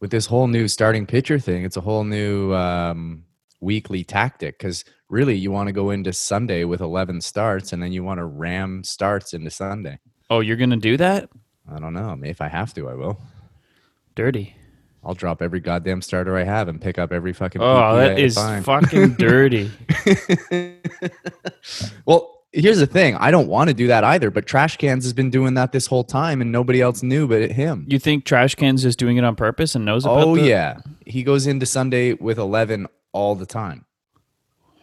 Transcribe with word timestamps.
with 0.00 0.10
this 0.10 0.26
whole 0.26 0.46
new 0.46 0.68
starting 0.68 1.06
pitcher 1.06 1.38
thing, 1.38 1.64
it's 1.64 1.76
a 1.76 1.80
whole 1.80 2.04
new 2.04 2.54
um, 2.54 3.24
weekly 3.60 4.04
tactic 4.04 4.58
because 4.58 4.84
really 5.08 5.36
you 5.36 5.50
want 5.50 5.68
to 5.68 5.72
go 5.72 5.90
into 5.90 6.12
Sunday 6.12 6.64
with 6.64 6.80
11 6.80 7.20
starts 7.20 7.72
and 7.72 7.82
then 7.82 7.92
you 7.92 8.04
want 8.04 8.18
to 8.18 8.24
ram 8.24 8.84
starts 8.84 9.32
into 9.32 9.50
Sunday. 9.50 9.98
Oh, 10.28 10.40
you're 10.40 10.56
gonna 10.56 10.76
do 10.76 10.96
that? 10.96 11.28
I 11.72 11.78
don't 11.78 11.94
know. 11.94 12.18
If 12.22 12.40
I 12.40 12.48
have 12.48 12.74
to, 12.74 12.88
I 12.88 12.94
will. 12.94 13.20
Dirty. 14.14 14.56
I'll 15.04 15.14
drop 15.14 15.40
every 15.40 15.60
goddamn 15.60 16.02
starter 16.02 16.36
I 16.36 16.42
have 16.42 16.66
and 16.66 16.80
pick 16.80 16.98
up 16.98 17.12
every 17.12 17.32
fucking. 17.32 17.62
Oh, 17.62 17.64
PP 17.64 17.96
that 17.96 18.10
I 18.10 18.20
is 18.20 18.34
find. 18.34 18.64
fucking 18.64 19.14
dirty. 19.14 19.70
well, 22.06 22.35
here's 22.62 22.78
the 22.78 22.86
thing. 22.86 23.14
I 23.16 23.30
don't 23.30 23.46
want 23.48 23.68
to 23.68 23.74
do 23.74 23.86
that 23.88 24.02
either, 24.04 24.30
but 24.30 24.46
Trash 24.46 24.76
Cans 24.78 25.04
has 25.04 25.12
been 25.12 25.30
doing 25.30 25.54
that 25.54 25.72
this 25.72 25.86
whole 25.86 26.04
time, 26.04 26.40
and 26.40 26.50
nobody 26.50 26.80
else 26.80 27.02
knew 27.02 27.26
but 27.28 27.50
him. 27.52 27.86
You 27.88 27.98
think 27.98 28.24
Trash 28.24 28.54
Cans 28.54 28.84
is 28.84 28.96
doing 28.96 29.16
it 29.16 29.24
on 29.24 29.36
purpose 29.36 29.74
and 29.74 29.84
knows 29.84 30.04
about 30.04 30.24
Oh 30.24 30.36
the- 30.36 30.42
yeah, 30.42 30.78
he 31.04 31.22
goes 31.22 31.46
into 31.46 31.66
Sunday 31.66 32.14
with 32.14 32.38
11 32.38 32.86
all 33.12 33.34
the 33.34 33.46
time. 33.46 33.84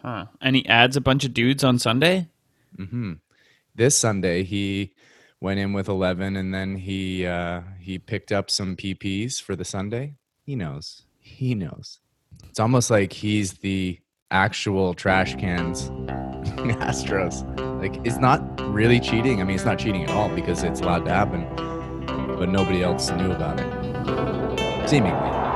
Huh. 0.02 0.26
And 0.40 0.54
he 0.56 0.66
adds 0.66 0.96
a 0.96 1.00
bunch 1.00 1.24
of 1.24 1.32
dudes 1.34 1.64
on 1.64 1.78
Sunday? 1.78 2.28
hmm 2.76 3.14
This 3.74 3.96
Sunday 3.96 4.42
he 4.44 4.92
went 5.40 5.58
in 5.60 5.72
with 5.72 5.88
11, 5.88 6.36
and 6.36 6.54
then 6.54 6.76
he 6.76 7.26
uh, 7.26 7.60
he 7.80 7.98
picked 7.98 8.32
up 8.32 8.50
some 8.50 8.76
PPs 8.76 9.40
for 9.42 9.56
the 9.56 9.64
Sunday. 9.64 10.14
He 10.44 10.56
knows. 10.56 11.02
He 11.20 11.54
knows. 11.54 12.00
It's 12.48 12.60
almost 12.60 12.90
like 12.90 13.12
he's 13.12 13.54
the 13.54 13.98
actual 14.34 14.94
trash 14.94 15.36
cans 15.36 15.90
Astros. 16.82 17.44
Like 17.80 18.04
it's 18.04 18.18
not 18.18 18.40
really 18.72 18.98
cheating. 18.98 19.40
I 19.40 19.44
mean, 19.44 19.54
it's 19.54 19.64
not 19.64 19.78
cheating 19.78 20.02
at 20.02 20.10
all 20.10 20.28
because 20.28 20.62
it's 20.62 20.80
allowed 20.80 21.04
to 21.04 21.12
happen, 21.12 21.46
but 22.36 22.48
nobody 22.48 22.82
else 22.82 23.10
knew 23.10 23.30
about 23.30 23.60
it. 23.60 24.88
Seemingly. 24.88 25.53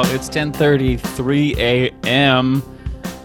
Well, 0.00 0.14
it's 0.14 0.30
10:33 0.30 1.58
a.m. 1.58 2.62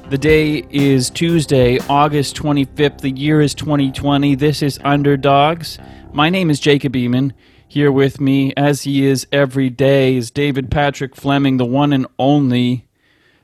The 0.09 0.17
day 0.17 0.65
is 0.69 1.09
Tuesday, 1.09 1.79
August 1.87 2.35
25th. 2.35 2.99
The 2.99 3.11
year 3.11 3.39
is 3.39 3.55
2020. 3.55 4.35
This 4.35 4.61
is 4.61 4.77
Underdogs. 4.83 5.79
My 6.11 6.29
name 6.29 6.49
is 6.49 6.59
Jacob 6.59 6.91
Eamon. 6.91 7.31
Here 7.65 7.93
with 7.93 8.19
me, 8.19 8.51
as 8.57 8.81
he 8.81 9.05
is 9.05 9.25
every 9.31 9.69
day, 9.69 10.17
is 10.17 10.31
David 10.31 10.69
Patrick 10.69 11.15
Fleming, 11.15 11.55
the 11.55 11.65
one 11.65 11.93
and 11.93 12.07
only. 12.19 12.89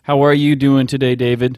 How 0.03 0.21
are 0.25 0.33
you 0.33 0.57
doing 0.57 0.85
today, 0.85 1.15
David? 1.15 1.57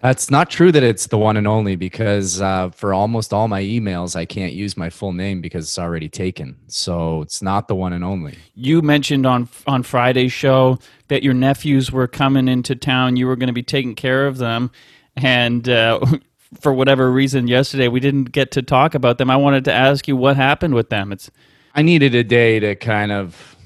That's 0.00 0.30
not 0.30 0.48
true 0.48 0.72
that 0.72 0.82
it's 0.82 1.08
the 1.08 1.18
one 1.18 1.36
and 1.36 1.46
only 1.46 1.76
because 1.76 2.40
uh, 2.40 2.70
for 2.70 2.94
almost 2.94 3.34
all 3.34 3.48
my 3.48 3.62
emails, 3.62 4.16
I 4.16 4.24
can't 4.24 4.54
use 4.54 4.74
my 4.74 4.88
full 4.88 5.12
name 5.12 5.42
because 5.42 5.66
it's 5.66 5.78
already 5.78 6.08
taken. 6.08 6.56
So 6.68 7.20
it's 7.20 7.42
not 7.42 7.68
the 7.68 7.74
one 7.74 7.92
and 7.92 8.02
only. 8.02 8.38
You 8.54 8.80
mentioned 8.80 9.26
on 9.26 9.48
on 9.66 9.82
Friday's 9.82 10.32
show 10.32 10.78
that 11.08 11.22
your 11.22 11.34
nephews 11.34 11.92
were 11.92 12.08
coming 12.08 12.48
into 12.48 12.74
town. 12.74 13.16
You 13.16 13.26
were 13.26 13.36
going 13.36 13.48
to 13.48 13.52
be 13.52 13.62
taking 13.62 13.94
care 13.94 14.26
of 14.26 14.38
them, 14.38 14.70
and 15.16 15.68
uh, 15.68 16.00
for 16.60 16.72
whatever 16.72 17.12
reason, 17.12 17.46
yesterday 17.46 17.88
we 17.88 18.00
didn't 18.00 18.32
get 18.32 18.52
to 18.52 18.62
talk 18.62 18.94
about 18.94 19.18
them. 19.18 19.30
I 19.30 19.36
wanted 19.36 19.66
to 19.66 19.72
ask 19.72 20.08
you 20.08 20.16
what 20.16 20.36
happened 20.36 20.74
with 20.74 20.88
them. 20.88 21.12
It's 21.12 21.30
I 21.74 21.82
needed 21.82 22.14
a 22.14 22.24
day 22.24 22.58
to 22.58 22.74
kind 22.74 23.12
of 23.12 23.56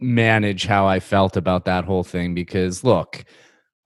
manage 0.00 0.64
how 0.64 0.86
I 0.86 1.00
felt 1.00 1.36
about 1.36 1.66
that 1.66 1.84
whole 1.84 2.04
thing 2.04 2.34
because 2.34 2.84
look, 2.84 3.24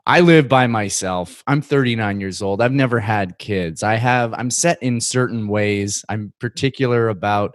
I 0.04 0.20
live 0.20 0.48
by 0.48 0.66
myself. 0.66 1.44
I'm 1.46 1.62
39 1.62 2.20
years 2.20 2.42
old. 2.42 2.60
I've 2.60 2.72
never 2.72 2.98
had 2.98 3.38
kids. 3.38 3.82
I 3.82 3.94
have 3.94 4.34
I'm 4.34 4.50
set 4.50 4.82
in 4.82 5.00
certain 5.00 5.46
ways. 5.46 6.04
I'm 6.08 6.32
particular 6.40 7.08
about 7.08 7.54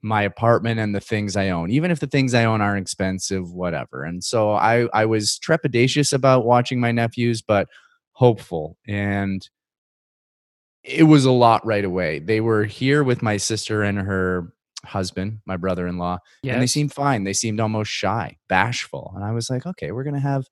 my 0.00 0.22
apartment 0.22 0.78
and 0.78 0.94
the 0.94 1.00
things 1.00 1.36
I 1.36 1.48
own. 1.48 1.70
Even 1.70 1.90
if 1.90 1.98
the 1.98 2.06
things 2.06 2.34
I 2.34 2.44
own 2.44 2.60
aren't 2.60 2.82
expensive, 2.82 3.52
whatever. 3.52 4.04
And 4.04 4.22
so 4.22 4.52
I 4.52 4.86
I 4.94 5.06
was 5.06 5.40
trepidatious 5.44 6.12
about 6.12 6.44
watching 6.44 6.80
my 6.80 6.92
nephews 6.92 7.42
but 7.42 7.68
hopeful 8.12 8.76
and 8.86 9.48
it 10.84 11.04
was 11.04 11.24
a 11.24 11.32
lot 11.32 11.64
right 11.66 11.84
away. 11.84 12.18
They 12.20 12.40
were 12.40 12.64
here 12.64 13.02
with 13.02 13.22
my 13.22 13.36
sister 13.36 13.82
and 13.82 13.98
her 13.98 14.52
husband, 14.84 15.38
my 15.46 15.56
brother-in-law, 15.56 16.18
and 16.44 16.60
they 16.60 16.66
seemed 16.66 16.92
fine. 16.92 17.22
They 17.22 17.32
seemed 17.32 17.60
almost 17.60 17.90
shy, 17.90 18.36
bashful. 18.48 19.12
And 19.14 19.24
I 19.24 19.30
was 19.30 19.48
like, 19.48 19.64
okay, 19.64 19.92
we're 19.92 20.02
gonna 20.02 20.18
have 20.18 20.48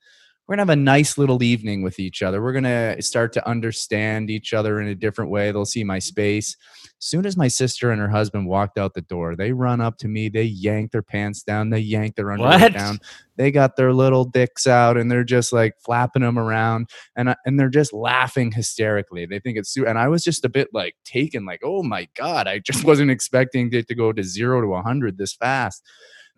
we're 0.51 0.57
gonna 0.57 0.63
have 0.63 0.79
a 0.79 0.83
nice 0.83 1.17
little 1.17 1.45
evening 1.45 1.81
with 1.81 2.01
each 2.01 2.25
other. 2.25 2.43
We're 2.43 2.53
gonna 2.53 3.01
start 3.01 3.33
to 3.35 3.49
understand 3.49 4.31
each 4.31 4.53
other 4.53 4.81
in 4.81 4.89
a 4.89 4.97
different 4.97 5.31
way. 5.31 5.53
They'll 5.53 5.65
see 5.65 5.85
my 5.85 6.01
space. 6.01 6.57
soon 6.99 7.25
as 7.25 7.37
my 7.37 7.47
sister 7.47 7.93
and 7.93 8.01
her 8.01 8.09
husband 8.09 8.49
walked 8.49 8.77
out 8.77 8.95
the 8.95 9.01
door, 9.03 9.37
they 9.37 9.53
run 9.53 9.81
up 9.81 9.97
to 9.99 10.09
me, 10.09 10.29
they 10.29 10.43
yank 10.43 10.91
their 10.91 11.05
pants 11.05 11.45
down, 11.45 11.71
they 11.71 11.79
yank 11.79 12.17
their 12.17 12.33
underwear 12.33 12.59
What? 12.59 12.73
down. 12.73 12.99
They 13.37 13.53
got 13.53 13.77
their 13.77 13.93
little 13.93 14.25
dicks 14.25 14.67
out 14.67 14.97
and 14.97 15.09
they're 15.09 15.23
just 15.23 15.53
like 15.53 15.75
flapping 15.79 16.23
them 16.23 16.37
around 16.37 16.91
and 17.15 17.33
and 17.47 17.57
they're 17.57 17.69
just 17.69 17.93
laughing 17.93 18.51
hysterically. 18.51 19.27
They 19.27 19.39
think 19.39 19.57
it's 19.57 19.77
and 19.77 19.97
I 20.01 20.09
was 20.09 20.25
just 20.25 20.45
a 20.45 20.49
bit 20.49 20.71
like 20.73 20.97
taken, 21.05 21.47
like, 21.47 21.61
oh 21.63 21.85
my 21.85 22.09
god, 22.17 22.49
I 22.49 22.59
just 22.59 22.83
wasn't 22.91 23.13
expecting 23.13 23.73
it 23.73 23.87
to 23.87 23.95
go 23.95 24.13
to 24.13 24.25
zero 24.25 24.61
to 24.63 24.75
a 24.75 24.83
hundred 24.83 25.17
this 25.17 25.33
fast. 25.33 25.85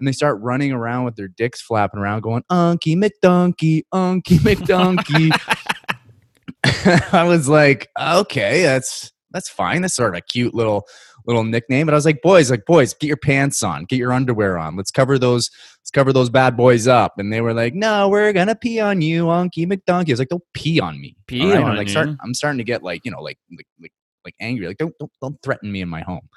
And 0.02 0.08
they 0.08 0.12
start 0.12 0.40
running 0.40 0.72
around 0.72 1.04
with 1.04 1.14
their 1.14 1.28
dicks 1.28 1.62
flapping 1.62 2.00
around, 2.00 2.22
going 2.22 2.42
"Unky 2.50 2.96
McDunkey, 2.96 3.82
Unky 3.94 4.38
McDunkey." 4.40 5.30
I 7.12 7.22
was 7.22 7.48
like, 7.48 7.88
okay, 7.96 8.62
that's 8.62 9.12
that's 9.30 9.48
fine. 9.48 9.82
That's 9.82 9.94
sort 9.94 10.16
of 10.16 10.18
a 10.18 10.22
cute 10.22 10.54
little 10.54 10.88
little 11.24 11.44
nickname. 11.44 11.86
But 11.86 11.94
I 11.94 11.96
was 11.96 12.04
like, 12.04 12.20
boys, 12.20 12.50
like 12.50 12.64
boys, 12.66 12.94
get 12.94 13.06
your 13.06 13.16
pants 13.16 13.62
on, 13.62 13.84
get 13.84 13.96
your 13.96 14.12
underwear 14.12 14.58
on. 14.58 14.76
Let's 14.76 14.90
cover 14.90 15.20
those. 15.20 15.50
Let's 15.78 15.92
cover 15.92 16.12
those 16.12 16.30
bad 16.30 16.56
boys 16.56 16.88
up. 16.88 17.14
And 17.18 17.32
they 17.32 17.40
were 17.40 17.54
like, 17.54 17.74
no, 17.74 18.08
we're 18.08 18.32
gonna 18.32 18.56
pee 18.56 18.80
on 18.80 19.02
you, 19.02 19.26
Unky 19.26 19.66
McDunkey. 19.66 20.08
I 20.08 20.12
was 20.14 20.18
like, 20.18 20.30
don't 20.30 20.42
pee 20.52 20.80
on 20.80 21.00
me. 21.00 21.16
Pee 21.28 21.48
right? 21.48 21.58
I'm 21.58 21.64
on 21.64 21.76
like, 21.76 21.86
you? 21.86 21.92
start, 21.92 22.08
I'm 22.24 22.34
starting 22.34 22.58
to 22.58 22.64
get 22.64 22.82
like, 22.82 23.02
you 23.04 23.12
know, 23.12 23.20
like 23.20 23.38
like 23.56 23.66
like 23.80 23.92
like 24.24 24.34
angry. 24.40 24.66
Like, 24.66 24.78
don't 24.78 24.94
don't 24.98 25.12
don't 25.20 25.36
threaten 25.44 25.70
me 25.70 25.80
in 25.80 25.88
my 25.88 26.02
home. 26.02 26.28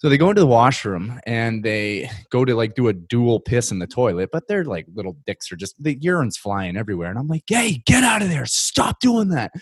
So 0.00 0.08
they 0.08 0.16
go 0.16 0.30
into 0.30 0.40
the 0.40 0.46
washroom 0.46 1.20
and 1.26 1.62
they 1.62 2.10
go 2.30 2.46
to 2.46 2.54
like 2.54 2.74
do 2.74 2.88
a 2.88 2.92
dual 2.94 3.38
piss 3.38 3.70
in 3.70 3.80
the 3.80 3.86
toilet, 3.86 4.30
but 4.32 4.48
they're 4.48 4.64
like 4.64 4.86
little 4.94 5.18
dicks 5.26 5.52
are 5.52 5.56
just 5.56 5.74
the 5.78 5.94
urine's 6.00 6.38
flying 6.38 6.78
everywhere. 6.78 7.10
And 7.10 7.18
I'm 7.18 7.28
like, 7.28 7.42
hey, 7.46 7.82
get 7.84 8.02
out 8.02 8.22
of 8.22 8.30
there. 8.30 8.46
Stop 8.46 9.00
doing 9.00 9.28
that. 9.28 9.52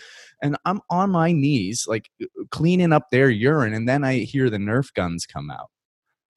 And 0.41 0.55
I'm 0.63 0.79
on 0.89 1.09
my 1.09 1.33
knees, 1.33 1.83
like 1.89 2.09
uh, 2.23 2.25
cleaning 2.51 2.93
up 2.93 3.09
their 3.11 3.29
urine. 3.29 3.73
And 3.73 3.87
then 3.87 4.05
I 4.05 4.19
hear 4.19 4.49
the 4.49 4.57
Nerf 4.57 4.93
guns 4.93 5.25
come 5.25 5.51
out. 5.51 5.71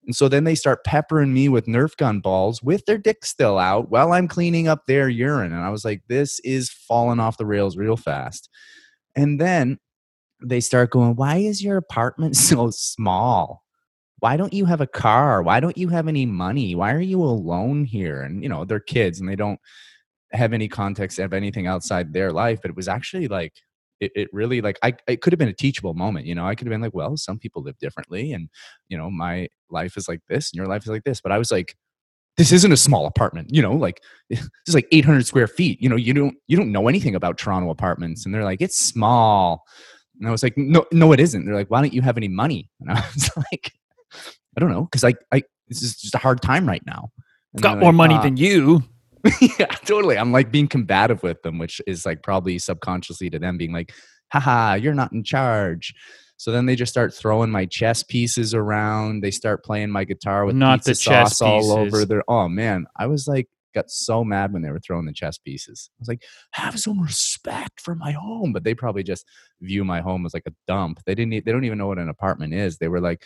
And 0.05 0.17
so 0.17 0.29
then 0.29 0.43
they 0.43 0.57
start 0.57 0.85
peppering 0.85 1.33
me 1.33 1.49
with 1.49 1.67
Nerf 1.67 1.97
gun 1.97 2.19
balls 2.19 2.61
with 2.61 2.85
their 2.87 2.99
dick 2.99 3.25
still 3.25 3.57
out 3.57 3.89
while 3.89 4.15
I'm 4.15 4.27
cleaning 4.27 4.67
up 4.67 4.87
their 4.89 5.09
urine. 5.09 5.53
And 5.53 5.63
I 5.63 5.71
was 5.71 5.85
like, 5.85 6.03
this 6.09 6.41
is 6.41 6.71
falling 6.71 7.21
off 7.21 7.39
the 7.39 7.47
rails 7.47 7.77
real 7.77 7.97
fast. 7.97 8.51
And 9.15 9.41
then 9.41 9.79
they 10.43 10.59
start 10.59 10.91
going, 10.91 11.15
why 11.15 11.37
is 11.37 11.63
your 11.63 11.77
apartment 11.77 12.35
so 12.49 12.71
small? 12.71 13.62
Why 14.23 14.37
don't 14.37 14.53
you 14.53 14.67
have 14.67 14.81
a 14.81 14.87
car? 14.87 15.43
Why 15.43 15.59
don't 15.59 15.77
you 15.77 15.89
have 15.89 16.07
any 16.07 16.27
money? 16.27 16.77
Why 16.77 16.93
are 16.93 17.01
you 17.01 17.21
alone 17.21 17.85
here? 17.85 18.23
And 18.23 18.41
you 18.41 18.49
know, 18.49 18.65
they're 18.65 18.79
kids 18.79 19.19
and 19.19 19.29
they 19.29 19.35
don't 19.35 19.59
have 20.31 20.53
any 20.53 20.69
context 20.69 21.19
of 21.19 21.33
anything 21.33 21.67
outside 21.67 22.13
their 22.13 22.31
life. 22.31 22.61
But 22.63 22.71
it 22.71 22.77
was 22.77 22.87
actually 22.87 23.27
like 23.27 23.53
it, 23.99 24.13
it 24.15 24.29
really 24.33 24.61
like 24.61 24.79
I 24.81 24.95
it 25.09 25.23
could 25.23 25.33
have 25.33 25.41
been 25.41 25.49
a 25.49 25.53
teachable 25.53 25.95
moment. 25.95 26.27
You 26.27 26.37
know, 26.37 26.47
I 26.47 26.55
could 26.55 26.69
have 26.69 26.71
been 26.71 26.81
like, 26.81 26.95
well, 26.95 27.17
some 27.17 27.37
people 27.37 27.63
live 27.63 27.77
differently, 27.79 28.33
and 28.33 28.49
you 28.89 28.97
know, 28.97 29.11
my 29.11 29.49
life 29.71 29.97
is 29.97 30.09
like 30.09 30.21
this, 30.29 30.53
and 30.53 30.57
your 30.57 30.69
life 30.69 30.83
is 30.83 30.89
like 30.89 31.03
this. 31.03 31.21
But 31.21 31.33
I 31.33 31.39
was 31.39 31.51
like, 31.51 31.75
this 32.37 32.53
isn't 32.53 32.71
a 32.71 32.77
small 32.77 33.07
apartment. 33.07 33.53
You 33.53 33.63
know, 33.63 33.73
like 33.73 34.05
this 34.31 34.49
is 34.69 34.75
like 34.77 34.87
800 34.93 35.27
square 35.27 35.49
feet. 35.49 35.83
You 35.83 35.89
know, 35.89 35.97
you 35.97 36.15
don't 36.15 36.37
you 36.47 36.57
don't 36.57 36.71
know 36.71 36.87
anything 36.87 37.17
about 37.17 37.39
Toronto 37.39 37.71
apartments, 37.71 38.25
and 38.25 38.33
they're 38.33 38.45
like, 38.45 38.63
it's 38.63 38.79
small. 38.79 39.65
And 40.21 40.29
I 40.29 40.31
was 40.31 40.45
like, 40.45 40.57
no, 40.57 40.87
no, 40.93 41.11
it 41.11 41.19
isn't. 41.19 41.45
They're 41.45 41.57
like, 41.57 41.73
why 41.73 41.81
don't 41.81 41.93
you 41.93 42.03
have 42.03 42.17
any 42.17 42.29
money? 42.29 42.71
And 42.81 42.93
I 42.93 43.05
was 43.15 43.29
like, 43.37 43.73
I 44.57 44.61
don't 44.61 44.71
know, 44.71 44.83
because 44.85 45.05
I, 45.05 45.15
I, 45.33 45.43
this 45.69 45.83
is 45.83 45.97
just 45.97 46.15
a 46.15 46.19
hard 46.19 46.43
time 46.43 46.67
right 46.67 46.83
now. 46.87 47.11
And 47.55 47.63
got 47.63 47.79
more 47.79 47.91
like, 47.91 47.97
money 47.97 48.15
"Uh, 48.17 48.23
than 48.23 48.37
you. 48.37 48.83
yeah, 49.59 49.67
totally. 49.85 50.19
I'm 50.19 50.33
like 50.33 50.51
being 50.51 50.69
combative 50.69 51.23
with 51.23 51.43
them, 51.43 51.59
which 51.59 51.81
is 51.87 52.05
like 52.05 52.23
probably 52.23 52.59
subconsciously 52.59 53.31
to 53.31 53.39
them 53.39 53.57
being 53.57 53.73
like, 53.73 53.93
haha, 54.33 54.75
you're 54.75 54.95
not 54.95 55.13
in 55.13 55.23
charge. 55.23 55.95
So 56.39 56.51
then 56.51 56.67
they 56.67 56.75
just 56.75 56.91
start 56.91 57.15
throwing 57.15 57.51
my 57.51 57.67
chess 57.67 58.03
pieces 58.03 58.53
around. 58.53 59.23
They 59.23 59.31
start 59.31 59.65
playing 59.65 59.91
my 59.91 60.03
guitar 60.05 60.45
with 60.45 60.57
Not 60.57 60.83
the 60.83 60.95
chess 60.95 61.39
sauce 61.39 61.41
all 61.41 61.73
over 61.73 61.91
pieces. 61.91 62.09
their. 62.09 62.25
Oh 62.27 62.49
man, 62.49 62.87
I 62.99 63.07
was 63.07 63.29
like, 63.29 63.49
got 63.75 63.89
so 63.91 64.25
mad 64.25 64.53
when 64.53 64.61
they 64.63 64.71
were 64.71 64.81
throwing 64.81 65.07
the 65.07 65.13
chess 65.13 65.39
pieces. 65.39 65.89
I 65.93 65.97
was 66.01 66.09
like, 66.09 66.23
have 66.51 66.81
some 66.81 67.01
respect 67.01 67.81
for 67.81 67.95
my 67.95 68.11
home. 68.11 68.53
But 68.53 68.65
they 68.65 68.75
probably 68.75 69.05
just 69.05 69.25
view 69.61 69.85
my 69.85 70.01
home 70.01 70.27
as 70.27 70.35
like 70.35 70.43
a 70.47 70.53
dump. 70.67 70.99
They 71.07 71.15
didn't. 71.15 71.45
They 71.45 71.53
don't 71.53 71.65
even 71.65 71.79
know 71.79 71.87
what 71.87 71.99
an 72.01 72.09
apartment 72.09 72.55
is. 72.55 72.79
They 72.79 72.89
were 72.89 73.01
like, 73.01 73.23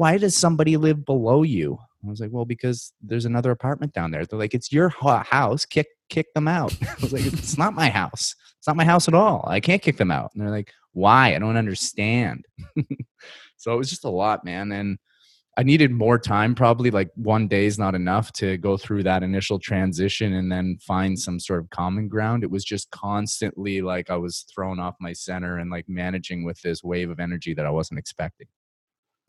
why 0.00 0.16
does 0.16 0.34
somebody 0.34 0.78
live 0.78 1.04
below 1.04 1.42
you? 1.42 1.78
I 2.02 2.08
was 2.08 2.20
like, 2.20 2.30
well, 2.32 2.46
because 2.46 2.94
there's 3.02 3.26
another 3.26 3.50
apartment 3.50 3.92
down 3.92 4.10
there. 4.10 4.24
They're 4.24 4.38
like, 4.38 4.54
it's 4.54 4.72
your 4.72 4.88
house. 4.88 5.66
Kick 5.66 5.88
kick 6.08 6.32
them 6.32 6.48
out. 6.48 6.74
I 6.82 6.94
was 7.02 7.12
like, 7.12 7.26
it's 7.26 7.58
not 7.58 7.74
my 7.74 7.90
house. 7.90 8.34
It's 8.56 8.66
not 8.66 8.76
my 8.76 8.86
house 8.86 9.08
at 9.08 9.14
all. 9.14 9.44
I 9.46 9.60
can't 9.60 9.82
kick 9.82 9.98
them 9.98 10.10
out. 10.10 10.30
And 10.32 10.42
they're 10.42 10.50
like, 10.50 10.72
why? 10.94 11.34
I 11.34 11.38
don't 11.38 11.58
understand. 11.58 12.46
so 13.58 13.74
it 13.74 13.76
was 13.76 13.90
just 13.90 14.06
a 14.06 14.08
lot, 14.08 14.42
man. 14.42 14.72
And 14.72 14.98
I 15.58 15.64
needed 15.64 15.90
more 15.90 16.18
time, 16.18 16.54
probably 16.54 16.90
like 16.90 17.10
one 17.16 17.46
day 17.46 17.66
is 17.66 17.78
not 17.78 17.94
enough 17.94 18.32
to 18.34 18.56
go 18.56 18.78
through 18.78 19.02
that 19.02 19.22
initial 19.22 19.58
transition 19.58 20.32
and 20.32 20.50
then 20.50 20.78
find 20.80 21.18
some 21.18 21.38
sort 21.38 21.60
of 21.60 21.68
common 21.68 22.08
ground. 22.08 22.42
It 22.42 22.50
was 22.50 22.64
just 22.64 22.90
constantly 22.90 23.82
like 23.82 24.08
I 24.08 24.16
was 24.16 24.46
thrown 24.54 24.80
off 24.80 24.94
my 24.98 25.12
center 25.12 25.58
and 25.58 25.70
like 25.70 25.90
managing 25.90 26.42
with 26.42 26.58
this 26.62 26.82
wave 26.82 27.10
of 27.10 27.20
energy 27.20 27.52
that 27.52 27.66
I 27.66 27.70
wasn't 27.70 27.98
expecting. 27.98 28.46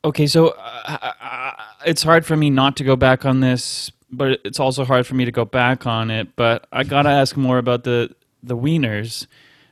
Okay, 0.03 0.25
so 0.25 0.49
uh, 0.49 1.13
uh, 1.21 1.53
it's 1.85 2.01
hard 2.01 2.25
for 2.25 2.35
me 2.35 2.49
not 2.49 2.75
to 2.77 2.83
go 2.83 2.95
back 2.95 3.23
on 3.23 3.39
this, 3.39 3.91
but 4.09 4.39
it's 4.43 4.59
also 4.59 4.83
hard 4.83 5.05
for 5.05 5.13
me 5.13 5.25
to 5.25 5.31
go 5.31 5.45
back 5.45 5.85
on 5.85 6.09
it. 6.09 6.35
But 6.35 6.67
I 6.71 6.83
gotta 6.83 7.09
ask 7.09 7.37
more 7.37 7.59
about 7.59 7.83
the 7.83 8.15
the 8.41 8.57
wieners. 8.57 9.27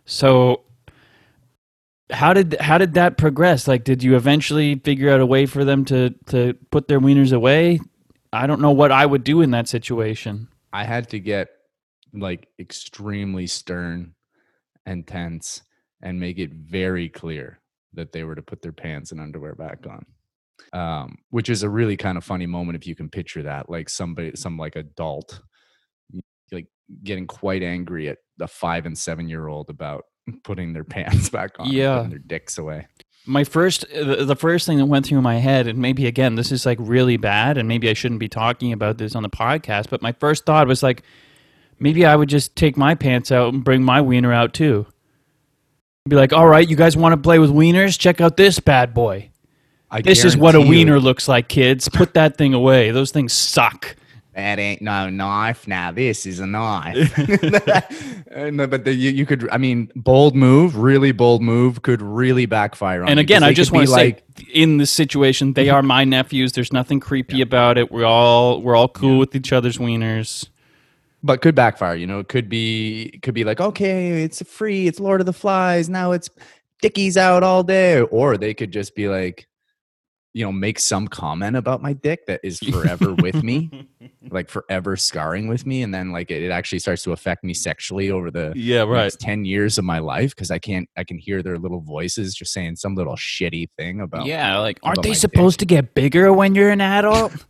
So, 0.06 0.62
how 2.12 2.34
did 2.34 2.58
how 2.60 2.78
did 2.78 2.94
that 2.94 3.18
progress? 3.18 3.68
Like, 3.68 3.84
did 3.84 4.04
you 4.04 4.16
eventually 4.16 4.76
figure 4.76 5.12
out 5.12 5.20
a 5.20 5.26
way 5.26 5.48
for 5.48 5.66
them 5.66 5.84
to 5.86 6.12
to 6.28 6.54
put 6.70 6.88
their 6.88 7.00
wieners 7.00 7.34
away? 7.34 7.80
I 8.32 8.46
don't 8.46 8.62
know 8.62 8.72
what 8.72 8.92
I 8.92 9.08
would 9.08 9.24
do 9.24 9.42
in 9.42 9.50
that 9.52 9.68
situation. 9.68 10.48
I 10.72 10.84
had 10.84 11.10
to 11.10 11.20
get 11.20 11.50
like 12.14 12.48
extremely 12.60 13.48
stern 13.48 14.14
and 14.86 15.08
tense 15.08 15.64
and 16.04 16.20
make 16.20 16.38
it 16.38 16.52
very 16.52 17.10
clear 17.10 17.60
that 17.94 18.12
they 18.12 18.24
were 18.24 18.36
to 18.36 18.44
put 18.44 18.62
their 18.62 18.72
pants 18.72 19.12
and 19.12 19.20
underwear 19.20 19.56
back 19.56 19.88
on 19.90 20.06
um, 20.74 21.18
which 21.30 21.50
is 21.50 21.64
a 21.64 21.70
really 21.70 21.98
kind 21.98 22.18
of 22.18 22.24
funny 22.24 22.46
moment 22.46 22.76
if 22.76 22.88
you 22.88 22.96
can 22.96 23.10
picture 23.10 23.44
that, 23.44 23.70
like 23.70 23.90
somebody, 23.90 24.32
some 24.36 24.58
like 24.58 24.76
adult, 24.76 25.42
like 26.52 26.68
getting 27.04 27.28
quite 27.28 27.64
angry 27.64 28.10
at 28.10 28.18
a 28.40 28.48
five 28.48 28.86
and 28.86 28.98
seven 28.98 29.30
year 29.30 29.48
old 29.48 29.70
about 29.70 30.06
putting 30.44 30.74
their 30.74 30.84
pants 30.86 31.30
back 31.30 31.52
on, 31.60 31.72
yeah, 31.72 32.06
their 32.10 32.20
dicks 32.20 32.58
away. 32.58 32.88
My 33.26 33.44
first, 33.44 33.86
the 33.92 34.36
first 34.36 34.66
thing 34.66 34.78
that 34.80 34.86
went 34.86 35.06
through 35.06 35.22
my 35.22 35.38
head, 35.38 35.68
and 35.68 35.78
maybe 35.78 36.08
again, 36.08 36.36
this 36.36 36.52
is 36.52 36.66
like 36.66 36.78
really 36.82 37.18
bad, 37.18 37.58
and 37.58 37.68
maybe 37.68 37.90
I 37.90 37.94
shouldn't 37.94 38.20
be 38.20 38.30
talking 38.30 38.74
about 38.74 38.98
this 38.98 39.14
on 39.14 39.24
the 39.24 39.30
podcast, 39.30 39.90
but 39.90 40.02
my 40.02 40.14
first 40.14 40.46
thought 40.46 40.68
was 40.68 40.82
like, 40.82 41.04
maybe 41.80 42.06
I 42.06 42.16
would 42.16 42.30
just 42.30 42.56
take 42.56 42.78
my 42.78 42.96
pants 42.96 43.32
out 43.32 43.54
and 43.54 43.64
bring 43.64 43.84
my 43.84 44.02
wiener 44.02 44.34
out 44.34 44.54
too. 44.54 44.88
Be 46.08 46.16
like, 46.16 46.34
all 46.34 46.48
right, 46.48 46.68
you 46.68 46.76
guys 46.76 46.98
want 46.98 47.14
to 47.14 47.18
play 47.18 47.40
with 47.40 47.52
wieners? 47.52 48.00
Check 48.00 48.20
out 48.20 48.36
this 48.36 48.60
bad 48.60 48.94
boy. 48.94 49.29
I 49.92 50.02
this 50.02 50.24
is 50.24 50.38
what 50.38 50.56
a 50.56 50.62
wiener 50.62 50.96
you, 50.96 51.02
looks 51.02 51.28
like, 51.28 51.48
kids. 51.48 51.90
Put 51.90 52.14
that 52.14 52.38
thing 52.38 52.54
away. 52.54 52.92
Those 52.92 53.12
things 53.12 53.34
suck. 53.34 53.96
That 54.36 54.60
ain't 54.60 54.82
no 54.82 55.10
knife. 55.10 55.68
Now 55.68 55.92
this 55.92 56.26
is 56.26 56.40
a 56.40 56.46
knife. 56.46 57.18
no, 58.36 58.68
but 58.68 58.86
the, 58.86 58.94
you, 58.94 59.10
you, 59.10 59.26
could. 59.26 59.50
I 59.50 59.58
mean, 59.58 59.92
bold 59.96 60.36
move, 60.36 60.78
really 60.78 61.12
bold 61.12 61.42
move, 61.42 61.82
could 61.82 62.02
really 62.02 62.46
backfire 62.46 63.04
on. 63.04 63.10
And 63.10 63.20
again, 63.20 63.44
I 63.44 63.52
just 63.54 63.72
want 63.72 63.88
to 63.88 63.92
like, 63.92 64.24
say, 64.38 64.46
in 64.54 64.78
this 64.78 64.92
situation, 64.92 65.54
they 65.54 65.66
mm-hmm. 65.66 65.76
are 65.76 65.82
my 65.82 66.04
nephews. 66.06 66.54
There's 66.54 66.72
nothing 66.72 67.00
creepy 67.00 67.38
yeah. 67.38 67.44
about 67.44 67.78
it. 67.78 67.92
We're 67.92 68.06
all 68.06 68.62
we're 68.62 68.76
all 68.76 68.88
cool 68.88 69.14
yeah. 69.14 69.20
with 69.20 69.36
each 69.36 69.52
other's 69.52 69.78
wieners. 69.78 70.48
But 71.22 71.42
could 71.42 71.56
backfire. 71.56 71.96
You 71.96 72.08
know, 72.08 72.20
it 72.20 72.30
could 72.30 72.48
be 72.48 73.20
could 73.24 73.34
be 73.34 73.44
like, 73.44 73.60
okay, 73.60 74.24
it's 74.24 74.42
free. 74.44 74.88
It's 74.88 75.00
Lord 75.02 75.20
of 75.20 75.26
the 75.26 75.34
Flies. 75.34 75.90
Now 75.90 76.12
it's 76.12 76.30
Dickies 76.82 77.18
out 77.18 77.44
all 77.44 77.62
day, 77.64 78.00
or 78.00 78.38
they 78.38 78.54
could 78.54 78.72
just 78.72 78.96
be 78.96 79.10
like 79.10 79.50
you 80.34 80.46
know 80.46 80.52
make 80.52 80.80
some 80.80 81.08
comment 81.08 81.56
about 81.56 81.82
my 81.82 81.94
dick 81.94 82.26
that 82.28 82.40
is 82.44 82.60
forever 82.60 83.14
with 83.22 83.44
me 83.44 83.88
like 84.30 84.50
forever 84.50 84.96
scarring 84.96 85.48
with 85.48 85.66
me 85.66 85.82
and 85.82 85.94
then 85.94 86.12
like 86.12 86.30
it, 86.30 86.44
it, 86.44 86.52
actually 86.52 86.80
starts 86.80 87.04
to 87.04 87.12
affect 87.12 87.44
me 87.44 87.54
sexually 87.54 88.12
over 88.12 88.30
the 88.30 88.54
yeah 88.56 88.84
right. 88.84 89.16
10 89.20 89.44
years 89.46 89.78
of 89.78 89.86
my 89.86 90.00
life 90.00 90.36
because 90.36 90.52
i 90.52 90.60
can't 90.60 90.88
i 90.98 91.04
can 91.04 91.18
hear 91.18 91.42
their 91.42 91.58
little 91.58 91.82
voices 91.82 92.36
just 92.36 92.54
saying 92.54 92.76
some 92.76 92.96
little 92.96 93.16
shitty 93.16 93.68
thing 93.78 94.02
about 94.02 94.26
yeah 94.26 94.58
like 94.60 94.80
aren't 94.84 95.02
they 95.02 95.14
supposed 95.14 95.60
dick. 95.60 95.68
to 95.68 95.76
get 95.76 95.94
bigger 95.96 96.32
when 96.32 96.56
you're 96.56 96.70
an 96.70 96.82
adult? 96.82 97.34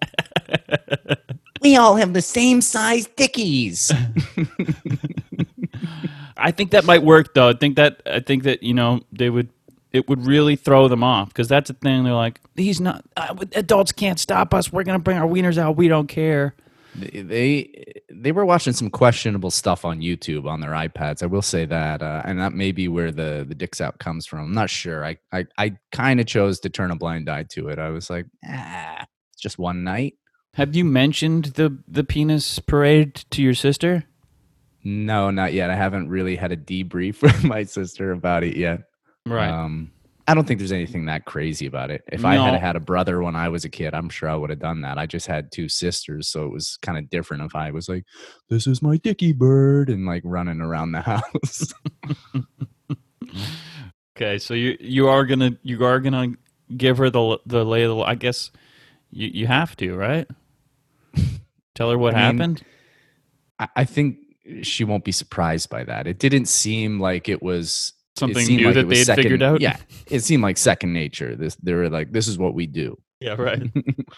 We 1.60 1.76
all 1.76 1.96
have 1.96 2.14
the 2.14 2.22
same 2.22 2.60
size 2.62 3.06
dickies. 3.16 3.92
I 6.36 6.50
think 6.52 6.70
that 6.70 6.86
might 6.86 7.02
work 7.02 7.34
though. 7.34 7.50
I 7.50 7.52
think 7.52 7.76
that 7.76 8.00
i 8.06 8.20
think 8.20 8.44
that 8.44 8.62
you 8.62 8.72
know 8.72 9.02
they 9.12 9.28
would 9.28 9.50
it 9.92 10.08
would 10.08 10.24
really 10.24 10.56
throw 10.56 10.88
them 10.88 11.02
off 11.02 11.28
because 11.28 11.48
that's 11.48 11.68
the 11.68 11.74
thing. 11.74 12.04
They're 12.04 12.12
like, 12.12 12.40
he's 12.56 12.80
not. 12.80 13.04
Uh, 13.16 13.34
adults 13.54 13.92
can't 13.92 14.18
stop 14.18 14.54
us. 14.54 14.72
We're 14.72 14.84
gonna 14.84 14.98
bring 14.98 15.18
our 15.18 15.28
wieners 15.28 15.58
out. 15.58 15.76
We 15.76 15.88
don't 15.88 16.06
care. 16.06 16.54
They 16.94 18.02
they 18.10 18.32
were 18.32 18.44
watching 18.44 18.72
some 18.72 18.90
questionable 18.90 19.50
stuff 19.50 19.84
on 19.84 20.00
YouTube 20.00 20.46
on 20.46 20.60
their 20.60 20.72
iPads. 20.72 21.22
I 21.22 21.26
will 21.26 21.42
say 21.42 21.64
that, 21.66 22.02
uh, 22.02 22.22
and 22.24 22.38
that 22.40 22.52
may 22.52 22.72
be 22.72 22.88
where 22.88 23.12
the 23.12 23.44
the 23.48 23.54
dicks 23.54 23.80
out 23.80 23.98
comes 23.98 24.26
from. 24.26 24.40
I'm 24.40 24.52
not 24.52 24.70
sure. 24.70 25.04
I 25.04 25.16
I, 25.32 25.46
I 25.56 25.76
kind 25.92 26.20
of 26.20 26.26
chose 26.26 26.60
to 26.60 26.68
turn 26.68 26.90
a 26.90 26.96
blind 26.96 27.28
eye 27.28 27.44
to 27.50 27.68
it. 27.68 27.78
I 27.78 27.90
was 27.90 28.10
like, 28.10 28.26
ah, 28.44 29.06
it's 29.32 29.42
just 29.42 29.58
one 29.58 29.84
night. 29.84 30.14
Have 30.54 30.74
you 30.74 30.84
mentioned 30.84 31.46
the 31.56 31.78
the 31.86 32.04
penis 32.04 32.58
parade 32.58 33.14
to 33.30 33.42
your 33.42 33.54
sister? 33.54 34.04
No, 34.82 35.30
not 35.30 35.52
yet. 35.52 35.70
I 35.70 35.76
haven't 35.76 36.08
really 36.08 36.36
had 36.36 36.52
a 36.52 36.56
debrief 36.56 37.22
with 37.22 37.44
my 37.44 37.64
sister 37.64 38.12
about 38.12 38.42
it 38.42 38.56
yet. 38.56 38.82
Right. 39.26 39.50
Um, 39.50 39.92
I 40.30 40.34
don't 40.34 40.46
think 40.46 40.60
there's 40.60 40.70
anything 40.70 41.06
that 41.06 41.24
crazy 41.24 41.66
about 41.66 41.90
it. 41.90 42.04
If 42.12 42.22
no. 42.22 42.28
I 42.28 42.36
had 42.36 42.60
had 42.60 42.76
a 42.76 42.80
brother 42.80 43.20
when 43.20 43.34
I 43.34 43.48
was 43.48 43.64
a 43.64 43.68
kid, 43.68 43.94
I'm 43.94 44.08
sure 44.08 44.28
I 44.28 44.36
would 44.36 44.50
have 44.50 44.60
done 44.60 44.82
that. 44.82 44.96
I 44.96 45.06
just 45.06 45.26
had 45.26 45.50
two 45.50 45.68
sisters, 45.68 46.28
so 46.28 46.44
it 46.46 46.52
was 46.52 46.78
kind 46.82 46.96
of 46.96 47.10
different 47.10 47.42
if 47.42 47.56
I 47.56 47.72
was 47.72 47.88
like, 47.88 48.04
"This 48.48 48.68
is 48.68 48.80
my 48.80 48.96
dicky 48.98 49.32
bird," 49.32 49.90
and 49.90 50.06
like 50.06 50.22
running 50.24 50.60
around 50.60 50.92
the 50.92 51.00
house. 51.24 51.74
okay, 54.16 54.38
so 54.38 54.54
you 54.54 54.76
you 54.78 55.08
are 55.08 55.24
gonna 55.24 55.50
you 55.64 55.84
are 55.84 55.98
gonna 55.98 56.28
give 56.76 56.98
her 56.98 57.10
the 57.10 57.38
the 57.46 57.64
lay 57.64 57.82
of 57.82 57.96
the. 57.96 58.02
I 58.02 58.14
guess 58.14 58.52
you 59.10 59.26
you 59.26 59.46
have 59.48 59.76
to, 59.78 59.96
right? 59.96 60.28
Tell 61.74 61.90
her 61.90 61.98
what 61.98 62.14
I 62.14 62.20
happened. 62.20 62.62
Mean, 62.62 62.66
I, 63.58 63.68
I 63.76 63.84
think 63.84 64.18
she 64.62 64.84
won't 64.84 65.04
be 65.04 65.12
surprised 65.12 65.70
by 65.70 65.82
that. 65.82 66.06
It 66.06 66.20
didn't 66.20 66.46
seem 66.46 67.00
like 67.00 67.28
it 67.28 67.42
was 67.42 67.94
something 68.20 68.46
new 68.46 68.66
like 68.66 68.74
that 68.74 68.88
they'd 68.88 69.04
second, 69.04 69.22
figured 69.22 69.42
out. 69.42 69.60
Yeah, 69.60 69.76
it 70.06 70.20
seemed 70.20 70.42
like 70.42 70.56
second 70.56 70.92
nature. 70.92 71.34
This 71.34 71.56
they 71.56 71.74
were 71.74 71.90
like, 71.90 72.12
this 72.12 72.28
is 72.28 72.38
what 72.38 72.54
we 72.54 72.66
do. 72.66 72.98
Yeah, 73.20 73.34
right. 73.34 73.62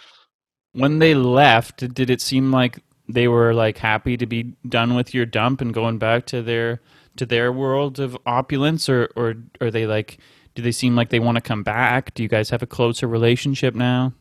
when 0.73 0.99
they 0.99 1.15
left, 1.15 1.95
did 1.95 2.11
it 2.11 2.21
seem 2.21 2.53
like 2.53 2.81
they 3.09 3.29
were 3.29 3.55
like 3.55 3.79
happy 3.79 4.17
to 4.17 4.27
be 4.27 4.55
done 4.69 4.95
with 4.95 5.15
your 5.15 5.27
dump 5.27 5.61
and 5.61 5.73
going 5.73 5.99
back 5.99 6.27
to 6.27 6.43
their 6.43 6.81
to 7.17 7.27
their 7.27 7.53
world 7.53 7.99
of 7.99 8.17
opulence, 8.27 8.89
or 8.89 9.11
or 9.17 9.35
are 9.61 9.71
they 9.71 9.87
like? 9.87 10.19
Do 10.55 10.61
they 10.61 10.73
seem 10.73 10.95
like 10.95 11.09
they 11.09 11.21
want 11.21 11.37
to 11.37 11.41
come 11.41 11.63
back? 11.63 12.13
Do 12.13 12.23
you 12.23 12.29
guys 12.29 12.51
have 12.51 12.63
a 12.63 12.67
closer 12.67 13.07
relationship 13.09 13.75
now? 13.75 14.13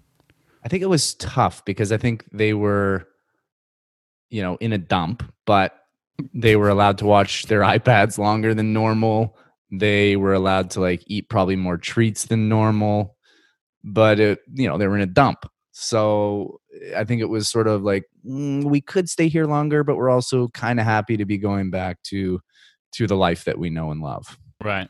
I 0.64 0.70
think 0.70 0.82
it 0.84 0.90
was 0.90 1.14
tough 1.16 1.66
because 1.66 1.92
I 1.92 1.98
think 1.98 2.24
they 2.32 2.54
were, 2.54 3.08
you 4.30 4.42
know, 4.42 4.56
in 4.58 4.72
a 4.72 4.78
dump, 4.78 5.24
but 5.46 5.76
they 6.34 6.56
were 6.56 6.70
allowed 6.70 6.98
to 7.00 7.06
watch 7.06 7.48
their 7.48 7.62
iPads 7.76 8.18
longer 8.18 8.54
than 8.54 8.74
normal. 8.74 9.38
They 9.72 10.18
were 10.18 10.34
allowed 10.34 10.70
to 10.72 10.82
like 10.82 11.04
eat 11.08 11.30
probably 11.30 11.56
more 11.56 11.78
treats 11.78 12.26
than 12.26 12.50
normal, 12.50 13.16
but 13.84 14.20
it, 14.20 14.40
you 14.54 14.68
know, 14.68 14.78
they 14.78 14.88
were 14.88 14.98
in 14.98 15.02
a 15.02 15.08
dump. 15.08 15.46
So 15.72 16.60
I 16.96 17.06
think 17.06 17.22
it 17.22 17.30
was 17.30 17.50
sort 17.50 17.68
of 17.68 17.82
like 17.82 18.04
mm, 18.28 18.64
we 18.64 18.82
could 18.82 19.10
stay 19.10 19.30
here 19.30 19.46
longer, 19.46 19.84
but 19.84 19.96
we're 19.96 20.10
also 20.10 20.50
kind 20.50 20.80
of 20.80 20.86
happy 20.86 21.18
to 21.18 21.26
be 21.26 21.38
going 21.38 21.72
back 21.72 22.02
to 22.04 22.42
to 22.94 23.08
the 23.08 23.16
life 23.16 23.46
that 23.46 23.58
we 23.58 23.70
know 23.70 23.92
and 23.92 24.02
love. 24.02 24.38
Right. 24.64 24.90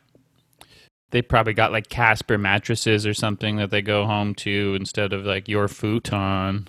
They 1.12 1.22
probably 1.22 1.54
got 1.54 1.72
like 1.72 1.90
Casper 1.90 2.38
mattresses 2.38 3.06
or 3.06 3.14
something 3.14 3.58
that 3.58 3.70
they 3.70 3.82
go 3.82 4.06
home 4.06 4.34
to 4.36 4.76
instead 4.80 5.14
of 5.14 5.26
like 5.26 5.48
your 5.48 5.68
futon. 5.68 6.68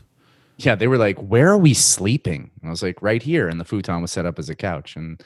Yeah, 0.59 0.75
they 0.75 0.89
were 0.89 0.99
like, 0.99 1.19
"Where 1.19 1.49
are 1.49 1.59
we 1.59 1.75
sleeping?" 1.75 2.51
And 2.61 2.69
I 2.69 2.71
was 2.71 2.83
like, 2.83 3.01
"Right 3.01 3.23
here." 3.23 3.49
And 3.49 3.59
the 3.59 3.65
futon 3.65 4.03
was 4.03 4.13
set 4.13 4.27
up 4.27 4.39
as 4.39 4.49
a 4.49 4.55
couch, 4.55 4.97
and 4.97 5.21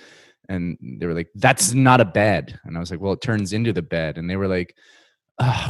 and 0.48 0.78
they 0.80 1.06
were 1.06 1.14
like 1.14 1.28
that's 1.34 1.72
not 1.74 2.00
a 2.00 2.04
bed. 2.04 2.58
And 2.64 2.76
i 2.76 2.80
was 2.80 2.90
like 2.90 3.00
well 3.00 3.12
it 3.14 3.20
turns 3.20 3.52
into 3.52 3.72
the 3.72 3.82
bed. 3.82 4.18
And 4.18 4.28
they 4.28 4.36
were 4.36 4.48
like 4.48 4.76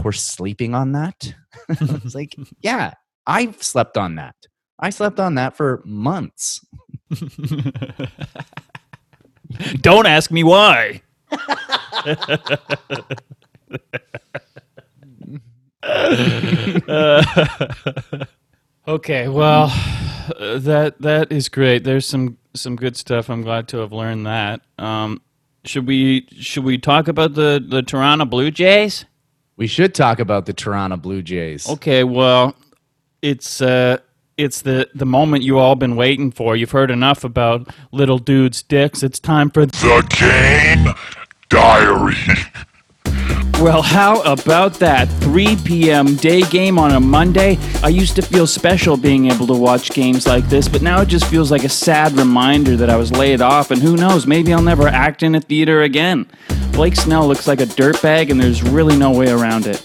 we're 0.04 0.12
sleeping 0.12 0.74
on 0.74 0.92
that? 0.92 1.34
I 1.68 2.00
was 2.04 2.14
like 2.14 2.34
yeah 2.60 2.94
i've 3.26 3.62
slept 3.62 3.96
on 3.96 4.16
that. 4.16 4.36
I 4.78 4.90
slept 4.90 5.18
on 5.20 5.36
that 5.36 5.56
for 5.56 5.82
months. 5.84 6.64
Don't 9.80 10.06
ask 10.06 10.30
me 10.30 10.44
why. 10.44 11.00
Uh, 15.82 17.22
okay 18.88 19.28
well 19.28 19.68
that 20.38 20.94
that 21.00 21.30
is 21.30 21.48
great. 21.48 21.84
There's 21.84 22.06
some 22.06 22.38
some 22.56 22.76
good 22.76 22.96
stuff. 22.96 23.28
I'm 23.28 23.42
glad 23.42 23.68
to 23.68 23.78
have 23.78 23.92
learned 23.92 24.26
that. 24.26 24.60
Um, 24.78 25.20
should 25.64 25.86
we 25.86 26.26
should 26.38 26.64
we 26.64 26.78
talk 26.78 27.08
about 27.08 27.34
the 27.34 27.64
the 27.66 27.82
Toronto 27.82 28.24
Blue 28.24 28.50
Jays? 28.50 29.04
We 29.56 29.66
should 29.66 29.94
talk 29.94 30.18
about 30.20 30.46
the 30.46 30.52
Toronto 30.52 30.96
Blue 30.96 31.22
Jays. 31.22 31.68
Okay, 31.68 32.04
well, 32.04 32.54
it's 33.22 33.60
uh, 33.60 33.98
it's 34.36 34.62
the 34.62 34.88
the 34.94 35.06
moment 35.06 35.42
you 35.42 35.58
all 35.58 35.74
been 35.74 35.96
waiting 35.96 36.30
for. 36.30 36.56
You've 36.56 36.70
heard 36.70 36.90
enough 36.90 37.24
about 37.24 37.68
little 37.92 38.18
dudes' 38.18 38.62
dicks. 38.62 39.02
It's 39.02 39.18
time 39.18 39.50
for 39.50 39.66
The 39.66 40.06
Game 40.18 40.94
Diary. 41.48 42.14
Well, 43.54 43.80
how 43.80 44.20
about 44.22 44.74
that? 44.74 45.06
3 45.20 45.56
p.m. 45.64 46.14
day 46.16 46.42
game 46.42 46.78
on 46.78 46.92
a 46.92 47.00
Monday? 47.00 47.58
I 47.82 47.88
used 47.88 48.14
to 48.16 48.22
feel 48.22 48.46
special 48.46 48.96
being 48.96 49.30
able 49.30 49.46
to 49.46 49.54
watch 49.54 49.90
games 49.90 50.26
like 50.26 50.46
this, 50.48 50.68
but 50.68 50.82
now 50.82 51.00
it 51.00 51.06
just 51.06 51.24
feels 51.26 51.50
like 51.50 51.64
a 51.64 51.68
sad 51.68 52.12
reminder 52.12 52.76
that 52.76 52.90
I 52.90 52.96
was 52.96 53.10
laid 53.12 53.40
off, 53.40 53.70
and 53.70 53.80
who 53.80 53.96
knows, 53.96 54.26
maybe 54.26 54.52
I'll 54.52 54.60
never 54.60 54.88
act 54.88 55.22
in 55.22 55.34
a 55.34 55.40
theater 55.40 55.82
again. 55.82 56.26
Blake 56.72 56.96
Snell 56.96 57.26
looks 57.26 57.48
like 57.48 57.60
a 57.62 57.66
dirtbag, 57.66 58.30
and 58.30 58.38
there's 58.38 58.62
really 58.62 58.96
no 58.96 59.10
way 59.10 59.30
around 59.30 59.66
it. 59.66 59.82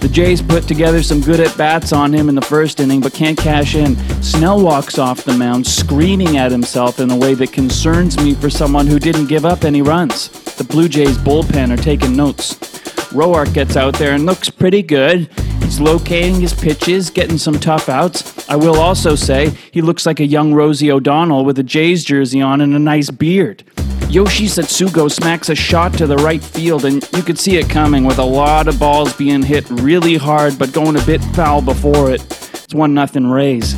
The 0.00 0.10
Jays 0.10 0.42
put 0.42 0.68
together 0.68 1.02
some 1.02 1.22
good 1.22 1.40
at 1.40 1.56
bats 1.56 1.90
on 1.94 2.12
him 2.12 2.28
in 2.28 2.34
the 2.34 2.42
first 2.42 2.78
inning, 2.78 3.00
but 3.00 3.14
can't 3.14 3.38
cash 3.38 3.74
in. 3.74 3.96
Snell 4.22 4.62
walks 4.62 4.98
off 4.98 5.24
the 5.24 5.32
mound 5.32 5.66
screaming 5.66 6.36
at 6.36 6.52
himself 6.52 7.00
in 7.00 7.10
a 7.10 7.16
way 7.16 7.32
that 7.32 7.54
concerns 7.54 8.18
me 8.18 8.34
for 8.34 8.50
someone 8.50 8.86
who 8.86 8.98
didn't 8.98 9.28
give 9.28 9.46
up 9.46 9.64
any 9.64 9.80
runs. 9.80 10.28
The 10.56 10.64
Blue 10.64 10.90
Jays 10.90 11.16
bullpen 11.16 11.72
are 11.72 11.82
taking 11.82 12.14
notes. 12.14 12.73
Roark 13.14 13.54
gets 13.54 13.76
out 13.76 13.94
there 13.94 14.12
and 14.12 14.26
looks 14.26 14.50
pretty 14.50 14.82
good. 14.82 15.28
He's 15.62 15.80
locating 15.80 16.40
his 16.40 16.52
pitches, 16.52 17.10
getting 17.10 17.38
some 17.38 17.58
tough 17.58 17.88
outs. 17.88 18.48
I 18.50 18.56
will 18.56 18.78
also 18.80 19.14
say 19.14 19.50
he 19.70 19.80
looks 19.80 20.04
like 20.04 20.20
a 20.20 20.26
young 20.26 20.52
Rosie 20.52 20.90
O'Donnell 20.90 21.44
with 21.44 21.58
a 21.58 21.62
Jays 21.62 22.04
jersey 22.04 22.42
on 22.42 22.60
and 22.60 22.74
a 22.74 22.78
nice 22.78 23.10
beard. 23.10 23.62
Yoshi 24.08 24.46
Tsutsugo 24.46 25.10
smacks 25.10 25.48
a 25.48 25.54
shot 25.54 25.92
to 25.94 26.06
the 26.06 26.16
right 26.16 26.42
field, 26.42 26.84
and 26.84 27.08
you 27.16 27.22
could 27.22 27.38
see 27.38 27.56
it 27.56 27.70
coming 27.70 28.04
with 28.04 28.18
a 28.18 28.24
lot 28.24 28.68
of 28.68 28.78
balls 28.78 29.12
being 29.16 29.42
hit 29.42 29.68
really 29.70 30.16
hard 30.16 30.58
but 30.58 30.72
going 30.72 30.96
a 30.96 31.04
bit 31.06 31.22
foul 31.34 31.62
before 31.62 32.10
it. 32.10 32.20
It's 32.30 32.74
1 32.74 32.92
nothing 32.92 33.26
Rays. 33.28 33.74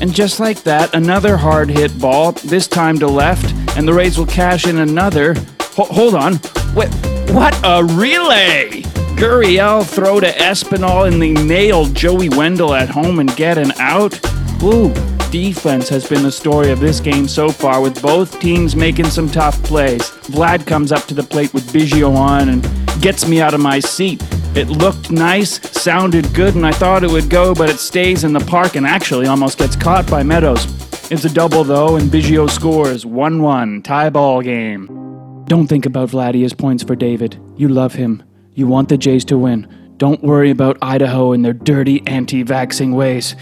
And 0.00 0.14
just 0.14 0.40
like 0.40 0.62
that, 0.62 0.94
another 0.94 1.36
hard 1.36 1.70
hit 1.70 1.98
ball, 2.00 2.32
this 2.32 2.66
time 2.66 2.98
to 2.98 3.06
left, 3.06 3.54
and 3.76 3.86
the 3.86 3.92
Rays 3.94 4.18
will 4.18 4.26
cash 4.26 4.66
in 4.66 4.78
another. 4.78 5.34
Ho- 5.76 5.84
hold 5.84 6.14
on. 6.14 6.40
Wait, 6.74 6.90
what 7.38 7.56
a 7.62 7.84
relay! 7.94 8.82
Gurriel 9.14 9.86
throw 9.86 10.18
to 10.18 10.26
Espinal 10.26 11.06
and 11.06 11.22
they 11.22 11.30
nailed 11.30 11.94
Joey 11.94 12.28
Wendle 12.28 12.74
at 12.74 12.88
home 12.88 13.20
and 13.20 13.34
get 13.36 13.58
an 13.58 13.70
out. 13.78 14.18
Ooh, 14.60 14.92
defense 15.30 15.88
has 15.88 16.08
been 16.08 16.24
the 16.24 16.32
story 16.32 16.72
of 16.72 16.80
this 16.80 16.98
game 16.98 17.28
so 17.28 17.48
far, 17.48 17.80
with 17.80 18.02
both 18.02 18.40
teams 18.40 18.74
making 18.74 19.04
some 19.04 19.30
tough 19.30 19.62
plays. 19.62 20.10
Vlad 20.26 20.66
comes 20.66 20.90
up 20.90 21.04
to 21.04 21.14
the 21.14 21.22
plate 21.22 21.54
with 21.54 21.72
Biggio 21.72 22.12
on 22.16 22.48
and 22.48 22.68
gets 23.00 23.28
me 23.28 23.40
out 23.40 23.54
of 23.54 23.60
my 23.60 23.78
seat. 23.78 24.20
It 24.56 24.68
looked 24.68 25.12
nice, 25.12 25.60
sounded 25.80 26.34
good, 26.34 26.56
and 26.56 26.66
I 26.66 26.72
thought 26.72 27.04
it 27.04 27.10
would 27.10 27.30
go, 27.30 27.54
but 27.54 27.70
it 27.70 27.78
stays 27.78 28.24
in 28.24 28.32
the 28.32 28.40
park 28.40 28.74
and 28.74 28.84
actually 28.84 29.28
almost 29.28 29.58
gets 29.58 29.76
caught 29.76 30.10
by 30.10 30.24
Meadows. 30.24 30.64
It's 31.12 31.24
a 31.24 31.32
double 31.32 31.62
though, 31.62 31.94
and 31.98 32.10
Biggio 32.10 32.50
scores 32.50 33.06
1 33.06 33.40
1, 33.40 33.82
tie 33.82 34.10
ball 34.10 34.42
game. 34.42 35.07
Don't 35.48 35.66
think 35.66 35.86
about 35.86 36.10
Vladdy 36.10 36.58
points 36.58 36.82
for 36.82 36.94
David. 36.94 37.40
You 37.56 37.68
love 37.68 37.94
him. 37.94 38.22
You 38.52 38.66
want 38.66 38.90
the 38.90 38.98
Jays 38.98 39.24
to 39.24 39.38
win. 39.38 39.66
Don't 39.96 40.22
worry 40.22 40.50
about 40.50 40.76
Idaho 40.82 41.32
and 41.32 41.42
their 41.42 41.54
dirty 41.54 42.06
anti 42.06 42.44
vaxxing 42.44 42.94
ways. 42.94 43.34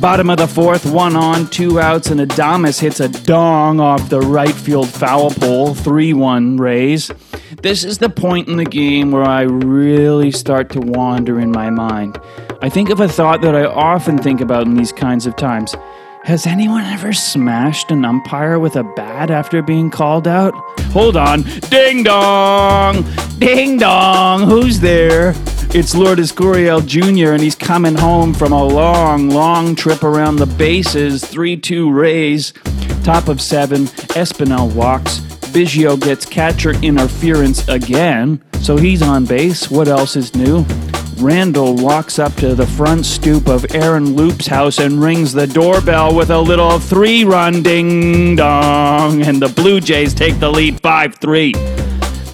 Bottom 0.00 0.28
of 0.28 0.38
the 0.38 0.48
fourth, 0.48 0.84
one 0.84 1.14
on, 1.14 1.46
two 1.46 1.78
outs, 1.78 2.10
and 2.10 2.18
Adames 2.18 2.80
hits 2.80 2.98
a 2.98 3.08
dong 3.08 3.78
off 3.78 4.08
the 4.08 4.20
right 4.20 4.54
field 4.54 4.88
foul 4.88 5.30
pole, 5.30 5.72
3 5.72 6.12
1 6.12 6.56
Rays. 6.56 7.12
This 7.62 7.84
is 7.84 7.98
the 7.98 8.10
point 8.10 8.48
in 8.48 8.56
the 8.56 8.64
game 8.64 9.12
where 9.12 9.22
I 9.22 9.42
really 9.42 10.32
start 10.32 10.68
to 10.70 10.80
wander 10.80 11.38
in 11.38 11.52
my 11.52 11.70
mind. 11.70 12.20
I 12.60 12.70
think 12.70 12.90
of 12.90 12.98
a 12.98 13.08
thought 13.08 13.40
that 13.42 13.54
I 13.54 13.66
often 13.66 14.18
think 14.18 14.40
about 14.40 14.66
in 14.66 14.74
these 14.74 14.92
kinds 14.92 15.26
of 15.26 15.36
times. 15.36 15.76
Has 16.24 16.46
anyone 16.46 16.84
ever 16.84 17.12
smashed 17.12 17.90
an 17.90 18.04
umpire 18.04 18.60
with 18.60 18.76
a 18.76 18.84
bat 18.84 19.28
after 19.28 19.60
being 19.60 19.90
called 19.90 20.28
out? 20.28 20.54
Hold 20.92 21.16
on. 21.16 21.42
Ding 21.68 22.04
dong! 22.04 23.04
Ding 23.38 23.76
dong! 23.76 24.48
Who's 24.48 24.78
there? 24.78 25.34
It's 25.74 25.96
Lourdes 25.96 26.30
Gurriel 26.30 26.86
Jr., 26.86 27.32
and 27.32 27.42
he's 27.42 27.56
coming 27.56 27.96
home 27.96 28.34
from 28.34 28.52
a 28.52 28.64
long, 28.64 29.30
long 29.30 29.74
trip 29.74 30.04
around 30.04 30.36
the 30.36 30.46
bases. 30.46 31.24
3 31.24 31.56
2 31.56 31.90
Rays. 31.90 32.52
Top 33.02 33.26
of 33.26 33.40
seven. 33.40 33.86
Espinal 34.14 34.72
walks. 34.72 35.18
Biggio 35.52 36.00
gets 36.00 36.24
catcher 36.24 36.70
interference 36.82 37.66
again, 37.66 38.40
so 38.60 38.76
he's 38.76 39.02
on 39.02 39.24
base. 39.24 39.72
What 39.72 39.88
else 39.88 40.14
is 40.14 40.36
new? 40.36 40.64
Randall 41.22 41.76
walks 41.76 42.18
up 42.18 42.34
to 42.36 42.52
the 42.56 42.66
front 42.66 43.06
stoop 43.06 43.46
of 43.46 43.64
Aaron 43.76 44.16
Loup's 44.16 44.48
house 44.48 44.80
and 44.80 45.00
rings 45.00 45.32
the 45.32 45.46
doorbell 45.46 46.16
with 46.16 46.30
a 46.30 46.38
little 46.40 46.80
three 46.80 47.22
run 47.24 47.62
ding 47.62 48.34
dong, 48.34 49.22
and 49.22 49.40
the 49.40 49.48
Blue 49.48 49.80
Jays 49.80 50.14
take 50.14 50.40
the 50.40 50.50
lead 50.50 50.80
5 50.80 51.14
3. 51.14 51.52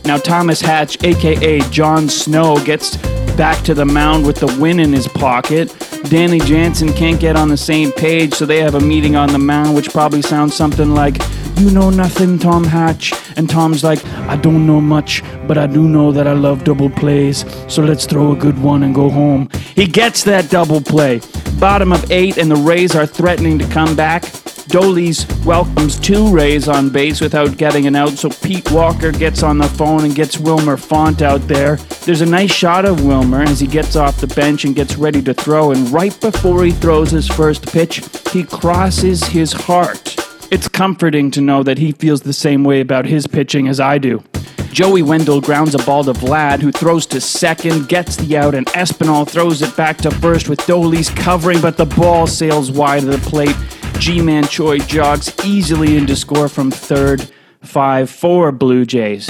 Now, 0.06 0.16
Thomas 0.16 0.62
Hatch, 0.62 1.04
aka 1.04 1.60
Jon 1.68 2.08
Snow, 2.08 2.64
gets 2.64 2.96
back 3.36 3.62
to 3.64 3.74
the 3.74 3.84
mound 3.84 4.26
with 4.26 4.36
the 4.36 4.56
win 4.58 4.80
in 4.80 4.94
his 4.94 5.06
pocket. 5.06 5.70
Danny 6.04 6.38
Jansen 6.38 6.92
can't 6.92 7.20
get 7.20 7.36
on 7.36 7.48
the 7.48 7.56
same 7.56 7.92
page, 7.92 8.34
so 8.34 8.46
they 8.46 8.60
have 8.60 8.74
a 8.74 8.80
meeting 8.80 9.16
on 9.16 9.30
the 9.32 9.38
mound, 9.38 9.74
which 9.74 9.90
probably 9.90 10.22
sounds 10.22 10.54
something 10.54 10.94
like, 10.94 11.20
You 11.56 11.70
know 11.70 11.90
nothing, 11.90 12.38
Tom 12.38 12.64
Hatch. 12.64 13.12
And 13.36 13.48
Tom's 13.48 13.84
like, 13.84 14.04
I 14.06 14.36
don't 14.36 14.66
know 14.66 14.80
much, 14.80 15.22
but 15.46 15.58
I 15.58 15.66
do 15.66 15.88
know 15.88 16.10
that 16.12 16.26
I 16.26 16.32
love 16.32 16.64
double 16.64 16.90
plays, 16.90 17.44
so 17.68 17.82
let's 17.82 18.06
throw 18.06 18.32
a 18.32 18.36
good 18.36 18.58
one 18.58 18.82
and 18.82 18.94
go 18.94 19.10
home. 19.10 19.48
He 19.74 19.86
gets 19.86 20.24
that 20.24 20.50
double 20.50 20.80
play. 20.80 21.20
Bottom 21.58 21.92
of 21.92 22.10
eight, 22.10 22.38
and 22.38 22.50
the 22.50 22.56
Rays 22.56 22.96
are 22.96 23.06
threatening 23.06 23.58
to 23.58 23.66
come 23.68 23.94
back. 23.94 24.24
Dolis 24.68 25.24
welcomes 25.46 25.98
two 25.98 26.30
Rays 26.30 26.68
on 26.68 26.90
base 26.90 27.22
without 27.22 27.56
getting 27.56 27.86
an 27.86 27.96
out, 27.96 28.10
so 28.10 28.28
Pete 28.28 28.70
Walker 28.70 29.10
gets 29.10 29.42
on 29.42 29.56
the 29.56 29.66
phone 29.66 30.04
and 30.04 30.14
gets 30.14 30.38
Wilmer 30.38 30.76
Font 30.76 31.22
out 31.22 31.40
there. 31.48 31.76
There's 32.04 32.20
a 32.20 32.26
nice 32.26 32.52
shot 32.52 32.84
of 32.84 33.02
Wilmer 33.02 33.40
as 33.40 33.60
he 33.60 33.66
gets 33.66 33.96
off 33.96 34.20
the 34.20 34.26
bench 34.26 34.66
and 34.66 34.74
gets 34.74 34.96
ready 34.96 35.22
to 35.22 35.32
throw, 35.32 35.70
and 35.70 35.90
right 35.90 36.14
before 36.20 36.64
he 36.64 36.72
throws 36.72 37.10
his 37.10 37.26
first 37.26 37.66
pitch, 37.66 38.02
he 38.30 38.44
crosses 38.44 39.24
his 39.24 39.54
heart. 39.54 40.16
It's 40.50 40.68
comforting 40.68 41.30
to 41.30 41.40
know 41.40 41.62
that 41.62 41.78
he 41.78 41.92
feels 41.92 42.20
the 42.20 42.34
same 42.34 42.62
way 42.62 42.82
about 42.82 43.06
his 43.06 43.26
pitching 43.26 43.68
as 43.68 43.80
I 43.80 43.96
do. 43.96 44.22
Joey 44.70 45.00
Wendle 45.00 45.40
grounds 45.40 45.74
a 45.74 45.78
ball 45.78 46.04
to 46.04 46.12
Vlad, 46.12 46.60
who 46.60 46.72
throws 46.72 47.06
to 47.06 47.22
second, 47.22 47.88
gets 47.88 48.16
the 48.16 48.36
out, 48.36 48.54
and 48.54 48.66
Espinal 48.68 49.26
throws 49.26 49.62
it 49.62 49.74
back 49.78 49.96
to 49.98 50.10
first 50.10 50.50
with 50.50 50.58
Dolis 50.60 51.14
covering, 51.16 51.62
but 51.62 51.78
the 51.78 51.86
ball 51.86 52.26
sails 52.26 52.70
wide 52.70 53.04
of 53.04 53.10
the 53.10 53.30
plate. 53.30 53.56
Ji-Man 53.98 54.46
Choi 54.46 54.78
jogs 54.78 55.32
easily 55.44 55.96
into 55.96 56.14
score 56.14 56.48
from 56.48 56.70
third, 56.70 57.28
5 57.62 58.08
4 58.08 58.52
Blue 58.52 58.86
Jays. 58.86 59.28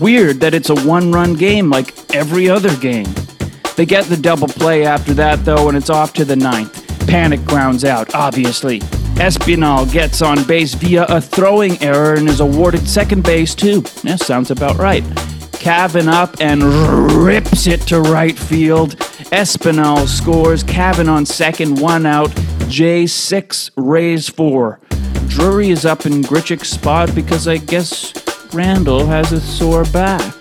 Weird 0.00 0.40
that 0.40 0.54
it's 0.54 0.70
a 0.70 0.74
one 0.74 1.12
run 1.12 1.34
game 1.34 1.70
like 1.70 1.94
every 2.14 2.48
other 2.48 2.74
game. 2.76 3.06
They 3.76 3.86
get 3.86 4.04
the 4.06 4.16
double 4.16 4.48
play 4.48 4.84
after 4.84 5.14
that, 5.14 5.44
though, 5.44 5.68
and 5.68 5.76
it's 5.76 5.90
off 5.90 6.12
to 6.14 6.24
the 6.24 6.36
ninth. 6.36 6.74
Panik 7.06 7.46
grounds 7.46 7.84
out, 7.84 8.14
obviously. 8.14 8.80
Espinal 9.16 9.90
gets 9.92 10.20
on 10.20 10.42
base 10.44 10.74
via 10.74 11.04
a 11.04 11.20
throwing 11.20 11.80
error 11.82 12.14
and 12.14 12.28
is 12.28 12.40
awarded 12.40 12.86
second 12.88 13.22
base, 13.22 13.54
too. 13.54 13.82
That 14.02 14.20
sounds 14.20 14.50
about 14.50 14.76
right. 14.78 15.04
Cavan 15.52 16.08
up 16.08 16.40
and 16.40 16.62
rips 17.24 17.66
it 17.66 17.82
to 17.82 18.00
right 18.00 18.36
field. 18.36 18.96
Espinal 19.32 20.06
scores. 20.06 20.62
Cavan 20.62 21.08
on 21.08 21.24
second, 21.24 21.80
one 21.80 22.04
out. 22.04 22.30
J6, 22.68 23.70
Rays 23.76 24.28
4. 24.28 24.78
Drury 25.28 25.70
is 25.70 25.86
up 25.86 26.04
in 26.04 26.22
Grichuk's 26.22 26.68
spot 26.68 27.14
because 27.14 27.48
I 27.48 27.56
guess 27.56 28.12
Randall 28.52 29.06
has 29.06 29.32
a 29.32 29.40
sore 29.40 29.84
back. 29.86 30.34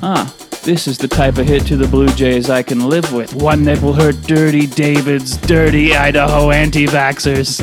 Huh. 0.00 0.26
This 0.64 0.86
is 0.86 0.96
the 0.96 1.08
type 1.08 1.38
of 1.38 1.46
hit 1.46 1.66
to 1.66 1.76
the 1.76 1.88
Blue 1.88 2.08
Jays 2.10 2.48
I 2.48 2.62
can 2.62 2.88
live 2.88 3.12
with. 3.12 3.34
One 3.34 3.64
that 3.64 3.82
will 3.82 3.92
hurt 3.92 4.14
Dirty 4.22 4.66
David's 4.66 5.36
dirty 5.36 5.94
Idaho 5.94 6.50
anti 6.50 6.86
vaxxers. 6.86 7.58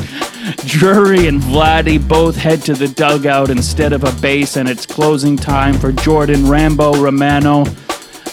Drury 0.68 1.26
and 1.26 1.40
Vladdy 1.40 1.98
both 2.06 2.36
head 2.36 2.62
to 2.62 2.74
the 2.74 2.88
dugout 2.88 3.48
instead 3.48 3.92
of 3.92 4.04
a 4.04 4.12
base, 4.20 4.56
and 4.56 4.68
it's 4.68 4.84
closing 4.84 5.36
time 5.36 5.78
for 5.78 5.92
Jordan 5.92 6.46
Rambo 6.46 7.02
Romano. 7.02 7.64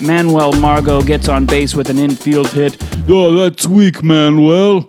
Manuel 0.01 0.53
Margot 0.53 1.01
gets 1.01 1.27
on 1.27 1.45
base 1.45 1.73
with 1.73 1.89
an 1.89 1.97
infield 1.97 2.49
hit. 2.49 2.77
Oh, 3.09 3.33
that's 3.33 3.65
weak, 3.65 4.03
Manuel. 4.03 4.87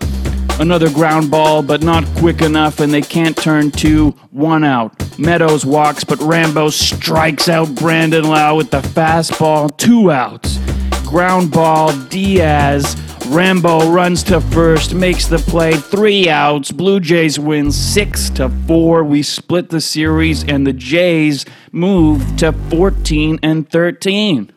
Another 0.61 0.91
ground 0.91 1.31
ball, 1.31 1.63
but 1.63 1.83
not 1.83 2.05
quick 2.17 2.43
enough, 2.43 2.81
and 2.81 2.93
they 2.93 3.01
can't 3.01 3.37
turn 3.37 3.71
two. 3.71 4.11
One 4.31 4.65
out. 4.65 4.93
Meadows 5.19 5.65
walks, 5.65 6.03
but 6.03 6.19
Rambo 6.21 6.71
strikes 6.71 7.49
out 7.49 7.73
Brandon 7.77 8.25
Lowe 8.25 8.57
with 8.57 8.71
the 8.71 8.81
fastball. 8.81 9.77
Two 9.79 10.11
outs. 10.11 10.59
Ground 11.07 11.53
ball, 11.53 11.93
Diaz. 12.09 12.97
Rambo 13.29 13.91
runs 13.91 14.23
to 14.25 14.41
first, 14.41 14.95
makes 14.95 15.27
the 15.27 15.39
play. 15.39 15.75
Three 15.75 16.29
outs. 16.29 16.73
Blue 16.73 16.99
Jays 16.99 17.39
win 17.39 17.71
six 17.71 18.29
to 18.31 18.49
four. 18.67 19.05
We 19.05 19.23
split 19.23 19.71
the 19.71 19.81
series, 19.81 20.43
and 20.45 20.67
the 20.67 20.73
Jays 20.73 21.47
move 21.71 22.37
to 22.39 22.53
14 22.53 23.39
and 23.43 23.69
13. 23.71 24.53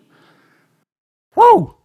Whoa! 1.42 1.76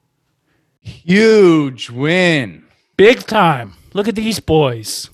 Huge 0.81 1.89
win. 1.89 2.67
Big 2.99 3.21
time. 3.21 3.73
Look 3.95 4.07
at 4.07 4.15
these 4.15 4.39
boys. 4.39 5.09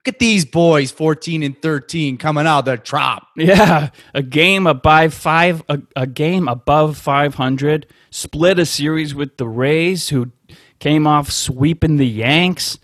Look 0.00 0.14
at 0.14 0.18
these 0.18 0.44
boys, 0.44 0.90
14 0.90 1.42
and 1.42 1.60
13, 1.62 2.18
coming 2.18 2.46
out 2.46 2.60
of 2.60 2.64
the 2.66 2.76
trap. 2.76 3.26
Yeah, 3.36 3.88
a 4.12 4.22
game 4.22 4.66
above 4.66 5.14
five, 5.14 5.62
a, 5.70 5.80
a 5.96 6.06
game 6.06 6.46
above 6.46 6.98
500. 6.98 7.86
Split 8.10 8.58
a 8.58 8.66
series 8.66 9.14
with 9.14 9.38
the 9.38 9.48
Rays, 9.48 10.10
who 10.10 10.30
came 10.78 11.06
off 11.06 11.30
sweeping 11.30 11.96
the 11.96 12.06
Yanks, 12.06 12.78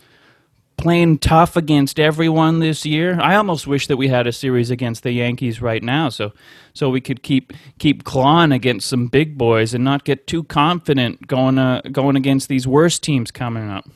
playing 0.77 1.19
tough 1.19 1.57
against 1.57 1.99
everyone 1.99 2.59
this 2.59 2.85
year. 2.85 3.19
I 3.21 3.37
almost 3.37 3.67
wish 3.67 3.87
that 3.87 3.97
we 3.97 4.09
had 4.09 4.27
a 4.27 4.33
series 4.33 4.71
against 4.71 5.03
the 5.03 5.13
Yankees 5.13 5.61
right 5.63 5.83
now, 5.83 6.09
so 6.09 6.33
so 6.75 6.91
we 6.91 7.01
could 7.01 7.23
keep 7.23 7.53
keep 7.79 8.05
clawing 8.05 8.53
against 8.53 8.89
some 8.89 9.09
big 9.09 9.39
boys 9.39 9.75
and 9.75 9.85
not 9.85 10.05
get 10.05 10.27
too 10.27 10.45
confident 10.45 11.27
going 11.27 11.59
uh, 11.59 11.83
going 11.93 12.17
against 12.17 12.49
these 12.49 12.67
worst 12.67 13.03
teams 13.03 13.31
coming 13.31 13.69
up. 13.69 13.89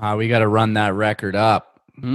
Uh, 0.00 0.14
we 0.16 0.28
got 0.28 0.40
to 0.40 0.48
run 0.48 0.74
that 0.74 0.94
record 0.94 1.34
up. 1.34 1.64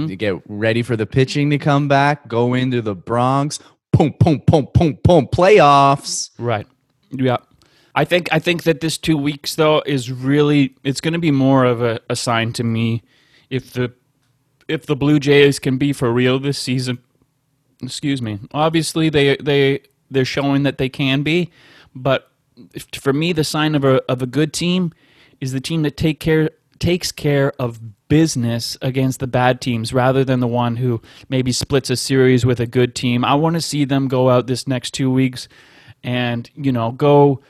To 0.08 0.16
get 0.16 0.40
ready 0.48 0.80
for 0.80 0.96
the 0.96 1.04
pitching 1.04 1.50
to 1.50 1.58
come 1.58 1.88
back, 1.88 2.26
go 2.26 2.54
into 2.54 2.80
the 2.80 2.94
Bronx, 2.94 3.58
boom, 3.92 4.14
boom, 4.18 4.42
boom, 4.46 4.66
boom, 4.72 4.98
boom, 5.04 5.26
playoffs. 5.26 6.30
Right. 6.38 6.66
Yeah. 7.10 7.36
I 7.94 8.04
think 8.04 8.28
I 8.32 8.38
think 8.38 8.64
that 8.64 8.80
this 8.80 8.98
two 8.98 9.16
weeks 9.16 9.54
though 9.54 9.82
is 9.86 10.10
really 10.10 10.74
it's 10.84 11.00
going 11.00 11.12
to 11.12 11.18
be 11.18 11.30
more 11.30 11.64
of 11.64 11.82
a, 11.82 12.00
a 12.08 12.16
sign 12.16 12.52
to 12.54 12.64
me 12.64 13.02
if 13.50 13.72
the 13.74 13.92
if 14.68 14.86
the 14.86 14.96
Blue 14.96 15.18
Jays 15.18 15.58
can 15.58 15.78
be 15.78 15.92
for 15.92 16.12
real 16.12 16.38
this 16.38 16.58
season. 16.58 16.98
Excuse 17.82 18.22
me. 18.22 18.38
Obviously 18.52 19.08
they 19.10 19.36
they 19.36 19.80
they're 20.10 20.24
showing 20.24 20.62
that 20.62 20.78
they 20.78 20.88
can 20.88 21.22
be, 21.22 21.50
but 21.94 22.30
for 22.92 23.12
me 23.12 23.32
the 23.32 23.44
sign 23.44 23.74
of 23.74 23.84
a 23.84 24.02
of 24.10 24.22
a 24.22 24.26
good 24.26 24.52
team 24.52 24.92
is 25.40 25.52
the 25.52 25.60
team 25.60 25.82
that 25.82 25.96
take 25.96 26.20
care 26.20 26.50
takes 26.78 27.12
care 27.12 27.52
of 27.58 27.80
business 28.08 28.76
against 28.82 29.20
the 29.20 29.26
bad 29.26 29.60
teams 29.60 29.92
rather 29.92 30.24
than 30.24 30.40
the 30.40 30.46
one 30.46 30.76
who 30.76 31.00
maybe 31.28 31.52
splits 31.52 31.90
a 31.90 31.96
series 31.96 32.44
with 32.44 32.60
a 32.60 32.66
good 32.66 32.94
team. 32.94 33.24
I 33.24 33.34
want 33.34 33.54
to 33.54 33.60
see 33.60 33.84
them 33.84 34.08
go 34.08 34.30
out 34.30 34.46
this 34.46 34.68
next 34.68 34.92
2 34.92 35.10
weeks 35.10 35.48
and, 36.02 36.50
you 36.54 36.70
know, 36.70 36.92
go 36.92 37.40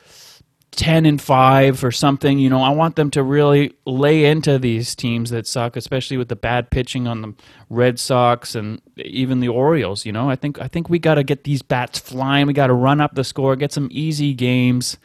10 0.74 1.06
and 1.06 1.20
5 1.20 1.84
or 1.84 1.90
something 1.90 2.38
you 2.38 2.48
know 2.50 2.62
i 2.62 2.70
want 2.70 2.96
them 2.96 3.10
to 3.10 3.22
really 3.22 3.74
lay 3.86 4.24
into 4.24 4.58
these 4.58 4.94
teams 4.94 5.30
that 5.30 5.46
suck 5.46 5.76
especially 5.76 6.16
with 6.16 6.28
the 6.28 6.36
bad 6.36 6.70
pitching 6.70 7.06
on 7.06 7.22
the 7.22 7.34
red 7.70 7.98
sox 7.98 8.54
and 8.54 8.80
even 8.96 9.40
the 9.40 9.48
orioles 9.48 10.04
you 10.04 10.12
know. 10.12 10.30
I 10.30 10.36
think 10.36 10.60
i 10.60 10.68
think 10.68 10.88
we 10.88 10.98
got 10.98 11.14
to 11.14 11.24
get 11.24 11.44
these 11.44 11.62
bats 11.62 11.98
flying. 11.98 12.46
We 12.46 12.52
got 12.52 12.68
to 12.68 12.74
run 12.74 13.00
up 13.00 13.14
the 13.14 13.24
score 13.24 13.56
get 13.56 13.72
some 13.72 13.88
easy 13.90 14.34
games 14.34 14.98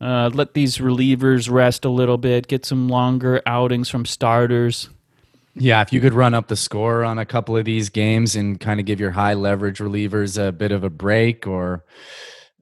uh, 0.00 0.30
let 0.32 0.54
these 0.54 0.78
relievers 0.78 1.50
rest 1.50 1.84
a 1.84 1.88
little 1.88 2.18
bit 2.18 2.46
get 2.46 2.64
some 2.64 2.88
longer 2.88 3.42
outings 3.46 3.88
from 3.88 4.06
starters. 4.06 4.88
Yeah, 5.54 5.82
if 5.82 5.92
you 5.92 6.00
could 6.00 6.14
run 6.14 6.34
up 6.34 6.46
the 6.46 6.56
score 6.56 7.02
on 7.02 7.18
a 7.18 7.26
couple 7.26 7.56
of 7.56 7.64
these 7.64 7.88
games 7.88 8.36
and 8.36 8.60
kind 8.60 8.78
of 8.78 8.86
give 8.86 9.00
your 9.00 9.10
high 9.10 9.34
leverage 9.34 9.78
relievers 9.78 10.40
a 10.40 10.52
bit 10.52 10.70
of 10.70 10.84
a 10.84 10.90
break, 10.90 11.48
or 11.48 11.84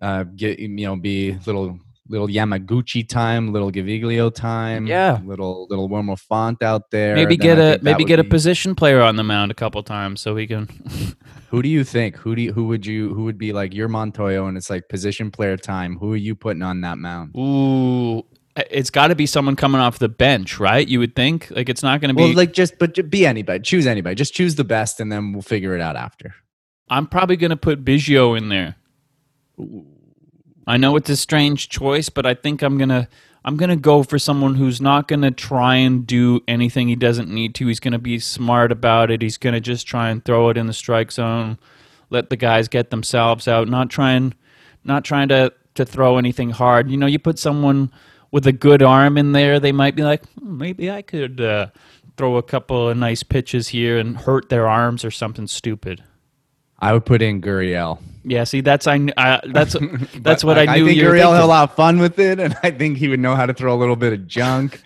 uh, 0.01 0.25
get 0.25 0.59
you 0.59 0.69
know 0.69 0.97
be 0.97 1.39
little 1.45 1.79
little 2.09 2.29
Yamaguchi 2.29 3.09
time, 3.09 3.53
little 3.53 3.71
Gaviglio 3.73 4.33
time, 4.35 4.87
Yeah. 4.87 5.21
little 5.25 5.67
little 5.69 5.89
Wilmer 5.89 6.17
Font 6.17 6.63
out 6.63 6.91
there. 6.91 7.15
maybe 7.15 7.37
then 7.37 7.57
get 7.57 7.59
I 7.59 7.75
a 7.75 7.79
maybe 7.83 8.05
get 8.05 8.19
a 8.19 8.23
be- 8.25 8.29
position 8.31 8.75
player 8.75 9.01
on 9.01 9.17
the 9.17 9.25
mound 9.25 9.51
a 9.51 9.55
couple 9.55 9.83
times 9.83 10.21
so 10.21 10.35
we 10.35 10.47
can 10.47 10.69
Who 11.51 11.63
do 11.63 11.69
you 11.69 11.85
think? 11.85 12.17
Who 12.17 12.35
do 12.35 12.43
you, 12.43 12.53
who 12.53 12.67
would 12.67 12.85
you 12.85 13.15
who 13.15 13.25
would 13.25 13.39
be 13.39 13.53
like 13.53 13.73
your 13.73 13.89
Montoyo 13.89 14.49
and 14.49 14.57
it's 14.57 14.69
like 14.69 14.89
position 14.89 15.31
player 15.31 15.57
time? 15.57 15.97
Who 15.99 16.13
are 16.13 16.17
you 16.17 16.35
putting 16.35 16.63
on 16.63 16.81
that 16.83 16.99
mound? 16.99 17.35
ooh 17.37 18.25
it's 18.71 18.89
got 18.89 19.09
to 19.09 19.15
be 19.15 19.27
someone 19.27 19.55
coming 19.55 19.83
off 19.83 19.99
the 19.99 20.09
bench 20.09 20.59
right 20.59 20.89
you 20.89 20.99
would 20.99 21.15
think 21.15 21.51
like 21.51 21.69
it's 21.69 21.83
not 21.83 22.01
going 22.01 22.09
to 22.09 22.15
be 22.15 22.23
Well, 22.23 22.33
like 22.35 22.55
just 22.55 22.79
but 22.79 23.11
be 23.11 23.27
anybody. 23.27 23.63
Choose 23.63 23.87
anybody. 23.87 24.15
Just 24.15 24.33
choose 24.33 24.55
the 24.55 24.65
best, 24.65 24.99
and 24.99 25.13
then 25.13 25.33
we'll 25.35 25.43
figure 25.43 25.75
it 25.75 25.81
out 25.83 25.95
after. 25.95 26.35
I'm 26.89 27.07
probably 27.07 27.37
going 27.37 27.51
to 27.51 27.57
put 27.57 27.85
Biggio 27.85 28.37
in 28.39 28.49
there. 28.49 28.77
I 30.67 30.77
know 30.77 30.97
it's 30.97 31.11
a 31.11 31.17
strange 31.17 31.69
choice, 31.69 32.09
but 32.09 32.27
I 32.27 32.35
think 32.35 32.63
I'm 32.63 32.79
to 32.89 33.09
I'm 33.45 33.57
to 33.71 33.77
go 33.77 34.03
for 34.03 34.19
someone 34.19 34.57
who's 34.57 34.81
not 34.81 35.07
to 35.23 35.31
try 35.31 35.77
and 35.77 36.05
do 36.05 36.41
anything 36.49 36.89
he 36.89 36.97
doesn't 36.97 37.29
need 37.29 37.55
to. 37.57 37.69
He's 37.69 37.79
to 37.93 37.99
be 37.99 38.19
smart 38.19 38.73
about 38.73 39.13
it. 39.13 39.23
He's 39.23 39.39
to 39.53 39.61
just 39.61 39.87
try 39.87 40.11
and 40.11 40.25
throw 40.25 40.49
it 40.49 40.57
in 40.57 40.67
the 40.67 40.73
strike 40.73 41.13
zone, 41.13 41.57
let 42.11 42.29
the 42.29 42.37
guys 42.37 42.67
get 42.67 42.91
themselves 42.91 43.47
out, 43.47 43.69
not 43.69 43.89
trying 43.89 44.35
not 44.83 45.05
trying 45.05 45.29
to 45.29 45.53
to 45.75 45.85
throw 45.85 46.19
anything 46.19 46.51
hard. 46.51 46.91
You 46.91 46.97
know, 46.97 47.07
you 47.07 47.19
put 47.19 47.39
someone 47.39 47.93
with 48.33 48.47
a 48.47 48.53
good 48.53 48.83
arm 48.83 49.17
in 49.17 49.33
there, 49.33 49.61
they 49.61 49.73
might 49.73 49.95
be 49.95 50.03
like, 50.03 50.25
"Hmm, 50.35 50.59
maybe 50.59 50.91
I 50.91 51.03
could 51.03 51.41
uh, 51.41 51.69
throw 52.17 52.37
a 52.37 52.43
couple 52.43 52.89
of 52.89 52.97
nice 52.97 53.23
pitches 53.23 53.69
here 53.69 53.99
and 53.99 54.17
hurt 54.17 54.49
their 54.49 54.67
arms 54.67 55.05
or 55.05 55.11
something 55.11 55.47
stupid. 55.47 56.03
I 56.79 56.93
would 56.93 57.05
put 57.05 57.23
in 57.23 57.41
Gurriel. 57.41 57.99
Yeah, 58.25 58.45
see, 58.45 58.61
that's 58.61 58.87
I, 58.87 58.99
kn- 58.99 59.15
I 59.17 59.41
that's 59.47 59.77
that's 60.21 60.43
what 60.43 60.57
like, 60.57 60.69
I 60.69 60.77
knew. 60.77 60.85
I 60.85 60.89
think 60.89 60.99
you 60.99 61.05
Gurriel 61.05 61.33
had 61.33 61.43
a 61.43 61.47
lot 61.47 61.71
of 61.71 61.77
fun 61.77 61.99
with 61.99 62.19
it, 62.19 62.41
and 62.41 62.57
I 62.63 62.71
think 62.71 62.99
he 62.99 63.09
would 63.09 63.21
know 63.21 63.37
how 63.37 63.47
to 63.47 63.55
throw 63.55 63.75
a 63.75 63.79
little 63.79 63.97
bit 63.97 64.13
of 64.13 64.27
junk. 64.27 64.83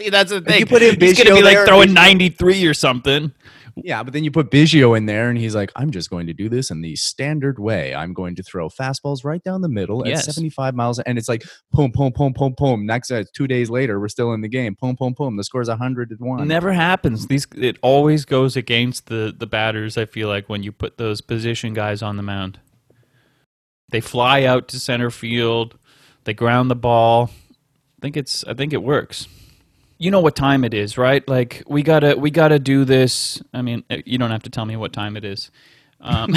See, 0.00 0.10
that's 0.10 0.30
the 0.30 0.40
thing. 0.40 0.60
you 0.60 0.66
put 0.66 0.82
in 0.82 0.98
He's 0.98 1.18
gonna 1.18 1.30
Biggio 1.30 1.36
be 1.36 1.42
like 1.42 1.66
throwing 1.66 1.92
ninety 1.92 2.28
three 2.28 2.64
or 2.66 2.74
something. 2.74 3.32
Yeah, 3.76 4.02
but 4.02 4.12
then 4.12 4.22
you 4.24 4.30
put 4.30 4.50
Biggio 4.50 4.96
in 4.96 5.06
there, 5.06 5.30
and 5.30 5.38
he's 5.38 5.54
like, 5.54 5.72
"I'm 5.76 5.90
just 5.90 6.10
going 6.10 6.26
to 6.26 6.32
do 6.34 6.48
this 6.48 6.70
in 6.70 6.82
the 6.82 6.94
standard 6.96 7.58
way. 7.58 7.94
I'm 7.94 8.12
going 8.12 8.34
to 8.36 8.42
throw 8.42 8.68
fastballs 8.68 9.24
right 9.24 9.42
down 9.42 9.62
the 9.62 9.68
middle 9.68 10.06
Yes. 10.06 10.28
at 10.28 10.34
75 10.34 10.74
miles, 10.74 10.98
and 11.00 11.16
it's 11.16 11.28
like 11.28 11.44
boom, 11.72 11.90
boom, 11.90 12.12
boom, 12.14 12.32
boom, 12.32 12.54
boom. 12.56 12.84
Next, 12.86 13.10
uh, 13.10 13.24
two 13.32 13.46
days 13.46 13.70
later, 13.70 13.98
we're 13.98 14.08
still 14.08 14.32
in 14.34 14.40
the 14.42 14.48
game. 14.48 14.76
Boom, 14.80 14.94
boom, 14.94 15.14
boom. 15.14 15.36
The 15.36 15.44
score's 15.44 15.68
100 15.68 16.10
to 16.10 16.16
one. 16.16 16.46
Never 16.46 16.72
happens. 16.72 17.26
These 17.28 17.46
it 17.56 17.78
always 17.82 18.24
goes 18.24 18.56
against 18.56 19.06
the 19.06 19.34
the 19.36 19.46
batters. 19.46 19.96
I 19.96 20.04
feel 20.04 20.28
like 20.28 20.48
when 20.48 20.62
you 20.62 20.72
put 20.72 20.98
those 20.98 21.20
position 21.20 21.72
guys 21.72 22.02
on 22.02 22.16
the 22.16 22.22
mound, 22.22 22.60
they 23.90 24.00
fly 24.00 24.44
out 24.44 24.68
to 24.68 24.80
center 24.80 25.10
field, 25.10 25.78
they 26.24 26.34
ground 26.34 26.70
the 26.70 26.76
ball. 26.76 27.30
I 27.50 28.00
think 28.02 28.16
it's 28.16 28.44
I 28.44 28.54
think 28.54 28.72
it 28.72 28.82
works. 28.82 29.28
You 30.02 30.10
know 30.10 30.20
what 30.20 30.34
time 30.34 30.64
it 30.64 30.74
is, 30.74 30.98
right? 30.98 31.26
Like 31.28 31.62
we 31.68 31.84
gotta 31.84 32.16
we 32.16 32.30
gotta 32.30 32.58
do 32.58 32.84
this. 32.84 33.40
I 33.54 33.62
mean, 33.62 33.84
uh, 33.88 33.98
you 34.04 34.18
don't 34.18 34.32
have 34.32 34.42
to 34.42 34.50
tell 34.50 34.64
me 34.64 34.74
what 34.76 34.92
time 34.92 35.16
it 35.16 35.24
is. 35.24 35.52
Um, 36.00 36.34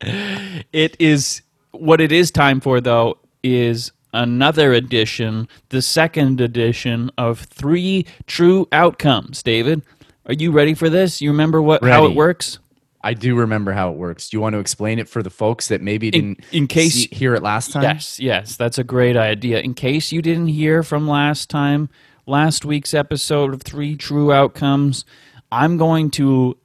it 0.00 0.96
is 0.98 1.42
what 1.70 2.00
it 2.00 2.10
is 2.10 2.32
time 2.32 2.60
for 2.60 2.80
though 2.80 3.18
is 3.44 3.92
another 4.12 4.72
edition, 4.72 5.46
the 5.68 5.80
second 5.80 6.40
edition 6.40 7.10
of 7.16 7.38
three 7.38 8.06
true 8.26 8.66
outcomes. 8.72 9.42
David, 9.44 9.82
are 10.26 10.34
you 10.34 10.50
ready 10.50 10.74
for 10.74 10.90
this? 10.90 11.22
You 11.22 11.30
remember 11.30 11.62
what 11.62 11.84
how 11.84 12.06
it 12.06 12.16
works? 12.16 12.58
I 13.04 13.14
do 13.14 13.34
remember 13.34 13.72
how 13.72 13.90
it 13.90 13.96
works. 13.96 14.28
Do 14.28 14.36
you 14.36 14.40
want 14.40 14.52
to 14.54 14.58
explain 14.58 14.98
it 14.98 15.08
for 15.08 15.22
the 15.22 15.30
folks 15.30 15.68
that 15.68 15.80
maybe 15.82 16.10
didn't 16.10 16.40
in 16.52 16.66
case- 16.66 16.94
see- 16.94 17.08
hear 17.14 17.34
it 17.34 17.42
last 17.42 17.72
time? 17.72 17.82
Yes, 17.82 18.20
yes, 18.20 18.56
that's 18.56 18.78
a 18.78 18.84
great 18.84 19.16
idea. 19.16 19.60
In 19.60 19.74
case 19.74 20.12
you 20.12 20.22
didn't 20.22 20.48
hear 20.48 20.82
from 20.82 21.08
last 21.08 21.50
time, 21.50 21.88
last 22.26 22.64
week's 22.64 22.94
episode 22.94 23.52
of 23.54 23.62
Three 23.62 23.96
True 23.96 24.32
Outcomes, 24.32 25.04
I'm 25.50 25.76
going 25.76 26.10
to 26.12 26.56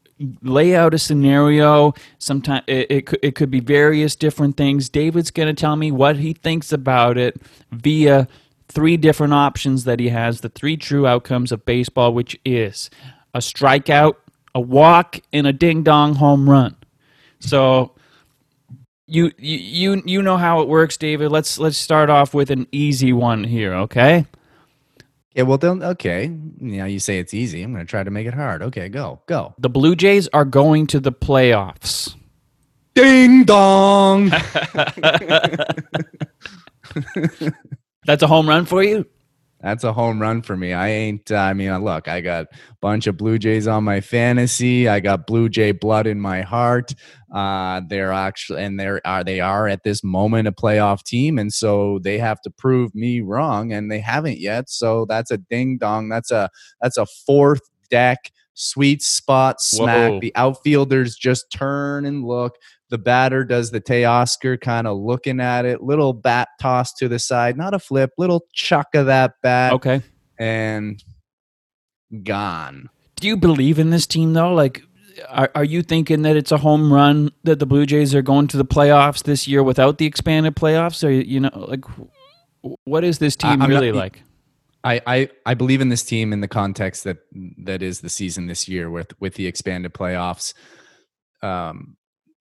lay 0.41 0.75
out 0.75 0.93
a 0.93 0.97
scenario. 0.99 1.93
Sometime 2.19 2.63
it, 2.67 2.87
it, 2.89 3.05
could, 3.07 3.19
it 3.23 3.35
could 3.35 3.49
be 3.51 3.59
various 3.59 4.15
different 4.15 4.57
things. 4.57 4.89
David's 4.89 5.31
going 5.31 5.47
to 5.53 5.59
tell 5.59 5.75
me 5.75 5.91
what 5.91 6.17
he 6.17 6.33
thinks 6.33 6.71
about 6.71 7.17
it 7.17 7.41
via 7.71 8.27
three 8.67 8.97
different 8.97 9.33
options 9.33 9.85
that 9.85 9.99
he 9.99 10.09
has. 10.09 10.41
The 10.41 10.49
three 10.49 10.77
true 10.77 11.07
outcomes 11.07 11.51
of 11.51 11.65
baseball, 11.65 12.13
which 12.13 12.39
is 12.45 12.89
a 13.33 13.39
strikeout, 13.39 14.15
a 14.57 14.59
walk, 14.59 15.19
and 15.31 15.45
a 15.45 15.53
ding 15.53 15.83
dong 15.83 16.15
home 16.15 16.49
run. 16.49 16.75
So 17.39 17.93
you 19.05 19.31
you 19.37 19.57
you 19.93 20.03
you 20.05 20.21
know 20.21 20.37
how 20.37 20.61
it 20.61 20.67
works, 20.67 20.97
David. 20.97 21.31
Let's 21.31 21.59
let's 21.59 21.77
start 21.77 22.09
off 22.09 22.33
with 22.33 22.49
an 22.49 22.67
easy 22.71 23.13
one 23.13 23.43
here, 23.43 23.73
okay? 23.73 24.25
Yeah, 25.35 25.43
well, 25.43 25.59
then, 25.59 25.83
okay. 25.83 26.31
Now 26.59 26.85
you 26.85 26.99
say 26.99 27.19
it's 27.19 27.31
easy. 27.31 27.61
I'm 27.61 27.71
going 27.71 27.85
to 27.85 27.89
try 27.89 28.01
to 28.03 28.09
make 28.09 28.25
it 28.25 28.33
hard. 28.33 28.63
Okay, 28.63 28.89
go, 28.89 29.21
go. 29.27 29.53
The 29.59 29.69
Blue 29.69 29.95
Jays 29.95 30.27
are 30.33 30.45
going 30.45 30.87
to 30.87 30.99
the 30.99 31.11
playoffs. 31.11 32.15
Ding 32.95 33.43
dong. 33.43 34.29
That's 38.07 38.23
a 38.23 38.27
home 38.27 38.49
run 38.49 38.65
for 38.65 38.81
you? 38.81 39.05
That's 39.61 39.83
a 39.83 39.91
home 39.91 40.21
run 40.21 40.43
for 40.43 40.55
me. 40.55 40.73
I 40.73 40.89
ain't. 40.89 41.31
Uh, 41.31 41.37
I 41.37 41.53
mean, 41.53 41.69
uh, 41.69 41.79
look, 41.79 42.07
I 42.07 42.21
got 42.21 42.45
a 42.45 42.47
bunch 42.79 43.07
of 43.07 43.17
Blue 43.17 43.39
Jays 43.39 43.67
on 43.67 43.83
my 43.83 44.01
fantasy. 44.01 44.87
I 44.87 44.99
got 44.99 45.25
Blue 45.25 45.49
Jay 45.49 45.71
blood 45.71 46.05
in 46.05 46.21
my 46.21 46.41
heart. 46.41 46.93
Uh, 47.33 47.81
they're 47.89 48.13
actually, 48.13 48.63
and 48.63 48.79
they're 48.79 49.01
are 49.05 49.23
they 49.23 49.39
are 49.39 49.67
at 49.67 49.83
this 49.83 50.03
moment 50.03 50.47
a 50.47 50.51
playoff 50.51 51.03
team, 51.03 51.39
and 51.39 51.51
so 51.51 51.99
they 52.03 52.19
have 52.19 52.39
to 52.41 52.51
prove 52.51 52.93
me 52.93 53.21
wrong, 53.21 53.73
and 53.73 53.91
they 53.91 53.99
haven't 53.99 54.39
yet. 54.39 54.69
So 54.69 55.05
that's 55.09 55.31
a 55.31 55.37
ding 55.37 55.79
dong. 55.79 56.07
That's 56.07 56.29
a 56.29 56.49
that's 56.79 56.97
a 56.97 57.07
fourth 57.25 57.61
deck 57.89 58.31
sweet 58.57 59.01
spot 59.01 59.61
smack. 59.61 60.11
Whoa. 60.11 60.19
The 60.19 60.35
outfielders 60.35 61.15
just 61.15 61.49
turn 61.51 62.05
and 62.05 62.25
look. 62.25 62.55
The 62.89 62.97
batter 62.97 63.43
does 63.43 63.71
the 63.71 63.81
Teoscar 63.81 64.59
kind 64.61 64.87
of 64.87 64.97
looking 64.97 65.39
at 65.41 65.65
it, 65.65 65.83
little 65.83 66.13
bat 66.13 66.47
toss 66.61 66.93
to 66.95 67.07
the 67.09 67.19
side, 67.19 67.57
not 67.57 67.73
a 67.73 67.79
flip, 67.79 68.11
little 68.17 68.45
chuck 68.53 68.87
of 68.95 69.07
that 69.07 69.33
bat 69.43 69.73
Okay. 69.73 70.01
and 70.39 71.03
gone. 72.23 72.89
Do 73.19 73.27
you 73.27 73.35
believe 73.37 73.79
in 73.79 73.89
this 73.89 74.07
team 74.07 74.33
though? 74.33 74.53
Like, 74.53 74.83
are, 75.29 75.49
are 75.55 75.63
you 75.63 75.81
thinking 75.81 76.21
that 76.21 76.35
it's 76.35 76.51
a 76.51 76.57
home 76.57 76.93
run 76.93 77.31
that 77.43 77.59
the 77.59 77.65
Blue 77.65 77.85
Jays 77.85 78.13
are 78.15 78.21
going 78.21 78.47
to 78.49 78.57
the 78.57 78.65
playoffs 78.65 79.23
this 79.23 79.47
year 79.47 79.63
without 79.63 79.97
the 79.97 80.05
expanded 80.05 80.55
playoffs? 80.55 81.03
Or 81.03 81.09
you 81.09 81.39
know, 81.39 81.49
like, 81.53 81.83
what 82.85 83.03
is 83.03 83.19
this 83.19 83.35
team 83.35 83.51
I'm 83.51 83.59
not- 83.59 83.69
really 83.69 83.91
like? 83.91 84.21
I, 84.83 85.01
I 85.07 85.29
I 85.45 85.53
believe 85.55 85.81
in 85.81 85.89
this 85.89 86.03
team 86.03 86.31
in 86.31 86.39
the 86.39 86.47
context 86.47 87.03
that 87.03 87.17
that 87.65 87.81
is 87.81 87.99
the 88.01 88.09
season 88.09 88.45
this 88.47 88.69
year 88.69 88.89
with 88.89 89.19
with 89.19 89.33
the 89.33 89.47
expanded 89.47 89.93
playoffs. 89.93 90.53
Um, 91.41 91.97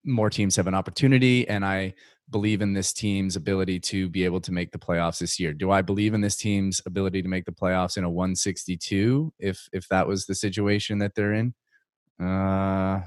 more 0.07 0.31
teams 0.31 0.57
have 0.57 0.67
an 0.67 0.75
opportunity, 0.75 1.47
and 1.49 1.65
I 1.65 1.95
believe 2.31 2.63
in 2.63 2.73
this 2.73 2.93
team's 2.93 3.37
ability 3.37 3.79
to 3.79 4.09
be 4.09 4.25
able 4.25 4.41
to 4.41 4.51
make 4.53 4.73
the 4.73 4.79
playoffs 4.79 5.19
this 5.19 5.39
year. 5.39 5.53
Do 5.53 5.71
I 5.71 5.83
believe 5.83 6.15
in 6.15 6.23
this 6.23 6.37
team's 6.37 6.81
ability 6.87 7.23
to 7.23 7.29
make 7.29 7.45
the 7.45 7.53
playoffs 7.53 7.97
in 7.97 8.03
a 8.05 8.11
162 8.11 9.33
if 9.39 9.69
if 9.73 9.87
that 9.89 10.09
was 10.09 10.27
the 10.27 10.35
situation 10.35 10.99
that 10.99 11.15
they're 11.15 11.35
in? 11.35 11.55
Uh 12.21 13.03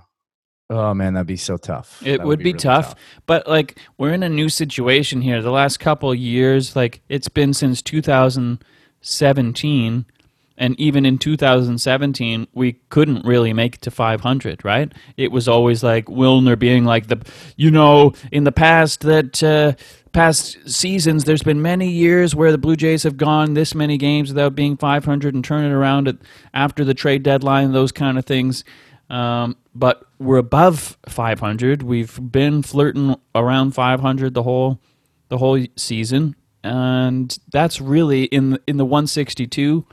oh 0.70 0.94
man, 0.94 1.16
that'd 1.16 1.28
be 1.28 1.36
so 1.36 1.58
tough. 1.58 2.02
It 2.06 2.20
That 2.20 2.28
would 2.28 2.40
be 2.40 2.46
really 2.46 2.60
tough, 2.60 2.96
but 3.26 3.46
like 3.48 3.78
we're 3.98 4.14
in 4.14 4.24
a 4.24 4.30
new 4.30 4.48
situation 4.50 5.22
here. 5.22 5.42
The 5.42 5.52
last 5.52 5.80
couple 5.80 6.16
years, 6.16 6.76
like 6.76 7.02
it's 7.10 7.30
been 7.30 7.54
since 7.54 7.82
2017, 7.82 10.06
and 10.60 10.80
even 10.80 11.06
in 11.06 11.18
2017, 11.18 12.48
we 12.54 12.74
couldn't 12.90 13.26
really 13.26 13.54
make 13.54 13.76
it 13.76 13.82
to 13.82 13.92
500. 13.92 14.64
Right? 14.64 14.94
It 15.18 15.32
was 15.32 15.48
always 15.48 15.82
like 15.82 16.06
Wilner 16.06 16.60
being 16.60 16.86
like 16.86 17.08
the, 17.08 17.26
you 17.58 17.72
know, 17.72 18.14
in 18.32 18.44
the 18.44 18.52
past 18.52 19.02
that. 19.02 19.42
Uh, 19.44 19.74
Past 20.12 20.68
seasons, 20.68 21.26
there's 21.26 21.44
been 21.44 21.62
many 21.62 21.88
years 21.88 22.34
where 22.34 22.52
the 22.52 22.58
Blue 22.58 22.76
Jays 22.76 23.04
have 23.04 23.16
gone 23.16 23.54
this 23.54 23.76
many 23.76 23.96
games 23.96 24.30
without 24.30 24.56
being 24.56 24.76
500 24.76 25.36
and 25.36 25.46
turn 25.46 25.64
it 25.66 25.72
around 25.72 26.08
at, 26.08 26.16
after 26.52 26.84
the 26.84 26.96
trade 26.96 27.22
deadline, 27.22 27.74
those 27.74 27.92
kind 27.92 28.18
of 28.18 28.26
things. 28.26 28.64
Um, 29.10 29.56
but 29.76 30.04
we're 30.20 30.38
above 30.38 30.98
500. 31.08 31.84
We've 31.84 32.20
been 32.32 32.64
flirting 32.64 33.16
around 33.36 33.72
500 33.72 34.34
the 34.34 34.44
whole 34.44 34.80
the 35.30 35.38
whole 35.38 35.64
season, 35.76 36.36
and 36.64 37.38
that's 37.52 37.80
really 37.80 38.24
in 38.26 38.60
in 38.68 38.78
the 38.78 38.86
162. 38.86 39.86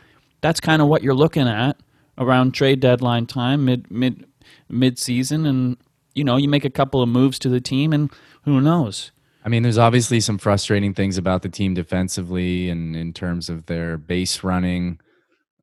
That's 0.47 0.61
kind 0.61 0.81
of 0.81 0.87
what 0.87 1.03
you're 1.03 1.13
looking 1.13 1.49
at 1.49 1.77
around 2.19 2.53
trade 2.53 2.79
deadline 2.79 3.27
time, 3.27 3.65
mid 3.65 3.91
mid 3.91 4.27
mid 4.69 4.97
season, 4.97 5.45
and 5.45 5.77
you 6.15 6.23
know 6.23 6.37
you 6.37 6.49
make 6.49 6.65
a 6.65 6.71
couple 6.71 7.03
of 7.03 7.09
moves 7.09 7.41
to 7.41 7.49
the 7.49 7.61
team, 7.61 7.93
and 7.93 8.13
who 8.45 8.61
knows? 8.61 9.11
I 9.45 9.49
mean, 9.49 9.65
there's 9.65 9.77
obviously 9.77 10.21
some 10.21 10.39
frustrating 10.39 10.95
things 10.95 11.19
about 11.19 11.43
the 11.43 11.49
team 11.49 11.75
defensively 11.75 12.71
and 12.71 12.95
in 12.95 13.13
terms 13.13 13.49
of 13.49 13.67
their 13.67 13.97
base 13.97 14.45
running. 14.45 15.01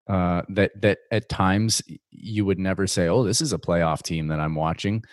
Uh, 0.09 0.41
that 0.49 0.71
that 0.81 0.97
at 1.11 1.29
times 1.29 1.81
you 2.11 2.43
would 2.43 2.59
never 2.59 2.85
say, 2.85 3.07
"Oh, 3.07 3.23
this 3.23 3.39
is 3.39 3.53
a 3.53 3.57
playoff 3.57 4.03
team 4.03 4.27
that 4.27 4.41
I'm 4.41 4.55
watching," 4.55 5.05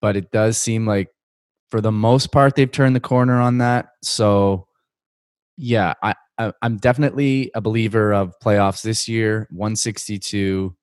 but 0.00 0.16
it 0.16 0.32
does 0.32 0.58
seem 0.58 0.84
like, 0.84 1.10
for 1.70 1.80
the 1.80 1.92
most 1.92 2.32
part, 2.32 2.56
they've 2.56 2.72
turned 2.72 2.96
the 2.96 3.00
corner 3.00 3.40
on 3.40 3.58
that. 3.58 3.90
So, 4.02 4.66
yeah, 5.56 5.94
I, 6.02 6.14
I'm 6.62 6.76
definitely 6.78 7.50
a 7.54 7.60
believer 7.60 8.12
of 8.12 8.34
playoffs 8.40 8.82
this 8.82 9.08
year. 9.08 9.46
162. 9.50 10.74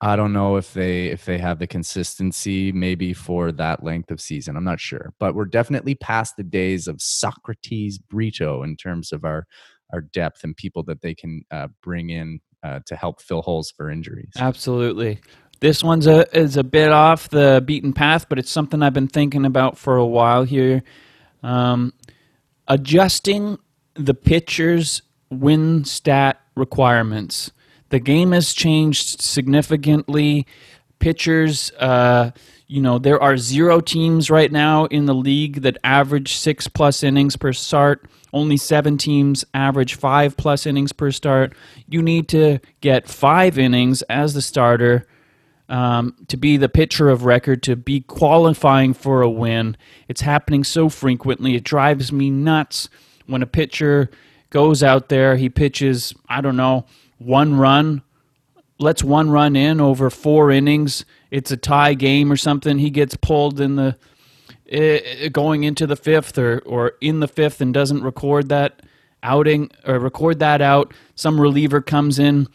I 0.00 0.16
don't 0.16 0.32
know 0.32 0.56
if 0.56 0.74
they 0.74 1.06
if 1.06 1.24
they 1.24 1.38
have 1.38 1.58
the 1.58 1.66
consistency 1.66 2.72
maybe 2.72 3.14
for 3.14 3.52
that 3.52 3.82
length 3.82 4.10
of 4.10 4.20
season. 4.20 4.56
I'm 4.56 4.64
not 4.64 4.80
sure, 4.80 5.14
but 5.18 5.34
we're 5.34 5.46
definitely 5.46 5.94
past 5.94 6.36
the 6.36 6.42
days 6.42 6.88
of 6.88 7.00
Socrates 7.00 7.98
Brito 7.98 8.62
in 8.62 8.76
terms 8.76 9.12
of 9.12 9.24
our 9.24 9.46
our 9.92 10.02
depth 10.02 10.44
and 10.44 10.56
people 10.56 10.82
that 10.84 11.00
they 11.00 11.14
can 11.14 11.42
uh, 11.50 11.68
bring 11.82 12.10
in 12.10 12.40
uh, 12.62 12.80
to 12.86 12.96
help 12.96 13.20
fill 13.20 13.42
holes 13.42 13.72
for 13.74 13.90
injuries. 13.90 14.32
Absolutely. 14.36 15.20
This 15.60 15.82
one's 15.82 16.06
a 16.06 16.26
is 16.36 16.56
a 16.56 16.64
bit 16.64 16.90
off 16.90 17.30
the 17.30 17.62
beaten 17.64 17.92
path, 17.92 18.28
but 18.28 18.38
it's 18.38 18.50
something 18.50 18.82
I've 18.82 18.92
been 18.92 19.08
thinking 19.08 19.46
about 19.46 19.78
for 19.78 19.96
a 19.96 20.06
while 20.06 20.44
here. 20.44 20.82
Um, 21.42 21.92
adjusting 22.68 23.58
the 23.94 24.14
pitcher's 24.14 25.02
win 25.30 25.84
stat 25.84 26.40
requirements. 26.54 27.52
The 27.90 28.00
game 28.00 28.32
has 28.32 28.52
changed 28.52 29.20
significantly. 29.20 30.46
Pitchers, 30.98 31.70
uh, 31.78 32.30
you 32.66 32.80
know, 32.80 32.98
there 32.98 33.22
are 33.22 33.36
zero 33.36 33.80
teams 33.80 34.30
right 34.30 34.50
now 34.50 34.86
in 34.86 35.06
the 35.06 35.14
league 35.14 35.62
that 35.62 35.78
average 35.84 36.34
six 36.34 36.66
plus 36.66 37.02
innings 37.02 37.36
per 37.36 37.52
start. 37.52 38.08
Only 38.32 38.56
seven 38.56 38.98
teams 38.98 39.44
average 39.54 39.94
five 39.94 40.36
plus 40.36 40.66
innings 40.66 40.92
per 40.92 41.10
start. 41.10 41.54
You 41.86 42.02
need 42.02 42.28
to 42.28 42.58
get 42.80 43.08
five 43.08 43.58
innings 43.58 44.02
as 44.02 44.34
the 44.34 44.42
starter 44.42 45.06
um, 45.68 46.16
to 46.28 46.36
be 46.36 46.56
the 46.56 46.68
pitcher 46.68 47.10
of 47.10 47.24
record, 47.24 47.62
to 47.64 47.76
be 47.76 48.00
qualifying 48.00 48.94
for 48.94 49.22
a 49.22 49.30
win. 49.30 49.76
It's 50.08 50.22
happening 50.22 50.64
so 50.64 50.88
frequently. 50.88 51.54
It 51.54 51.64
drives 51.64 52.12
me 52.12 52.30
nuts 52.30 52.88
when 53.26 53.42
a 53.42 53.46
pitcher 53.46 54.10
goes 54.50 54.82
out 54.82 55.08
there, 55.08 55.36
he 55.36 55.48
pitches, 55.48 56.14
I 56.28 56.40
don't 56.40 56.56
know, 56.56 56.86
one 57.18 57.56
run, 57.56 58.02
lets 58.78 59.02
one 59.02 59.30
run 59.30 59.56
in 59.56 59.80
over 59.80 60.10
four 60.10 60.50
innings. 60.50 61.04
It's 61.30 61.50
a 61.50 61.56
tie 61.56 61.94
game 61.94 62.30
or 62.30 62.36
something. 62.36 62.78
He 62.78 62.90
gets 62.90 63.16
pulled 63.16 63.60
in 63.60 63.76
the 63.76 63.96
uh, 64.72 65.28
going 65.30 65.64
into 65.64 65.86
the 65.86 65.96
fifth 65.96 66.38
or, 66.38 66.60
or 66.60 66.92
in 67.00 67.20
the 67.20 67.28
fifth 67.28 67.60
and 67.60 67.74
doesn't 67.74 68.02
record 68.02 68.48
that 68.48 68.82
outing 69.22 69.70
or 69.84 69.98
record 69.98 70.38
that 70.38 70.62
out. 70.62 70.94
Some 71.14 71.40
reliever 71.40 71.80
comes 71.80 72.18
in, 72.18 72.48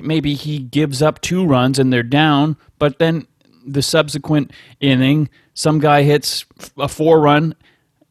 maybe 0.00 0.34
he 0.34 0.58
gives 0.58 1.02
up 1.02 1.20
two 1.20 1.44
runs 1.44 1.78
and 1.78 1.92
they're 1.92 2.02
down, 2.02 2.56
but 2.78 2.98
then 2.98 3.26
the 3.66 3.82
subsequent 3.82 4.52
inning, 4.80 5.28
some 5.54 5.78
guy 5.78 6.02
hits 6.02 6.44
a 6.78 6.88
four 6.88 7.20
run 7.20 7.54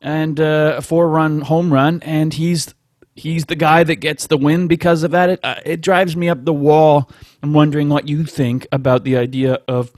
and 0.06 0.40
uh, 0.40 0.76
a 0.78 0.82
four 0.84 1.10
run 1.10 1.42
home 1.42 1.74
run, 1.74 2.00
and 2.04 2.32
he's 2.32 2.74
he's 3.16 3.46
the 3.46 3.56
guy 3.56 3.84
that 3.84 3.96
gets 3.96 4.28
the 4.28 4.38
win 4.38 4.68
because 4.68 5.02
of 5.02 5.10
that. 5.12 5.32
It, 5.32 5.40
uh, 5.44 5.56
it 5.66 5.82
drives 5.82 6.16
me 6.16 6.30
up 6.30 6.46
the 6.46 6.54
wall. 6.54 7.10
I'm 7.42 7.54
wondering 7.54 7.90
what 7.90 8.08
you 8.08 8.24
think 8.24 8.68
about 8.72 9.04
the 9.04 9.18
idea 9.18 9.60
of 9.68 9.92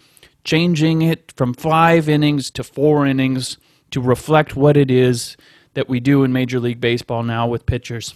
changing 0.45 1.01
it 1.01 1.33
from 1.35 1.53
five 1.53 2.07
innings 2.07 2.49
to 2.51 2.63
four 2.63 3.05
innings 3.05 3.57
to 3.91 3.99
reflect 3.99 4.55
what 4.55 4.77
it 4.77 4.89
is 4.89 5.35
that 5.73 5.89
we 5.89 5.99
do 5.99 6.23
in 6.23 6.31
Major 6.31 6.61
League 6.61 6.79
Baseball 6.79 7.21
now 7.21 7.45
with 7.45 7.65
pitchers. 7.65 8.13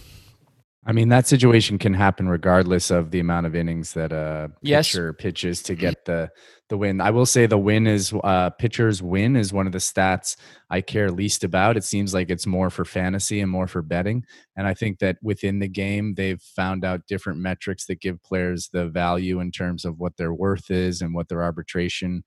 I 0.84 0.90
mean, 0.90 1.10
that 1.10 1.28
situation 1.28 1.78
can 1.78 1.94
happen 1.94 2.28
regardless 2.28 2.90
of 2.90 3.12
the 3.12 3.20
amount 3.20 3.46
of 3.46 3.54
innings 3.54 3.92
that 3.92 4.10
a 4.12 4.50
Yes. 4.62 4.88
pitcher 4.88 5.12
pitches 5.12 5.62
to 5.64 5.76
get 5.76 6.04
the 6.06 6.30
the 6.68 6.76
win. 6.76 7.00
I 7.00 7.10
will 7.10 7.26
say 7.26 7.46
the 7.46 7.58
win 7.58 7.86
is 7.86 8.12
uh, 8.24 8.50
pitcher's 8.50 9.00
win 9.02 9.36
is 9.36 9.52
one 9.52 9.66
of 9.66 9.72
the 9.72 9.78
stats 9.78 10.36
I 10.70 10.80
care 10.80 11.10
least 11.10 11.44
about. 11.44 11.76
It 11.76 11.84
seems 11.84 12.14
like 12.14 12.30
it's 12.30 12.46
more 12.46 12.68
for 12.70 12.84
fantasy 12.84 13.40
and 13.40 13.50
more 13.50 13.66
for 13.68 13.82
betting. 13.82 14.24
And 14.56 14.66
I 14.66 14.74
think 14.74 14.98
that 15.00 15.18
within 15.22 15.58
the 15.60 15.68
game, 15.68 16.14
they've 16.14 16.40
found 16.40 16.84
out 16.84 17.06
different 17.06 17.38
metrics 17.40 17.86
that 17.86 18.00
give 18.00 18.22
players 18.22 18.70
the 18.72 18.88
value 18.88 19.38
in 19.38 19.50
terms 19.52 19.84
of 19.84 19.98
what 20.00 20.16
their 20.16 20.32
worth 20.34 20.70
is 20.70 21.00
and 21.02 21.14
what 21.14 21.28
their 21.28 21.42
arbitration 21.42 22.24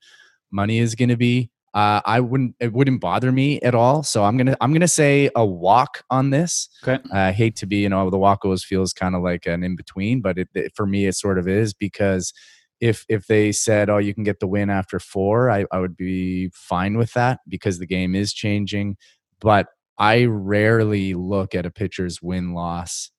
money 0.50 0.78
is 0.78 0.94
going 0.94 1.08
to 1.10 1.16
be. 1.16 1.50
Uh, 1.76 2.00
I 2.06 2.20
wouldn't. 2.20 2.54
It 2.58 2.72
wouldn't 2.72 3.02
bother 3.02 3.30
me 3.30 3.60
at 3.60 3.74
all. 3.74 4.02
So 4.02 4.24
I'm 4.24 4.38
gonna. 4.38 4.56
I'm 4.62 4.72
gonna 4.72 4.88
say 4.88 5.28
a 5.36 5.44
walk 5.44 6.04
on 6.08 6.30
this. 6.30 6.70
Okay. 6.82 7.02
I 7.12 7.32
hate 7.32 7.54
to 7.56 7.66
be, 7.66 7.76
you 7.82 7.90
know, 7.90 8.08
the 8.08 8.16
walk 8.16 8.46
always 8.46 8.64
feels 8.64 8.94
kind 8.94 9.14
of 9.14 9.22
like 9.22 9.44
an 9.44 9.62
in 9.62 9.76
between, 9.76 10.22
but 10.22 10.38
it, 10.38 10.48
it- 10.54 10.72
for 10.74 10.86
me, 10.86 11.04
it 11.06 11.14
sort 11.16 11.38
of 11.38 11.46
is 11.46 11.74
because 11.74 12.32
if 12.80 13.04
if 13.10 13.26
they 13.26 13.52
said, 13.52 13.90
oh, 13.90 13.98
you 13.98 14.14
can 14.14 14.24
get 14.24 14.40
the 14.40 14.46
win 14.46 14.70
after 14.70 14.98
four, 14.98 15.50
I, 15.50 15.66
I 15.70 15.78
would 15.80 15.98
be 15.98 16.48
fine 16.54 16.96
with 16.96 17.12
that 17.12 17.40
because 17.46 17.78
the 17.78 17.86
game 17.86 18.14
is 18.14 18.32
changing. 18.32 18.96
But 19.40 19.66
I 19.98 20.24
rarely 20.24 21.12
look 21.12 21.54
at 21.54 21.66
a 21.66 21.70
pitcher's 21.70 22.22
win 22.22 22.54
loss 22.54 23.10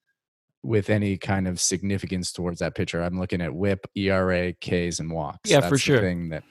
with 0.63 0.89
any 0.89 1.15
kind 1.17 1.47
of 1.47 1.59
significance 1.61 2.31
towards 2.31 2.59
that 2.59 2.73
pitcher. 2.75 3.03
I'm 3.03 3.19
looking 3.19 3.41
at 3.41 3.53
WHIP, 3.53 3.85
ERA, 3.95 4.53
Ks, 4.53 4.99
and 4.99 5.11
walks. 5.11 5.49
Yeah, 5.49 5.57
for 5.57 5.61
That's 5.61 5.73
the 5.73 5.77
sure. 5.77 5.99
Thing 6.01 6.29
that 6.29 6.43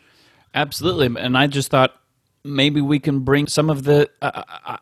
Absolutely, 0.56 1.20
and 1.20 1.36
I 1.36 1.46
just 1.46 1.70
thought 1.70 1.94
maybe 2.42 2.80
we 2.80 2.98
can 2.98 3.20
bring 3.20 3.46
some 3.46 3.70
of 3.70 3.84
the. 3.84 4.10
Uh, 4.22 4.42
uh, 4.64 4.76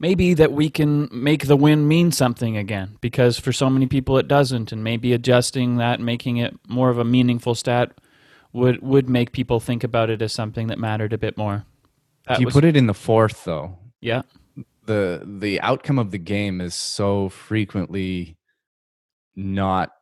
maybe 0.00 0.34
that 0.34 0.50
we 0.50 0.68
can 0.68 1.08
make 1.12 1.46
the 1.46 1.56
win 1.56 1.86
mean 1.86 2.10
something 2.10 2.56
again, 2.56 2.98
because 3.00 3.38
for 3.38 3.52
so 3.52 3.70
many 3.70 3.86
people 3.86 4.18
it 4.18 4.26
doesn't, 4.26 4.72
and 4.72 4.82
maybe 4.82 5.12
adjusting 5.12 5.76
that, 5.76 6.00
making 6.00 6.38
it 6.38 6.54
more 6.68 6.90
of 6.90 6.98
a 6.98 7.04
meaningful 7.04 7.54
stat, 7.54 7.92
would 8.52 8.82
would 8.82 9.08
make 9.08 9.30
people 9.32 9.60
think 9.60 9.84
about 9.84 10.10
it 10.10 10.20
as 10.20 10.32
something 10.32 10.66
that 10.66 10.78
mattered 10.78 11.12
a 11.12 11.18
bit 11.18 11.38
more. 11.38 11.64
That 12.26 12.34
if 12.34 12.40
you 12.40 12.46
was- 12.46 12.54
put 12.54 12.64
it 12.64 12.76
in 12.76 12.86
the 12.86 12.94
fourth, 12.94 13.44
though, 13.44 13.78
yeah, 14.00 14.22
the 14.86 15.22
the 15.24 15.60
outcome 15.60 16.00
of 16.00 16.10
the 16.10 16.18
game 16.18 16.60
is 16.60 16.74
so 16.74 17.28
frequently 17.28 18.36
not 19.36 19.92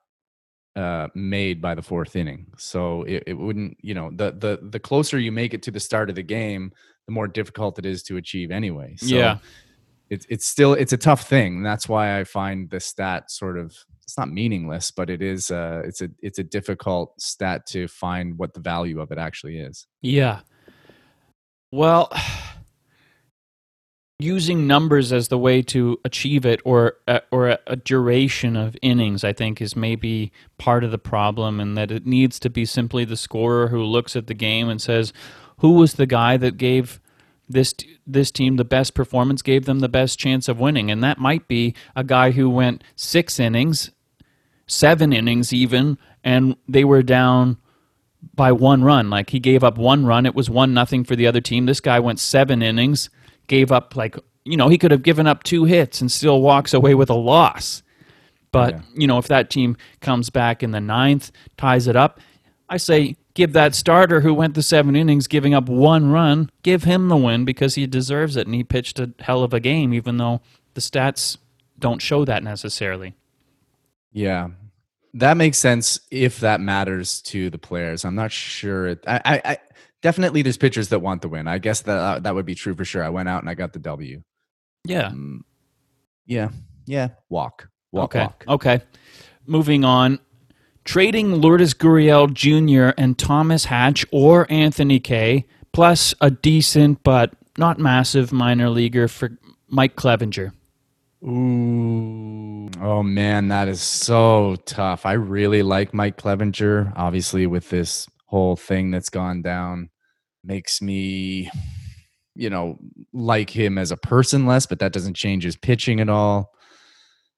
uh, 0.79 1.09
made 1.15 1.61
by 1.61 1.75
the 1.75 1.83
fourth 1.83 2.15
inning. 2.15 2.47
So 2.57 3.03
it, 3.03 3.25
it 3.27 3.35
wouldn't, 3.35 3.77
you 3.83 3.95
know, 3.95 4.11
the 4.15 4.31
the 4.45 4.53
the 4.75 4.81
closer 4.81 5.19
you 5.19 5.33
make 5.33 5.53
it 5.55 5.63
to 5.65 5.71
the 5.73 5.81
start 5.81 6.09
of 6.11 6.17
the 6.17 6.23
game, 6.23 6.73
the 7.07 7.13
more 7.13 7.29
difficult 7.29 7.79
it 7.79 7.87
is 7.87 8.03
to 8.05 8.17
achieve 8.17 8.51
anyway. 8.51 8.95
So 8.97 9.17
Yeah. 9.17 9.39
it's 10.11 10.27
it's 10.29 10.47
still 10.47 10.75
it's 10.75 10.93
a 10.93 10.97
tough 11.09 11.23
thing. 11.29 11.57
And 11.59 11.67
that's 11.67 11.89
why 11.89 12.19
I 12.21 12.25
find 12.25 12.71
the 12.71 12.81
stat 12.81 13.31
sort 13.31 13.59
of 13.59 13.75
it's 14.05 14.17
not 14.17 14.31
meaningless, 14.31 14.91
but 14.91 15.11
it 15.11 15.21
is 15.21 15.51
uh 15.51 15.83
it's 15.85 16.01
a 16.01 16.09
it's 16.23 16.39
a 16.39 16.45
difficult 16.45 17.21
stat 17.21 17.67
to 17.73 17.89
find 17.89 18.39
what 18.39 18.55
the 18.55 18.61
value 18.61 19.01
of 19.01 19.11
it 19.11 19.19
actually 19.19 19.59
is. 19.59 19.87
Yeah. 20.01 20.41
Well, 21.73 22.11
using 24.19 24.67
numbers 24.67 25.13
as 25.13 25.29
the 25.29 25.39
way 25.39 25.63
to 25.63 26.01
achieve 26.05 26.45
it 26.45 26.61
or 26.65 26.97
uh, 27.07 27.21
or 27.31 27.51
a, 27.51 27.59
a, 27.69 27.77
duration 27.77 28.57
of 28.57 28.77
innings 28.83 29.23
i 29.23 29.33
think 29.33 29.63
is 29.63 29.77
maybe 29.77 30.33
part 30.59 30.83
of 30.83 30.91
the 30.91 30.99
problem 30.99 31.61
and 31.61 31.77
that 31.79 31.93
it 31.93 32.05
needs 32.05 32.41
to 32.41 32.51
be 32.51 32.65
simply 32.65 33.05
the 33.05 33.17
scorer 33.17 33.69
who 33.69 33.81
looks 33.81 34.17
at 34.17 34.27
the 34.27 34.35
game 34.35 34.69
and 34.69 34.83
says 34.83 35.13
who 35.59 35.73
was 35.73 35.95
the 35.95 36.07
guy 36.07 36.37
that 36.37 36.57
gave 36.57 37.01
this 37.49 37.75
this 38.07 38.31
team 38.31 38.57
the 38.57 38.65
best 38.65 38.95
performance 38.95 39.43
gave 39.43 39.65
them 39.65 39.81
the 39.81 39.89
best 39.89 40.19
chance 40.19 40.49
of 40.49 40.61
winning? 40.61 40.91
And 40.91 41.03
that 41.03 41.19
might 41.19 41.49
be 41.49 41.75
a 41.95 42.05
guy 42.05 42.33
who 42.33 42.49
went 42.51 42.83
6 42.97 43.39
innings 43.39 43.91
7 44.67 45.13
innings 45.13 45.53
even 45.53 45.99
and 46.23 46.57
they 46.69 46.85
were 46.85 47.03
down 47.03 47.59
by 48.35 48.53
one 48.53 48.83
run. 48.83 49.09
Like 49.11 49.31
he 49.31 49.39
gave 49.39 49.63
up 49.63 49.79
one 49.79 50.05
run. 50.05 50.27
It 50.27 50.35
was 50.35 50.51
one 50.51 50.75
nothing 50.75 51.05
for 51.05 51.17
the 51.17 51.27
other 51.27 51.41
team. 51.41 51.67
This 51.67 51.81
guy 51.81 52.01
went 52.01 52.21
7 52.21 52.63
innings 52.63 53.11
gave 53.49 53.73
up 53.73 53.97
like 53.97 54.17
you 54.45 54.57
know 54.57 54.69
he 54.69 54.79
could 54.79 54.91
have 54.91 55.03
given 55.03 55.27
up 55.27 55.43
two 55.43 55.65
hits 55.65 56.01
and 56.01 56.11
still 56.11 56.41
walks 56.41 56.73
away 56.73 56.95
with 56.95 57.11
a 57.11 57.15
loss. 57.15 57.83
But 58.53 58.75
yeah. 58.75 58.81
you 58.95 59.07
know 59.07 59.19
if 59.19 59.29
that 59.29 59.51
team 59.51 59.77
comes 60.01 60.31
back 60.31 60.63
in 60.63 60.71
the 60.71 60.81
ninth, 60.81 61.33
ties 61.57 61.87
it 61.89 61.97
up, 61.97 62.21
I 62.69 62.77
say 62.77 63.17
give 63.35 63.53
that 63.53 63.75
starter 63.75 64.21
who 64.21 64.35
went 64.35 64.55
the 64.55 64.63
seven 64.63 64.97
innings, 64.97 65.27
giving 65.27 65.55
up 65.55 65.69
one 65.69 66.11
run, 66.11 66.51
give 66.63 66.85
him 66.85 67.09
the 67.09 67.17
win 67.17 67.45
because 67.45 67.75
he 67.75 67.87
deserves 67.87 68.37
it 68.37 68.47
and 68.47 68.55
he 68.55 68.65
pitched 68.65 68.99
a 68.99 69.13
hell 69.21 69.43
of 69.43 69.53
a 69.53 69.61
game, 69.61 69.93
even 69.93 70.17
though 70.17 70.41
the 70.75 70.81
stats 70.81 71.37
don't 71.79 72.03
show 72.03 72.25
that 72.25 72.43
necessarily. 72.43 73.15
Yeah, 74.13 74.49
that 75.15 75.37
makes 75.37 75.59
sense 75.59 76.01
if 76.11 76.41
that 76.41 76.61
matters 76.61 77.23
to 77.23 77.51
the 77.51 77.59
players. 77.59 78.05
I'm 78.05 78.15
not 78.15 78.33
sure. 78.33 78.89
It, 78.89 79.05
I, 79.07 79.41
I, 79.45 79.59
definitely 80.03 80.43
there's 80.43 80.57
pitchers 80.57 80.89
that 80.89 81.01
want 81.01 81.23
the 81.23 81.29
win. 81.29 81.49
I 81.49 81.59
guess 81.59 81.83
that 81.83 81.97
uh, 81.97 82.19
that 82.21 82.35
would 82.35 82.47
be 82.47 82.55
true 82.55 82.75
for 82.75 82.85
sure. 82.85 83.03
I 83.05 83.09
went 83.09 83.29
out 83.29 83.43
and 83.43 83.51
I 83.51 83.55
got 83.55 83.73
the 83.73 83.79
W. 83.79 84.23
Yeah. 84.85 85.09
Um, 85.09 85.45
yeah. 86.27 86.51
Yeah. 86.87 87.09
Walk. 87.29 87.69
Walk. 87.93 88.15
Okay. 88.15 88.21
Walk. 88.21 88.45
Okay. 88.49 88.81
Moving 89.47 89.85
on. 89.85 90.19
Trading 90.85 91.43
Lourdes 91.43 91.75
Gurriel 91.75 92.33
Jr. 92.33 92.95
and 92.97 93.19
Thomas 93.19 93.67
Hatch 93.67 94.07
or 94.11 94.47
Anthony 94.51 94.99
Kay, 95.01 95.45
plus 95.73 96.15
a 96.23 96.31
decent 96.31 97.03
but 97.03 97.35
not 97.59 97.79
massive 97.79 98.33
minor 98.33 98.71
leaguer 98.71 99.07
for 99.07 99.37
Mike 99.69 99.97
Clevinger. 99.97 100.53
Ooh. 101.23 102.71
Oh 102.81 103.03
man, 103.03 103.49
that 103.49 103.69
is 103.69 103.83
so 103.83 104.57
tough. 104.65 105.05
I 105.05 105.13
really 105.13 105.63
like 105.63 105.93
Mike 105.93 106.17
Clevinger. 106.17 106.93
Obviously, 106.97 107.47
with 107.47 107.69
this 107.71 108.07
whole 108.29 108.57
thing 108.57 108.91
that's 108.91 109.09
gone 109.09 109.43
down 109.43 109.89
makes 110.45 110.81
me 110.81 111.51
you 112.35 112.49
know 112.49 112.79
like 113.13 113.51
him 113.51 113.79
as 113.79 113.91
a 113.91 113.97
person 113.97 114.47
less 114.47 114.67
but 114.67 114.79
that 114.79 114.93
doesn't 114.93 115.15
change 115.15 115.43
his 115.45 115.57
pitching 115.57 116.01
at 116.01 116.09
all. 116.09 116.53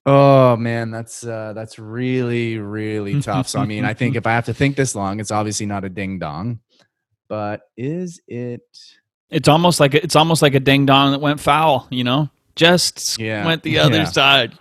Oh 0.06 0.56
man 0.56 0.90
that's 0.90 1.24
uh 1.24 1.52
that's 1.54 1.78
really 1.78 2.58
really 2.58 3.20
tough. 3.22 3.48
So 3.48 3.60
i 3.60 3.66
mean 3.66 3.84
i 3.84 3.94
think 3.94 4.16
if 4.16 4.26
i 4.26 4.32
have 4.32 4.46
to 4.46 4.54
think 4.54 4.76
this 4.76 4.94
long 4.94 5.20
it's 5.20 5.30
obviously 5.30 5.66
not 5.66 5.84
a 5.84 5.88
ding 5.88 6.18
dong 6.18 6.60
but 7.28 7.62
is 7.76 8.20
it 8.26 8.62
it's 9.30 9.48
almost 9.48 9.78
like 9.78 9.94
it's 9.94 10.16
almost 10.16 10.42
like 10.42 10.54
a 10.54 10.60
ding 10.60 10.86
dong 10.86 11.12
that 11.12 11.20
went 11.20 11.40
foul 11.40 11.86
you 11.90 12.04
know? 12.04 12.28
Just 12.56 13.18
yeah, 13.18 13.46
went 13.46 13.62
the 13.62 13.78
other 13.78 13.98
yeah. 13.98 14.04
side. 14.04 14.58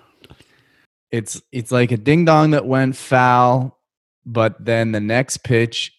It's 1.12 1.42
it's 1.52 1.72
like 1.72 1.92
a 1.92 1.98
ding 1.98 2.24
dong 2.24 2.52
that 2.52 2.66
went 2.66 2.96
foul 2.96 3.78
but 4.26 4.64
then 4.64 4.92
the 4.92 5.00
next 5.00 5.44
pitch 5.44 5.92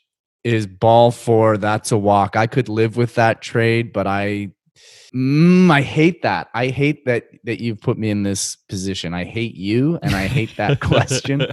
is 0.44 0.66
ball 0.66 1.11
four. 1.11 1.57
That's 1.57 1.92
a 1.92 1.98
walk. 1.98 2.37
I 2.37 2.46
could 2.46 2.68
live 2.68 2.96
with 2.96 3.14
that 3.16 3.42
trade, 3.42 3.92
but 3.92 4.07
I 4.07 4.53
Mm, 5.14 5.70
I 5.70 5.83
hate 5.83 6.22
that. 6.22 6.48
I 6.55 6.68
hate 6.68 7.05
that 7.07 7.24
that 7.42 7.61
you've 7.61 7.81
put 7.81 7.98
me 7.98 8.11
in 8.11 8.22
this 8.22 8.57
position. 8.68 9.12
I 9.12 9.24
hate 9.24 9.57
you 9.57 9.98
and 10.03 10.14
I 10.14 10.29
hate 10.29 10.57
that 10.57 10.81
question. 10.81 11.46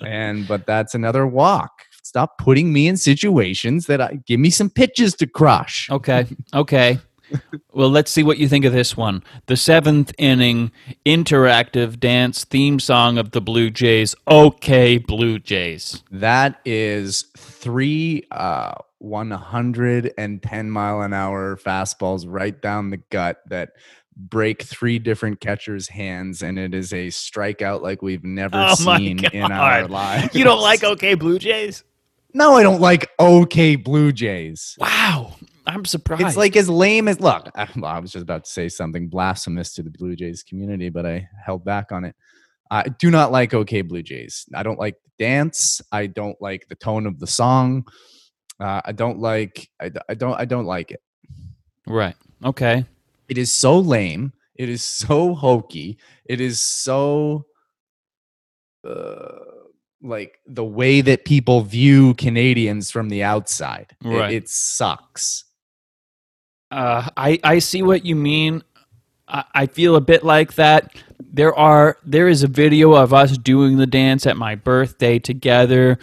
And 0.00 0.48
but 0.48 0.66
that's 0.66 0.94
another 0.94 1.26
walk. 1.26 1.70
Stop 2.02 2.38
putting 2.38 2.72
me 2.72 2.88
in 2.88 2.96
situations 2.96 3.86
that 3.86 4.00
I 4.00 4.18
give 4.26 4.40
me 4.40 4.48
some 4.48 4.70
pitches 4.70 5.14
to 5.16 5.26
crush. 5.26 5.90
Okay. 5.90 6.26
Okay 6.54 6.98
well, 7.72 7.90
let's 7.90 8.10
see 8.10 8.22
what 8.22 8.38
you 8.38 8.48
think 8.48 8.64
of 8.64 8.72
this 8.72 8.96
one. 8.96 9.22
The 9.46 9.56
seventh 9.56 10.12
inning 10.18 10.72
interactive 11.06 11.98
dance 12.00 12.44
theme 12.44 12.78
song 12.78 13.18
of 13.18 13.32
the 13.32 13.40
Blue 13.40 13.70
Jays. 13.70 14.14
Okay, 14.28 14.98
Blue 14.98 15.38
Jays. 15.38 16.02
That 16.10 16.60
is 16.64 17.26
three 17.36 18.26
uh, 18.30 18.74
110 18.98 20.70
mile 20.70 21.02
an 21.02 21.12
hour 21.12 21.56
fastballs 21.56 22.24
right 22.26 22.60
down 22.60 22.90
the 22.90 22.98
gut 23.10 23.40
that 23.48 23.70
break 24.16 24.62
three 24.62 24.98
different 24.98 25.40
catchers' 25.40 25.88
hands, 25.88 26.42
and 26.42 26.58
it 26.58 26.74
is 26.74 26.92
a 26.92 27.08
strikeout 27.08 27.82
like 27.82 28.02
we've 28.02 28.24
never 28.24 28.56
oh 28.56 28.74
seen 28.74 29.24
in 29.24 29.50
our 29.50 29.88
lives. 29.88 30.34
You 30.34 30.44
don't 30.44 30.60
like 30.60 30.84
Okay 30.84 31.14
Blue 31.14 31.38
Jays? 31.38 31.84
No, 32.34 32.54
I 32.54 32.62
don't 32.62 32.80
like 32.80 33.10
OK 33.18 33.76
Blue 33.76 34.12
Jays. 34.12 34.76
Wow. 34.78 35.34
I'm 35.66 35.84
surprised. 35.84 36.22
It's 36.22 36.36
like 36.36 36.56
as 36.56 36.68
lame 36.68 37.08
as 37.08 37.20
look. 37.20 37.48
I, 37.54 37.68
well, 37.76 37.90
I 37.90 37.98
was 37.98 38.12
just 38.12 38.22
about 38.22 38.44
to 38.44 38.50
say 38.50 38.68
something 38.68 39.08
blasphemous 39.08 39.74
to 39.74 39.82
the 39.82 39.90
Blue 39.90 40.16
Jays 40.16 40.42
community, 40.42 40.88
but 40.88 41.06
I 41.06 41.28
held 41.44 41.64
back 41.64 41.92
on 41.92 42.04
it. 42.04 42.16
I 42.70 42.88
do 42.88 43.10
not 43.10 43.32
like 43.32 43.52
OK 43.52 43.82
Blue 43.82 44.02
Jays. 44.02 44.46
I 44.54 44.62
don't 44.62 44.78
like 44.78 44.96
the 45.04 45.24
dance. 45.24 45.82
I 45.92 46.06
don't 46.06 46.40
like 46.40 46.68
the 46.68 46.74
tone 46.74 47.06
of 47.06 47.18
the 47.18 47.26
song. 47.26 47.86
Uh, 48.58 48.80
I 48.84 48.92
don't 48.92 49.18
like. 49.18 49.68
I, 49.80 49.90
I 50.08 50.14
don't. 50.14 50.34
I 50.34 50.44
don't 50.44 50.66
like 50.66 50.90
it. 50.90 51.02
Right. 51.86 52.16
Okay. 52.44 52.86
It 53.28 53.38
is 53.38 53.52
so 53.52 53.78
lame. 53.78 54.32
It 54.54 54.68
is 54.68 54.82
so 54.82 55.34
hokey. 55.34 55.98
It 56.24 56.40
is 56.40 56.60
so. 56.60 57.46
Uh, 58.84 59.52
like 60.02 60.38
the 60.46 60.64
way 60.64 61.00
that 61.00 61.24
people 61.24 61.60
view 61.60 62.14
Canadians 62.14 62.90
from 62.90 63.08
the 63.08 63.22
outside. 63.22 63.94
Right. 64.02 64.32
It, 64.32 64.44
it 64.44 64.48
sucks. 64.48 65.44
Uh, 66.72 67.08
I 67.16 67.38
I 67.44 67.58
see 67.58 67.82
what 67.82 68.04
you 68.06 68.16
mean. 68.16 68.62
I, 69.28 69.44
I 69.54 69.66
feel 69.66 69.94
a 69.94 70.00
bit 70.00 70.24
like 70.24 70.54
that. 70.54 70.96
There 71.20 71.54
are 71.54 71.98
there 72.04 72.28
is 72.28 72.42
a 72.42 72.48
video 72.48 72.94
of 72.94 73.12
us 73.12 73.36
doing 73.36 73.76
the 73.76 73.86
dance 73.86 74.26
at 74.26 74.38
my 74.38 74.54
birthday 74.54 75.18
together. 75.18 75.98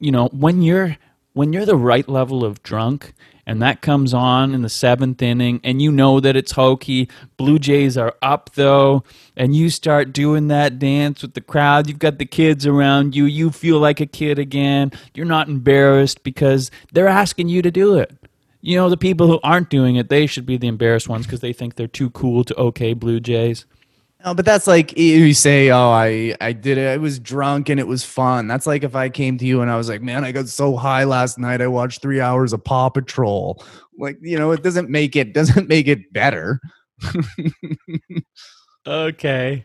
You 0.00 0.10
know, 0.10 0.26
when 0.28 0.62
you're 0.62 0.96
when 1.34 1.52
you're 1.52 1.66
the 1.66 1.76
right 1.76 2.08
level 2.08 2.44
of 2.44 2.62
drunk 2.64 3.14
and 3.46 3.62
that 3.62 3.80
comes 3.80 4.12
on 4.12 4.54
in 4.54 4.60
the 4.60 4.68
seventh 4.68 5.22
inning, 5.22 5.60
and 5.64 5.80
you 5.80 5.90
know 5.90 6.20
that 6.20 6.36
it's 6.36 6.52
hokey. 6.52 7.08
Blue 7.38 7.58
Jays 7.58 7.96
are 7.96 8.14
up 8.20 8.50
though, 8.54 9.04
and 9.36 9.56
you 9.56 9.70
start 9.70 10.12
doing 10.12 10.48
that 10.48 10.78
dance 10.78 11.22
with 11.22 11.32
the 11.34 11.40
crowd. 11.40 11.88
You've 11.88 11.98
got 11.98 12.18
the 12.18 12.26
kids 12.26 12.66
around 12.66 13.16
you. 13.16 13.24
You 13.24 13.50
feel 13.50 13.78
like 13.78 14.00
a 14.00 14.06
kid 14.06 14.38
again. 14.38 14.92
You're 15.14 15.26
not 15.26 15.48
embarrassed 15.48 16.24
because 16.24 16.70
they're 16.92 17.08
asking 17.08 17.48
you 17.48 17.62
to 17.62 17.70
do 17.70 17.96
it. 17.96 18.12
You 18.60 18.76
know, 18.76 18.90
the 18.90 18.96
people 18.96 19.26
who 19.28 19.38
aren't 19.42 19.70
doing 19.70 19.96
it, 19.96 20.08
they 20.08 20.26
should 20.26 20.46
be 20.46 20.56
the 20.56 20.66
embarrassed 20.66 21.08
ones 21.08 21.26
because 21.26 21.40
they 21.40 21.52
think 21.52 21.76
they're 21.76 21.86
too 21.86 22.10
cool 22.10 22.44
to 22.44 22.54
okay 22.56 22.92
Blue 22.92 23.20
Jays. 23.20 23.66
No, 24.24 24.34
but 24.34 24.44
that's 24.44 24.66
like 24.66 24.98
you 24.98 25.32
say, 25.32 25.70
"Oh, 25.70 25.90
I 25.90 26.34
I 26.40 26.52
did 26.52 26.76
it. 26.76 26.88
I 26.88 26.96
was 26.96 27.20
drunk 27.20 27.68
and 27.68 27.78
it 27.78 27.86
was 27.86 28.04
fun." 28.04 28.48
That's 28.48 28.66
like 28.66 28.82
if 28.82 28.96
I 28.96 29.08
came 29.10 29.38
to 29.38 29.46
you 29.46 29.60
and 29.60 29.70
I 29.70 29.76
was 29.76 29.88
like, 29.88 30.02
"Man, 30.02 30.24
I 30.24 30.32
got 30.32 30.48
so 30.48 30.76
high 30.76 31.04
last 31.04 31.38
night. 31.38 31.60
I 31.62 31.68
watched 31.68 32.02
three 32.02 32.20
hours 32.20 32.52
of 32.52 32.64
Paw 32.64 32.88
Patrol." 32.88 33.64
Like 33.96 34.18
you 34.20 34.36
know, 34.36 34.50
it 34.50 34.64
doesn't 34.64 34.90
make 34.90 35.14
it 35.14 35.34
doesn't 35.34 35.68
make 35.70 35.86
it 35.86 36.12
better. 36.12 36.60
okay. 38.86 39.64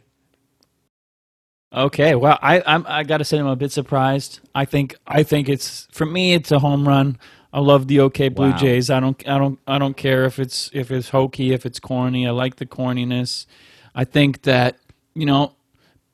Okay. 1.73 2.13
Well, 2.13 2.37
I 2.43 2.61
I'm 2.67 2.85
I 2.87 3.03
gotta 3.03 3.25
say 3.25 3.39
I'm 3.39 3.47
a 3.47 3.55
bit 3.55 3.71
surprised. 3.71 4.39
I 4.53 4.65
think 4.65 4.95
I 5.07 5.23
think 5.23 5.49
it's 5.49 5.87
for 5.91 6.05
me 6.05 6.33
it's 6.35 6.51
a 6.51 6.59
home 6.59 6.87
run. 6.87 7.17
I 7.53 7.59
love 7.59 7.87
the 7.87 7.99
OK 7.99 8.29
Blue 8.29 8.49
wow. 8.49 8.57
Jays. 8.57 8.89
I 8.89 8.99
don't 8.99 9.27
I 9.29 9.37
don't 9.37 9.59
I 9.67 9.77
don't 9.77 9.95
care 9.95 10.25
if 10.25 10.39
it's 10.39 10.71
if 10.73 10.89
it's 10.89 11.09
hokey, 11.09 11.53
if 11.53 11.65
it's 11.65 11.79
corny. 11.79 12.27
I 12.27 12.31
like 12.31 12.55
the 12.55 12.65
corniness. 12.65 13.45
I 13.93 14.05
think 14.05 14.41
that 14.41 14.77
you 15.13 15.27
know 15.27 15.55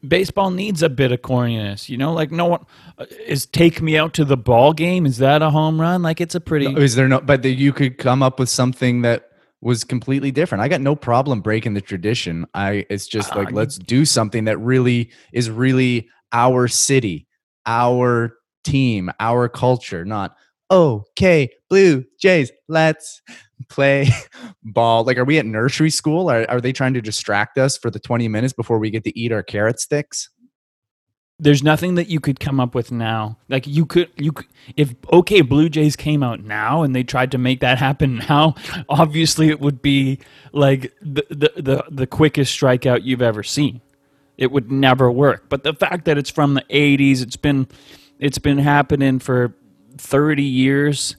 baseball 0.05 0.51
needs 0.51 0.83
a 0.83 0.89
bit 0.89 1.13
of 1.13 1.21
corniness. 1.21 1.87
You 1.87 1.97
know, 1.97 2.11
like 2.11 2.31
no 2.31 2.45
one 2.45 2.65
uh, 2.97 3.05
is 3.25 3.45
take 3.45 3.81
me 3.81 3.97
out 3.97 4.13
to 4.15 4.25
the 4.25 4.35
ball 4.35 4.73
game. 4.73 5.05
Is 5.05 5.17
that 5.17 5.41
a 5.41 5.49
home 5.49 5.79
run? 5.79 6.01
Like 6.01 6.19
it's 6.19 6.35
a 6.35 6.41
pretty. 6.41 6.71
No, 6.71 6.81
is 6.81 6.95
there 6.95 7.07
no? 7.07 7.21
But 7.21 7.41
the, 7.41 7.49
you 7.49 7.71
could 7.71 7.97
come 7.97 8.21
up 8.21 8.37
with 8.37 8.49
something 8.49 9.01
that 9.03 9.29
was 9.61 9.85
completely 9.85 10.31
different. 10.31 10.61
I 10.61 10.67
got 10.67 10.81
no 10.81 10.95
problem 10.95 11.39
breaking 11.39 11.73
the 11.73 11.81
tradition. 11.81 12.45
I 12.53 12.85
it's 12.89 13.07
just 13.07 13.33
like 13.33 13.49
uh, 13.49 13.55
let's 13.55 13.77
do 13.77 14.03
something 14.03 14.43
that 14.43 14.57
really 14.57 15.11
is 15.31 15.49
really 15.49 16.09
our 16.33 16.67
city, 16.67 17.27
our 17.65 18.35
team, 18.65 19.09
our 19.19 19.47
culture, 19.47 20.03
not 20.03 20.35
okay, 20.71 21.49
Blue 21.69 22.05
Jays, 22.19 22.51
let's 22.67 23.21
play 23.69 24.09
ball. 24.63 25.03
Like, 25.03 25.17
are 25.17 25.25
we 25.25 25.39
at 25.39 25.45
nursery 25.45 25.89
school? 25.89 26.29
Are, 26.29 26.49
are 26.49 26.61
they 26.61 26.73
trying 26.73 26.93
to 26.95 27.01
distract 27.01 27.57
us 27.57 27.77
for 27.77 27.89
the 27.89 27.99
20 27.99 28.27
minutes 28.27 28.53
before 28.53 28.79
we 28.79 28.89
get 28.89 29.03
to 29.05 29.19
eat 29.19 29.31
our 29.31 29.43
carrot 29.43 29.79
sticks? 29.79 30.29
there's 31.39 31.63
nothing 31.63 31.95
that 31.95 32.09
you 32.09 32.19
could 32.19 32.39
come 32.39 32.59
up 32.59 32.75
with 32.75 32.91
now. 32.91 33.37
Like 33.47 33.65
you 33.65 33.85
could, 33.85 34.09
you 34.17 34.33
could, 34.33 34.47
if 34.75 34.93
okay, 35.11 35.41
Blue 35.41 35.69
Jays 35.69 35.95
came 35.95 36.21
out 36.21 36.43
now 36.43 36.83
and 36.83 36.93
they 36.93 37.03
tried 37.03 37.31
to 37.31 37.37
make 37.37 37.61
that 37.61 37.77
happen 37.77 38.17
now, 38.29 38.55
obviously 38.89 39.49
it 39.49 39.61
would 39.61 39.81
be 39.81 40.19
like 40.51 40.93
the 41.01 41.25
the 41.29 41.51
the, 41.61 41.83
the 41.89 42.07
quickest 42.07 42.59
strikeout 42.59 43.03
you've 43.03 43.21
ever 43.21 43.41
seen. 43.41 43.81
It 44.37 44.51
would 44.51 44.71
never 44.71 45.11
work. 45.11 45.45
But 45.49 45.63
the 45.63 45.73
fact 45.73 46.05
that 46.05 46.17
it's 46.17 46.29
from 46.29 46.53
the 46.53 46.63
'80s, 46.69 47.21
it's 47.21 47.37
been 47.37 47.67
it's 48.19 48.37
been 48.37 48.57
happening 48.57 49.19
for 49.19 49.55
30 49.99 50.43
years. 50.43 51.15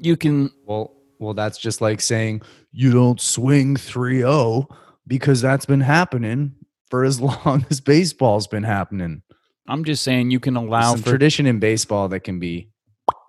You 0.00 0.16
can 0.16 0.50
Well, 0.64 0.94
well, 1.18 1.34
that's 1.34 1.58
just 1.58 1.80
like 1.80 2.00
saying 2.00 2.42
you 2.72 2.92
don't 2.92 3.20
swing 3.20 3.76
3-0 3.76 4.66
because 5.06 5.40
that's 5.40 5.66
been 5.66 5.80
happening 5.80 6.54
for 6.90 7.04
as 7.04 7.20
long 7.20 7.66
as 7.70 7.80
baseball's 7.80 8.46
been 8.46 8.62
happening. 8.62 9.22
I'm 9.66 9.84
just 9.84 10.02
saying 10.02 10.30
you 10.30 10.40
can 10.40 10.56
allow 10.56 10.96
for 10.96 11.02
tradition 11.02 11.46
in 11.46 11.58
baseball 11.58 12.08
that 12.08 12.20
can 12.20 12.38
be 12.38 12.70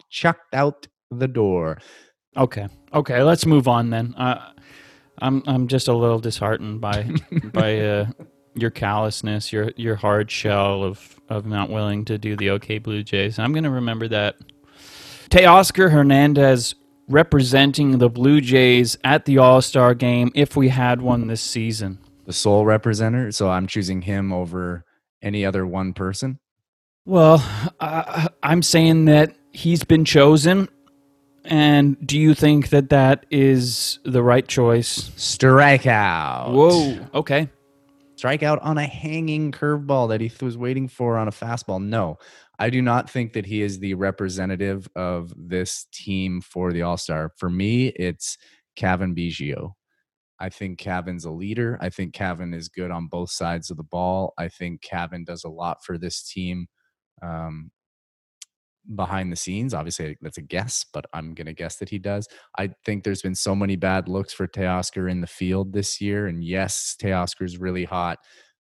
chucked 0.10 0.54
out 0.54 0.88
the 1.12 1.28
door. 1.28 1.80
Okay. 2.38 2.68
Okay, 2.94 3.24
let's 3.24 3.46
move 3.46 3.68
on 3.68 3.89
then. 3.89 4.15
Uh, 4.15 4.54
I'm 5.22 5.44
I'm 5.48 5.68
just 5.68 5.89
a 5.89 5.94
little 5.94 6.20
disheartened 6.20 6.80
by 6.80 7.10
by 7.54 7.80
uh, 7.80 8.06
your 8.56 8.70
callousness, 8.70 9.52
your 9.52 9.72
your 9.76 9.96
hard 9.96 10.32
shell 10.32 10.84
of 10.84 11.20
of 11.30 11.46
not 11.46 11.70
willing 11.70 12.06
to 12.06 12.18
do 12.18 12.36
the 12.36 12.52
OK 12.52 12.78
Blue 12.80 13.04
Jays. 13.04 13.38
I'm 13.38 13.52
going 13.52 13.65
to 13.65 13.70
remember 13.70 14.08
that. 14.08 14.38
Teoscar 15.30 15.92
Hernandez 15.92 16.76
representing 17.08 17.98
the 17.98 18.10
Blue 18.10 18.42
Jays 18.42 18.98
at 19.04 19.26
the 19.26 19.38
All-Star 19.38 19.96
game 19.96 20.32
if 20.36 20.56
we 20.56 20.70
had 20.70 21.02
one 21.02 21.28
this 21.28 21.42
season. 21.42 22.00
The 22.26 22.34
sole 22.34 22.65
representative, 22.65 23.34
so 23.36 23.50
I'm 23.50 23.65
choosing 23.65 24.02
him 24.04 24.32
over 24.32 24.86
any 25.22 25.46
other 25.46 25.65
one 25.65 25.94
person. 25.94 26.39
Well, 27.06 27.44
uh, 27.80 28.28
I'm 28.44 28.62
saying 28.62 29.06
that 29.06 29.36
he's 29.52 29.84
been 29.84 30.06
chosen 30.06 30.70
and 31.46 31.98
do 32.06 32.20
you 32.20 32.36
think 32.36 32.70
that 32.70 32.89
that 32.89 33.26
is 33.32 34.00
the 34.04 34.22
right 34.22 34.48
choice? 34.48 35.10
Strikeout. 35.18 36.54
Whoa. 36.54 37.08
Okay. 37.13 37.50
strikeout 38.15 38.60
on 38.62 38.78
a 38.78 38.86
hanging 38.86 39.52
curveball 39.52 40.10
that 40.10 40.22
he 40.22 40.32
was 40.46 40.58
waiting 40.58 40.88
for 40.88 41.18
on 41.18 41.28
a 41.28 41.32
fastball. 41.32 41.82
No, 41.84 42.20
I 42.60 42.69
do 42.69 42.82
not 42.82 43.10
think 43.10 43.34
that 43.34 43.45
he 43.45 43.62
is 43.62 43.80
the 43.80 43.93
representative 43.93 44.88
of 44.95 45.34
this 45.38 45.88
team 45.93 46.41
for 46.41 46.74
the 46.74 46.82
All 46.82 46.98
Star. 46.98 47.32
For 47.38 47.50
me, 47.50 47.88
it's 47.88 48.38
Cavan 48.76 49.15
Biggio. 49.15 49.74
I 50.39 50.50
think 50.50 50.78
Cavan's 50.78 51.26
a 51.26 51.32
leader. 51.32 51.78
I 51.82 51.89
think 51.89 52.13
Cavan 52.13 52.54
is 52.54 52.69
good 52.69 52.91
on 52.91 53.08
both 53.08 53.32
sides 53.32 53.72
of 53.72 53.78
the 53.78 53.84
ball. 53.84 54.34
I 54.38 54.50
think 54.50 54.82
Cavan 54.82 55.24
does 55.24 55.43
a 55.43 55.50
lot 55.50 55.84
for 55.84 55.98
this 55.98 56.24
team 56.24 56.67
um, 57.22 57.72
behind 58.95 59.32
the 59.32 59.38
scenes. 59.38 59.74
Obviously, 59.74 60.17
that's 60.22 60.38
a 60.38 60.41
guess, 60.41 60.86
but 60.93 61.06
I'm 61.13 61.34
going 61.34 61.48
to 61.48 61.54
guess 61.54 61.78
that 61.78 61.89
he 61.89 62.00
does. 62.00 62.28
I 62.58 62.72
think 62.86 63.04
there's 63.04 63.22
been 63.22 63.36
so 63.36 63.56
many 63.56 63.76
bad 63.76 64.08
looks 64.08 64.34
for 64.34 64.48
Teoscar 64.48 65.12
in 65.12 65.22
the 65.22 65.28
field 65.28 65.74
this 65.74 66.00
year. 66.00 66.28
And 66.28 66.43
yes, 66.43 66.95
Teoscar's 67.02 67.58
really 67.58 67.86
hot. 67.86 68.19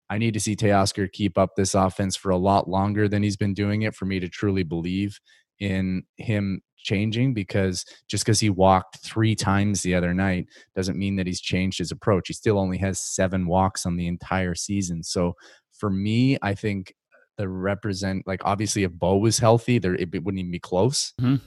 I 0.09 0.17
need 0.17 0.33
to 0.33 0.39
see 0.39 0.55
Teoscar 0.55 1.11
keep 1.11 1.37
up 1.37 1.51
this 1.55 1.75
offense 1.75 2.15
for 2.15 2.31
a 2.31 2.37
lot 2.37 2.69
longer 2.69 3.07
than 3.07 3.23
he's 3.23 3.37
been 3.37 3.53
doing 3.53 3.83
it 3.83 3.95
for 3.95 4.05
me 4.05 4.19
to 4.19 4.27
truly 4.27 4.63
believe 4.63 5.19
in 5.59 6.03
him 6.17 6.61
changing 6.77 7.33
because 7.33 7.85
just 8.07 8.23
because 8.23 8.39
he 8.39 8.49
walked 8.49 8.97
three 8.99 9.35
times 9.35 9.81
the 9.81 9.93
other 9.93 10.13
night 10.13 10.47
doesn't 10.75 10.97
mean 10.97 11.17
that 11.17 11.27
he's 11.27 11.41
changed 11.41 11.77
his 11.77 11.91
approach. 11.91 12.27
He 12.27 12.33
still 12.33 12.57
only 12.57 12.77
has 12.77 12.99
seven 12.99 13.47
walks 13.47 13.85
on 13.85 13.97
the 13.97 14.07
entire 14.07 14.55
season. 14.55 15.03
So 15.03 15.33
for 15.71 15.89
me, 15.89 16.37
I 16.41 16.55
think 16.55 16.93
the 17.37 17.47
represent 17.47 18.25
like 18.27 18.41
obviously 18.45 18.83
if 18.83 18.91
Bo 18.91 19.17
was 19.17 19.39
healthy, 19.39 19.79
there 19.79 19.95
it, 19.95 20.09
it 20.13 20.23
wouldn't 20.23 20.39
even 20.39 20.51
be 20.51 20.59
close. 20.59 21.13
Mhm. 21.21 21.41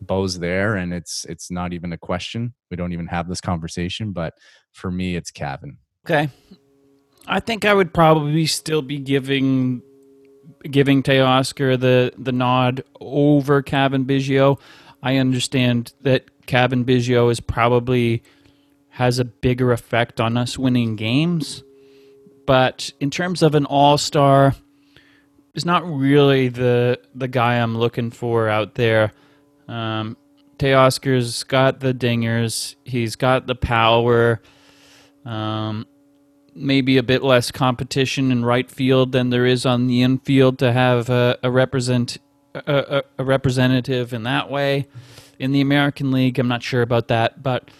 Bo's 0.00 0.38
there, 0.38 0.76
and 0.76 0.94
it's 0.94 1.24
it's 1.28 1.50
not 1.50 1.72
even 1.72 1.92
a 1.92 1.98
question. 1.98 2.54
We 2.70 2.76
don't 2.76 2.92
even 2.92 3.08
have 3.08 3.28
this 3.28 3.40
conversation. 3.40 4.12
But 4.12 4.34
for 4.72 4.90
me, 4.92 5.16
it's 5.16 5.32
Cavan. 5.32 5.78
Okay. 6.06 6.30
I 7.28 7.40
think 7.40 7.64
I 7.64 7.74
would 7.74 7.92
probably 7.92 8.46
still 8.46 8.82
be 8.82 8.98
giving 8.98 9.82
giving 10.70 11.02
Teoscar 11.02 11.78
the 11.78 12.12
the 12.16 12.32
nod 12.32 12.82
over 13.00 13.62
Cavan 13.62 14.06
Biggio. 14.06 14.58
I 15.02 15.16
understand 15.16 15.92
that 16.02 16.46
Cavan 16.46 16.84
Biggio 16.84 17.30
is 17.30 17.40
probably 17.40 18.22
has 18.88 19.18
a 19.18 19.24
bigger 19.24 19.72
effect 19.72 20.20
on 20.20 20.36
us 20.36 20.58
winning 20.58 20.96
games, 20.96 21.62
but 22.46 22.90
in 22.98 23.10
terms 23.10 23.42
of 23.42 23.54
an 23.54 23.66
all 23.66 23.98
star, 23.98 24.54
is 25.54 25.66
not 25.66 25.86
really 25.86 26.48
the 26.48 26.98
the 27.14 27.28
guy 27.28 27.56
I'm 27.56 27.76
looking 27.76 28.10
for 28.10 28.48
out 28.48 28.74
there. 28.74 29.12
Um, 29.68 30.16
Teoscar's 30.58 31.44
got 31.44 31.80
the 31.80 31.92
dingers. 31.92 32.74
He's 32.84 33.16
got 33.16 33.46
the 33.46 33.54
power. 33.54 34.40
Um, 35.24 35.86
maybe 36.54 36.96
a 36.96 37.02
bit 37.02 37.22
less 37.22 37.50
competition 37.50 38.32
in 38.32 38.44
right 38.44 38.70
field 38.70 39.12
than 39.12 39.30
there 39.30 39.46
is 39.46 39.64
on 39.64 39.86
the 39.86 40.02
infield 40.02 40.58
to 40.58 40.72
have 40.72 41.08
a, 41.08 41.38
a 41.42 41.50
represent 41.50 42.18
a, 42.54 43.02
a, 43.18 43.24
representative 43.24 44.12
in 44.12 44.24
that 44.24 44.50
way. 44.50 44.86
In 45.38 45.52
the 45.52 45.60
American 45.60 46.10
League, 46.10 46.38
I'm 46.38 46.48
not 46.48 46.62
sure 46.62 46.82
about 46.82 47.08
that, 47.08 47.42
but 47.42 47.70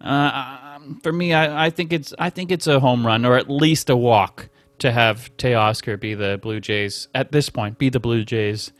uh, 0.00 0.58
um, 0.76 1.00
for 1.02 1.12
me, 1.12 1.32
I, 1.32 1.66
I 1.66 1.70
think 1.70 1.92
it's 1.92 2.14
I 2.18 2.30
think 2.30 2.50
it's 2.50 2.66
a 2.66 2.80
home 2.80 3.06
run 3.06 3.24
or 3.24 3.36
at 3.36 3.50
least 3.50 3.90
a 3.90 3.96
walk 3.96 4.48
to 4.78 4.90
have 4.90 5.30
Teoscar 5.36 6.00
be 6.00 6.14
the 6.14 6.38
Blue 6.40 6.60
Jays 6.60 7.08
at 7.14 7.32
this 7.32 7.48
point. 7.48 7.78
Be 7.78 7.88
the 7.88 8.00
Blue 8.00 8.24
Jays. 8.24 8.72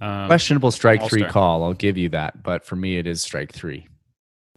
Um, 0.00 0.26
Questionable 0.26 0.70
strike 0.70 1.02
three 1.04 1.22
All-star. 1.22 1.32
call. 1.32 1.64
I'll 1.64 1.72
give 1.72 1.96
you 1.96 2.08
that, 2.10 2.42
but 2.42 2.64
for 2.64 2.76
me, 2.76 2.98
it 2.98 3.06
is 3.06 3.22
strike 3.22 3.52
three. 3.52 3.86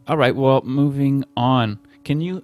All 0.06 0.16
right. 0.16 0.34
Well, 0.34 0.62
moving 0.62 1.24
on. 1.36 1.78
Can 2.04 2.20
you 2.20 2.42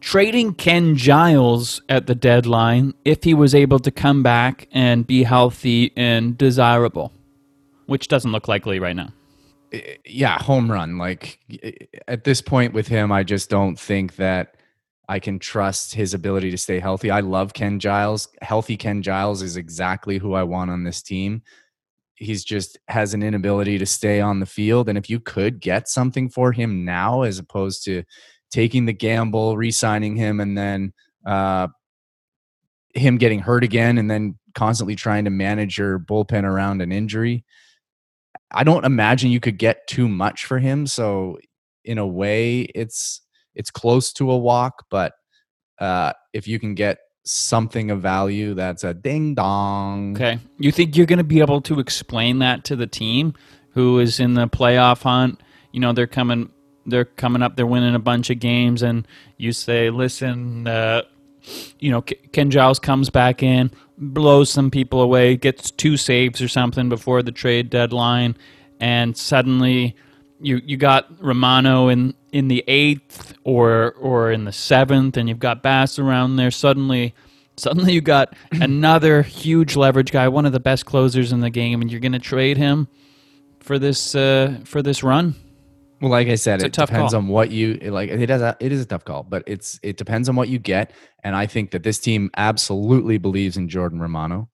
trading 0.00 0.54
Ken 0.54 0.96
Giles 0.96 1.82
at 1.88 2.06
the 2.06 2.14
deadline 2.14 2.94
if 3.04 3.24
he 3.24 3.34
was 3.34 3.54
able 3.54 3.78
to 3.80 3.90
come 3.90 4.22
back 4.22 4.68
and 4.72 5.06
be 5.06 5.22
healthy 5.22 5.92
and 5.96 6.36
desirable, 6.38 7.12
which 7.86 8.08
doesn't 8.08 8.32
look 8.32 8.48
likely 8.48 8.78
right 8.78 8.96
now. 8.96 9.10
Yeah, 10.04 10.38
home 10.42 10.70
run. 10.70 10.98
Like 10.98 11.40
at 12.06 12.24
this 12.24 12.40
point 12.40 12.72
with 12.72 12.88
him, 12.88 13.12
I 13.12 13.22
just 13.22 13.50
don't 13.50 13.78
think 13.78 14.16
that 14.16 14.54
I 15.10 15.18
can 15.18 15.38
trust 15.38 15.94
his 15.94 16.14
ability 16.14 16.50
to 16.50 16.58
stay 16.58 16.80
healthy. 16.80 17.10
I 17.10 17.20
love 17.20 17.54
Ken 17.54 17.78
Giles. 17.80 18.28
Healthy 18.42 18.76
Ken 18.76 19.02
Giles 19.02 19.42
is 19.42 19.56
exactly 19.56 20.18
who 20.18 20.34
I 20.34 20.42
want 20.42 20.70
on 20.70 20.84
this 20.84 21.02
team. 21.02 21.42
He's 22.14 22.44
just 22.44 22.78
has 22.88 23.14
an 23.14 23.22
inability 23.22 23.78
to 23.78 23.86
stay 23.86 24.20
on 24.20 24.40
the 24.40 24.46
field. 24.46 24.88
And 24.88 24.98
if 24.98 25.08
you 25.08 25.20
could 25.20 25.60
get 25.60 25.88
something 25.88 26.28
for 26.28 26.52
him 26.52 26.84
now, 26.84 27.22
as 27.22 27.38
opposed 27.38 27.84
to 27.84 28.04
taking 28.50 28.86
the 28.86 28.92
gamble, 28.92 29.56
re-signing 29.56 30.16
him, 30.16 30.40
and 30.40 30.56
then 30.56 30.92
uh, 31.26 31.68
him 32.94 33.18
getting 33.18 33.40
hurt 33.40 33.64
again, 33.64 33.98
and 33.98 34.10
then 34.10 34.38
constantly 34.54 34.96
trying 34.96 35.24
to 35.24 35.30
manage 35.30 35.78
your 35.78 35.98
bullpen 35.98 36.44
around 36.44 36.82
an 36.82 36.90
injury, 36.92 37.44
I 38.50 38.64
don't 38.64 38.84
imagine 38.84 39.30
you 39.30 39.40
could 39.40 39.58
get 39.58 39.86
too 39.86 40.08
much 40.08 40.46
for 40.46 40.58
him. 40.58 40.86
So 40.86 41.38
in 41.84 41.98
a 41.98 42.06
way, 42.06 42.62
it's 42.74 43.20
it's 43.54 43.70
close 43.70 44.12
to 44.14 44.30
a 44.30 44.38
walk, 44.38 44.86
but 44.90 45.12
uh, 45.80 46.12
if 46.32 46.48
you 46.48 46.58
can 46.58 46.74
get 46.74 46.98
something 47.24 47.90
of 47.90 48.00
value, 48.00 48.54
that's 48.54 48.84
a 48.84 48.94
ding 48.94 49.34
dong. 49.34 50.16
Okay. 50.16 50.38
You 50.58 50.72
think 50.72 50.96
you're 50.96 51.06
going 51.06 51.18
to 51.18 51.24
be 51.24 51.40
able 51.40 51.60
to 51.62 51.78
explain 51.78 52.38
that 52.38 52.64
to 52.64 52.76
the 52.76 52.86
team 52.86 53.34
who 53.72 53.98
is 53.98 54.18
in 54.18 54.34
the 54.34 54.48
playoff 54.48 55.02
hunt? 55.02 55.40
You 55.72 55.80
know, 55.80 55.92
they're 55.92 56.06
coming 56.06 56.50
they're 56.88 57.04
coming 57.04 57.42
up, 57.42 57.56
they're 57.56 57.66
winning 57.66 57.94
a 57.94 58.00
bunch 58.00 58.30
of 58.30 58.40
games 58.40 58.82
and 58.82 59.06
you 59.36 59.52
say, 59.52 59.90
"Listen, 59.90 60.66
uh 60.66 61.02
you 61.78 61.90
know, 61.90 62.02
Ken 62.02 62.50
Giles 62.50 62.78
comes 62.78 63.10
back 63.10 63.42
in, 63.42 63.70
blows 63.96 64.50
some 64.50 64.70
people 64.70 65.00
away, 65.00 65.36
gets 65.36 65.70
two 65.70 65.96
saves 65.96 66.40
or 66.40 66.48
something 66.48 66.88
before 66.88 67.22
the 67.22 67.32
trade 67.32 67.70
deadline, 67.70 68.36
and 68.80 69.16
suddenly 69.16 69.96
you 70.40 70.60
you 70.64 70.76
got 70.76 71.06
Romano 71.22 71.88
in 71.88 72.14
in 72.32 72.48
the 72.48 72.64
eighth 72.66 73.34
or 73.44 73.92
or 73.92 74.30
in 74.30 74.44
the 74.44 74.52
seventh, 74.52 75.16
and 75.16 75.28
you've 75.28 75.38
got 75.38 75.62
Bass 75.62 75.98
around 75.98 76.36
there. 76.36 76.50
Suddenly, 76.50 77.14
suddenly 77.56 77.92
you 77.92 78.00
got 78.00 78.34
another 78.52 79.22
huge 79.22 79.76
leverage 79.76 80.12
guy, 80.12 80.28
one 80.28 80.46
of 80.46 80.52
the 80.52 80.60
best 80.60 80.86
closers 80.86 81.32
in 81.32 81.40
the 81.40 81.50
game, 81.50 81.80
and 81.80 81.90
you're 81.90 82.00
going 82.00 82.12
to 82.12 82.18
trade 82.18 82.56
him 82.56 82.88
for 83.60 83.78
this 83.78 84.14
uh, 84.14 84.60
for 84.64 84.82
this 84.82 85.02
run. 85.02 85.34
Well, 86.00 86.10
like 86.10 86.28
I 86.28 86.36
said, 86.36 86.62
it 86.62 86.72
depends 86.72 87.12
call. 87.12 87.20
on 87.22 87.28
what 87.28 87.50
you 87.50 87.74
like. 87.74 88.08
It 88.10 88.30
is 88.30 88.40
a, 88.40 88.56
it 88.60 88.70
is 88.72 88.80
a 88.82 88.86
tough 88.86 89.04
call, 89.04 89.24
but 89.24 89.42
it's 89.46 89.80
it 89.82 89.96
depends 89.96 90.28
on 90.28 90.36
what 90.36 90.48
you 90.48 90.58
get. 90.58 90.92
And 91.24 91.34
I 91.34 91.46
think 91.46 91.72
that 91.72 91.82
this 91.82 91.98
team 91.98 92.30
absolutely 92.36 93.18
believes 93.18 93.56
in 93.56 93.68
Jordan 93.68 94.00
Romano. 94.00 94.48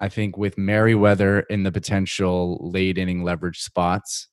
I 0.00 0.08
think 0.08 0.38
with 0.38 0.56
Merryweather 0.56 1.40
in 1.40 1.64
the 1.64 1.72
potential 1.72 2.58
late 2.72 2.96
inning 2.98 3.24
leverage 3.24 3.60
spots, 3.60 4.28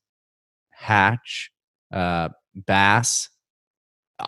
Hatch, 0.70 1.50
uh, 1.92 2.30
Bass, 2.54 3.30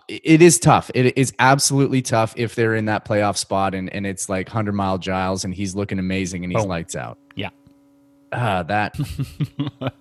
it 0.08 0.42
is 0.42 0.58
tough. 0.58 0.90
It 0.94 1.16
is 1.16 1.32
absolutely 1.38 2.02
tough 2.02 2.34
if 2.36 2.56
they're 2.56 2.74
in 2.74 2.86
that 2.86 3.04
playoff 3.06 3.36
spot 3.36 3.74
and, 3.74 3.88
and 3.94 4.04
it's 4.04 4.28
like 4.28 4.48
100 4.48 4.72
mile 4.72 4.98
Giles 4.98 5.44
and 5.44 5.54
he's 5.54 5.76
looking 5.76 6.00
amazing 6.00 6.42
and 6.42 6.52
he's 6.52 6.64
Oh. 6.64 6.66
lights 6.66 6.96
out. 6.96 7.18
Yeah. 7.36 7.50
Ah, 8.32 8.64
that 8.64 8.96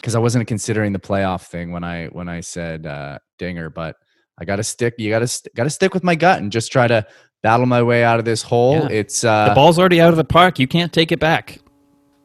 because 0.00 0.14
I 0.14 0.18
wasn't 0.18 0.46
considering 0.48 0.92
the 0.92 0.98
playoff 0.98 1.46
thing 1.46 1.72
when 1.72 1.84
I 1.84 2.06
when 2.06 2.28
I 2.28 2.40
said 2.40 2.86
uh, 2.86 3.18
Dinger, 3.38 3.70
but 3.70 3.96
I 4.38 4.44
got 4.44 4.56
to 4.56 4.64
stick. 4.64 4.94
You 4.98 5.10
got 5.10 5.20
to 5.20 5.28
st- 5.28 5.54
got 5.54 5.64
to 5.64 5.70
stick 5.70 5.94
with 5.94 6.04
my 6.04 6.14
gut 6.14 6.40
and 6.40 6.50
just 6.52 6.72
try 6.72 6.86
to 6.86 7.06
battle 7.42 7.66
my 7.66 7.82
way 7.82 8.04
out 8.04 8.18
of 8.18 8.24
this 8.24 8.42
hole. 8.42 8.74
Yeah. 8.74 8.88
It's 8.88 9.20
the 9.22 9.30
uh, 9.30 9.54
ball's 9.54 9.78
already 9.78 10.00
out 10.00 10.10
of 10.10 10.16
the 10.16 10.24
park. 10.24 10.58
You 10.58 10.68
can't 10.68 10.92
take 10.92 11.12
it 11.12 11.20
back. 11.20 11.60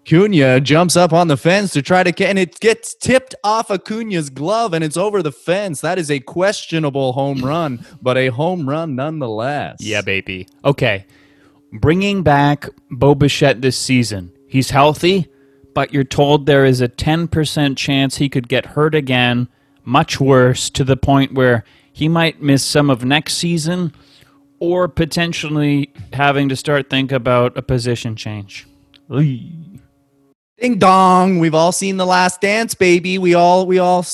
Cunha 0.06 0.62
jumps 0.62 0.98
up 0.98 1.14
on 1.14 1.30
the 1.30 1.38
fence 1.38 1.72
to 1.74 1.82
try 1.82 2.04
to 2.04 2.12
get, 2.12 2.30
and 2.30 2.38
it 2.38 2.60
gets 2.60 2.94
tipped 2.94 3.36
off 3.44 3.70
Acuna's 3.70 4.30
glove, 4.30 4.74
and 4.74 4.84
it's 4.84 4.98
over 4.98 5.24
the 5.24 5.32
fence. 5.32 5.80
That 5.80 5.98
is 5.98 6.12
a 6.12 6.20
questionable 6.20 7.14
home 7.14 7.40
run, 7.44 7.86
but 8.02 8.18
a 8.18 8.28
home 8.28 8.68
run 8.68 8.96
nonetheless. 8.96 9.78
Yeah, 9.80 10.02
baby. 10.02 10.48
Okay. 10.66 11.06
Bringing 11.72 12.22
back 12.22 12.68
Bo 12.92 13.16
Bichette 13.16 13.62
this 13.62 13.78
season. 13.78 14.32
He's 14.48 14.70
healthy, 14.70 15.28
but 15.74 15.94
you're 15.94 16.04
told 16.04 16.46
there 16.46 16.66
is 16.66 16.82
a 16.82 16.88
10% 16.88 17.78
chance 17.78 18.18
he 18.18 18.30
could 18.30 18.48
get 18.48 18.66
hurt 18.66 18.96
again, 18.96 19.48
much 19.84 20.20
worse, 20.20 20.70
to 20.72 20.84
the 20.84 20.98
point 20.98 21.34
where 21.34 21.64
he 21.92 22.08
might 22.08 22.42
miss 22.42 22.64
some 22.64 22.90
of 22.90 23.06
next 23.06 23.36
season 23.36 23.94
or 24.60 24.88
potentially 24.88 25.94
having 26.14 26.50
to 26.50 26.56
start 26.56 26.90
think 26.90 27.12
about 27.12 27.58
a 27.58 27.62
position 27.62 28.16
change. 28.16 28.68
Oy. 29.12 29.42
Ding 30.58 30.80
dong. 30.80 31.40
We've 31.40 31.56
all 31.56 31.72
seen 31.72 31.98
the 31.98 32.06
last 32.06 32.40
dance, 32.40 32.74
baby. 32.74 33.18
We 33.18 33.34
all 33.34 33.66
we 33.66 33.80
all 33.80 34.06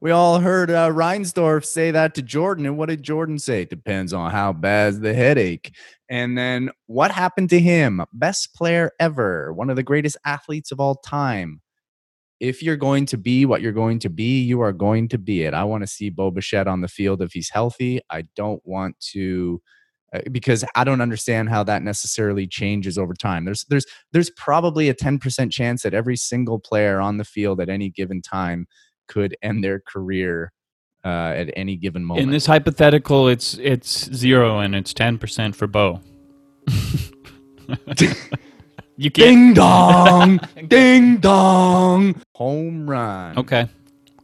we 0.00 0.10
all 0.10 0.40
heard 0.40 0.70
uh, 0.70 0.88
Reinsdorf 0.88 1.64
say 1.64 1.90
that 1.90 2.14
to 2.14 2.22
Jordan. 2.22 2.66
And 2.66 2.78
what 2.78 2.88
did 2.88 3.02
Jordan 3.02 3.38
say? 3.38 3.64
Depends 3.64 4.12
on 4.12 4.30
how 4.30 4.52
bad's 4.52 5.00
the 5.00 5.12
headache. 5.12 5.74
And 6.08 6.38
then 6.38 6.70
what 6.86 7.10
happened 7.10 7.50
to 7.50 7.60
him? 7.60 8.02
Best 8.12 8.54
player 8.54 8.92
ever, 8.98 9.52
one 9.52 9.70
of 9.70 9.76
the 9.76 9.82
greatest 9.82 10.16
athletes 10.24 10.72
of 10.72 10.80
all 10.80 10.96
time. 10.96 11.60
If 12.40 12.62
you're 12.62 12.76
going 12.76 13.06
to 13.06 13.18
be 13.18 13.44
what 13.44 13.62
you're 13.62 13.72
going 13.72 13.98
to 14.00 14.08
be, 14.08 14.40
you 14.40 14.60
are 14.60 14.72
going 14.72 15.08
to 15.08 15.18
be 15.18 15.42
it. 15.42 15.54
I 15.54 15.64
want 15.64 15.82
to 15.82 15.88
see 15.88 16.08
Bo 16.08 16.30
Bichette 16.30 16.68
on 16.68 16.80
the 16.80 16.88
field 16.88 17.20
if 17.20 17.32
he's 17.32 17.50
healthy. 17.50 18.00
I 18.10 18.24
don't 18.36 18.62
want 18.64 18.98
to 19.12 19.60
uh, 20.12 20.20
because 20.32 20.64
I 20.74 20.84
don't 20.84 21.02
understand 21.02 21.50
how 21.50 21.64
that 21.64 21.82
necessarily 21.82 22.46
changes 22.46 22.96
over 22.96 23.12
time. 23.12 23.44
There's 23.44 23.64
there's 23.64 23.84
there's 24.12 24.30
probably 24.30 24.88
a 24.88 24.94
10% 24.94 25.50
chance 25.50 25.82
that 25.82 25.92
every 25.92 26.16
single 26.16 26.58
player 26.58 27.00
on 27.00 27.18
the 27.18 27.24
field 27.24 27.60
at 27.60 27.68
any 27.68 27.90
given 27.90 28.22
time 28.22 28.66
could 29.08 29.36
end 29.42 29.62
their 29.62 29.80
career 29.80 30.52
uh, 31.04 31.08
at 31.08 31.50
any 31.56 31.76
given 31.76 32.04
moment. 32.04 32.24
In 32.24 32.30
this 32.30 32.46
hypothetical, 32.46 33.28
it's 33.28 33.54
it's 33.54 34.12
zero 34.14 34.60
and 34.60 34.74
it's 34.74 34.92
10% 34.92 35.54
for 35.54 35.66
Bo. 35.66 36.00
you 38.96 39.10
can't. 39.10 39.14
ding 39.14 39.54
dong, 39.54 40.40
ding 40.68 41.16
dong, 41.18 42.20
home 42.34 42.88
run. 42.88 43.38
Okay. 43.38 43.68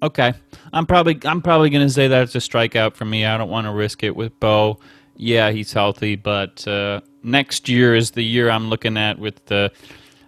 Okay. 0.02 0.34
I'm 0.72 0.86
probably 0.86 1.18
I'm 1.24 1.40
probably 1.40 1.70
gonna 1.70 1.88
say 1.88 2.08
that's 2.08 2.34
a 2.34 2.38
strikeout 2.38 2.94
for 2.94 3.04
me. 3.04 3.24
I 3.24 3.38
don't 3.38 3.50
want 3.50 3.66
to 3.66 3.72
risk 3.72 4.02
it 4.02 4.14
with 4.14 4.38
Bo. 4.40 4.78
Yeah, 5.16 5.50
he's 5.50 5.72
healthy, 5.72 6.16
but 6.16 6.66
uh, 6.66 7.00
next 7.22 7.68
year 7.68 7.94
is 7.94 8.10
the 8.10 8.22
year 8.22 8.50
I'm 8.50 8.68
looking 8.68 8.96
at 8.98 9.18
with 9.18 9.46
the 9.46 9.70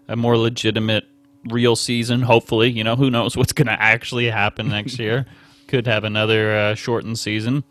a 0.09 0.17
more 0.17 0.39
legitimate 0.39 1.05
real 1.49 1.77
season. 1.77 2.23
Hopefully, 2.23 2.71
you 2.71 2.85
know 2.85 2.97
who 2.97 3.11
knows 3.11 3.37
what's 3.37 3.53
gonna 3.53 3.77
actually 3.79 4.31
happen 4.31 4.69
next 4.69 4.99
year. 4.99 5.27
Could 5.69 5.87
have 5.87 6.05
another 6.05 6.57
uh, 6.57 6.75
shortened 6.75 7.19
season. 7.19 7.65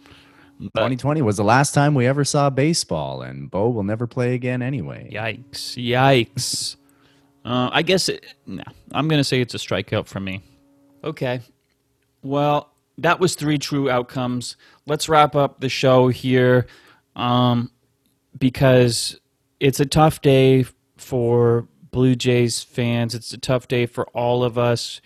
But 0.60 0.82
2020 0.82 1.22
was 1.22 1.38
the 1.38 1.44
last 1.44 1.74
time 1.74 1.96
we 1.96 2.08
ever 2.08 2.24
saw 2.24 2.50
baseball, 2.50 3.22
and 3.22 3.52
Bo 3.52 3.70
will 3.70 3.84
never 3.84 4.08
play 4.08 4.34
again 4.36 4.62
anyway. 4.62 5.10
yikes! 5.12 5.76
Yikes! 5.76 6.78
Uh, 7.44 7.70
I 7.72 7.82
guess 7.82 8.10
it, 8.10 8.26
no. 8.46 8.64
I'm 8.92 9.08
gonna 9.08 9.24
say 9.24 9.42
it's 9.42 9.54
a 9.54 9.58
strikeout 9.58 10.08
for 10.08 10.20
me. 10.20 10.42
Okay. 11.04 11.42
Well, 12.24 12.72
that 12.98 13.20
was 13.20 13.36
three 13.36 13.58
true 13.58 13.90
outcomes. 13.90 14.56
Let's 14.88 15.10
wrap 15.10 15.36
up 15.36 15.60
the 15.60 15.70
show 15.70 16.08
here 16.08 16.68
um, 17.16 17.72
because 18.38 19.20
it's 19.60 19.80
a 19.80 19.86
tough 19.86 20.22
day 20.22 20.66
for 20.98 21.68
Blue 21.92 22.16
Jays 22.16 22.64
fans. 22.64 23.14
It's 23.14 23.34
a 23.34 23.38
tough 23.38 23.68
day 23.68 23.86
for 23.86 24.06
all 24.08 24.44
of 24.44 24.58
us. 24.58 25.02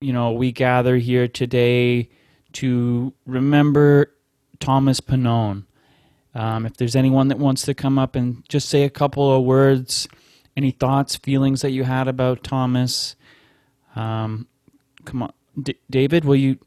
You 0.00 0.12
know, 0.12 0.32
we 0.32 0.52
gather 0.52 0.96
here 0.96 1.28
today 1.28 2.10
to 2.54 3.12
remember 3.26 4.12
Thomas 4.60 5.00
Pannone. 5.00 5.64
Um, 6.34 6.66
if 6.66 6.76
there's 6.76 6.94
anyone 6.96 7.28
that 7.28 7.38
wants 7.38 7.62
to 7.62 7.74
come 7.74 7.98
up 7.98 8.14
and 8.14 8.46
just 8.48 8.68
say 8.68 8.82
a 8.82 8.90
couple 8.90 9.34
of 9.34 9.44
words, 9.44 10.06
any 10.56 10.70
thoughts, 10.70 11.16
feelings 11.16 11.62
that 11.62 11.70
you 11.70 11.84
had 11.84 12.08
about 12.08 12.44
Thomas, 12.44 13.16
um, 13.94 14.46
come 15.04 15.22
on, 15.22 15.32
D- 15.60 15.78
David, 15.88 16.24
will 16.24 16.36
you 16.36 16.58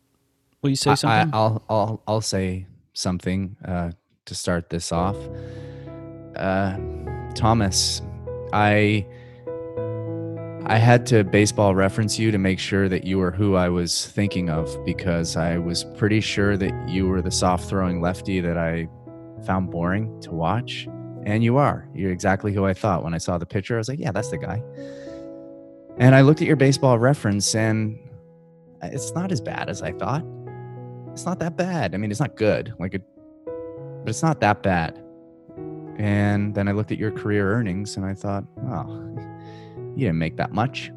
will 0.61 0.71
you 0.71 0.75
say 0.75 0.91
I, 0.91 0.95
something? 0.95 1.31
will 1.31 1.63
I'll 1.69 2.03
I'll 2.07 2.21
say 2.21 2.65
something 2.93 3.55
uh, 3.63 3.91
to 4.25 4.35
start 4.35 4.69
this 4.69 4.91
off. 4.91 5.17
Uh, 6.35 6.77
Thomas, 7.35 8.01
I 8.51 9.05
I 10.69 10.77
had 10.77 11.07
to 11.07 11.23
baseball 11.23 11.73
reference 11.73 12.19
you 12.19 12.29
to 12.29 12.37
make 12.37 12.59
sure 12.59 12.87
that 12.89 13.03
you 13.03 13.17
were 13.17 13.31
who 13.31 13.55
I 13.55 13.69
was 13.69 14.05
thinking 14.05 14.51
of 14.51 14.69
because 14.85 15.35
I 15.35 15.57
was 15.57 15.83
pretty 15.97 16.21
sure 16.21 16.57
that 16.57 16.87
you 16.87 17.07
were 17.07 17.23
the 17.23 17.31
soft 17.31 17.67
throwing 17.67 18.01
lefty 18.01 18.39
that 18.39 18.55
I 18.55 18.87
found 19.47 19.71
boring 19.71 20.21
to 20.21 20.31
watch. 20.31 20.87
And 21.25 21.43
you 21.43 21.57
are. 21.57 21.89
You're 21.95 22.11
exactly 22.11 22.53
who 22.53 22.65
I 22.65 22.75
thought 22.75 23.03
when 23.03 23.15
I 23.15 23.17
saw 23.17 23.39
the 23.39 23.47
picture. 23.47 23.73
I 23.73 23.77
was 23.79 23.89
like, 23.89 23.97
yeah, 23.97 24.11
that's 24.11 24.29
the 24.29 24.37
guy. 24.37 24.61
And 25.97 26.13
I 26.13 26.21
looked 26.21 26.39
at 26.39 26.47
your 26.47 26.55
baseball 26.55 26.99
reference 26.99 27.55
and 27.55 27.97
it's 28.83 29.11
not 29.13 29.31
as 29.31 29.41
bad 29.41 29.71
as 29.71 29.81
I 29.81 29.91
thought. 29.93 30.23
It's 31.13 31.25
not 31.25 31.39
that 31.39 31.57
bad. 31.57 31.95
I 31.95 31.97
mean, 31.97 32.11
it's 32.11 32.19
not 32.19 32.35
good, 32.35 32.75
like 32.77 32.93
it, 32.93 33.01
but 33.45 34.09
it's 34.09 34.21
not 34.21 34.39
that 34.41 34.61
bad. 34.61 35.03
And 35.97 36.53
then 36.53 36.67
I 36.67 36.73
looked 36.73 36.91
at 36.91 36.99
your 36.99 37.11
career 37.11 37.51
earnings 37.55 37.97
and 37.97 38.05
I 38.05 38.13
thought, 38.13 38.43
oh, 38.67 39.15
you 39.99 40.07
didn't 40.07 40.19
make 40.19 40.37
that 40.37 40.51
much. 40.53 40.91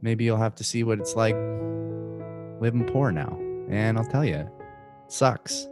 Maybe 0.00 0.24
you'll 0.24 0.38
have 0.38 0.54
to 0.56 0.64
see 0.64 0.82
what 0.82 0.98
it's 0.98 1.14
like 1.14 1.36
living 2.60 2.88
poor 2.90 3.12
now. 3.12 3.38
And 3.68 3.98
I'll 3.98 4.04
tell 4.04 4.24
you, 4.24 4.36
it 4.36 4.48
sucks. 5.08 5.68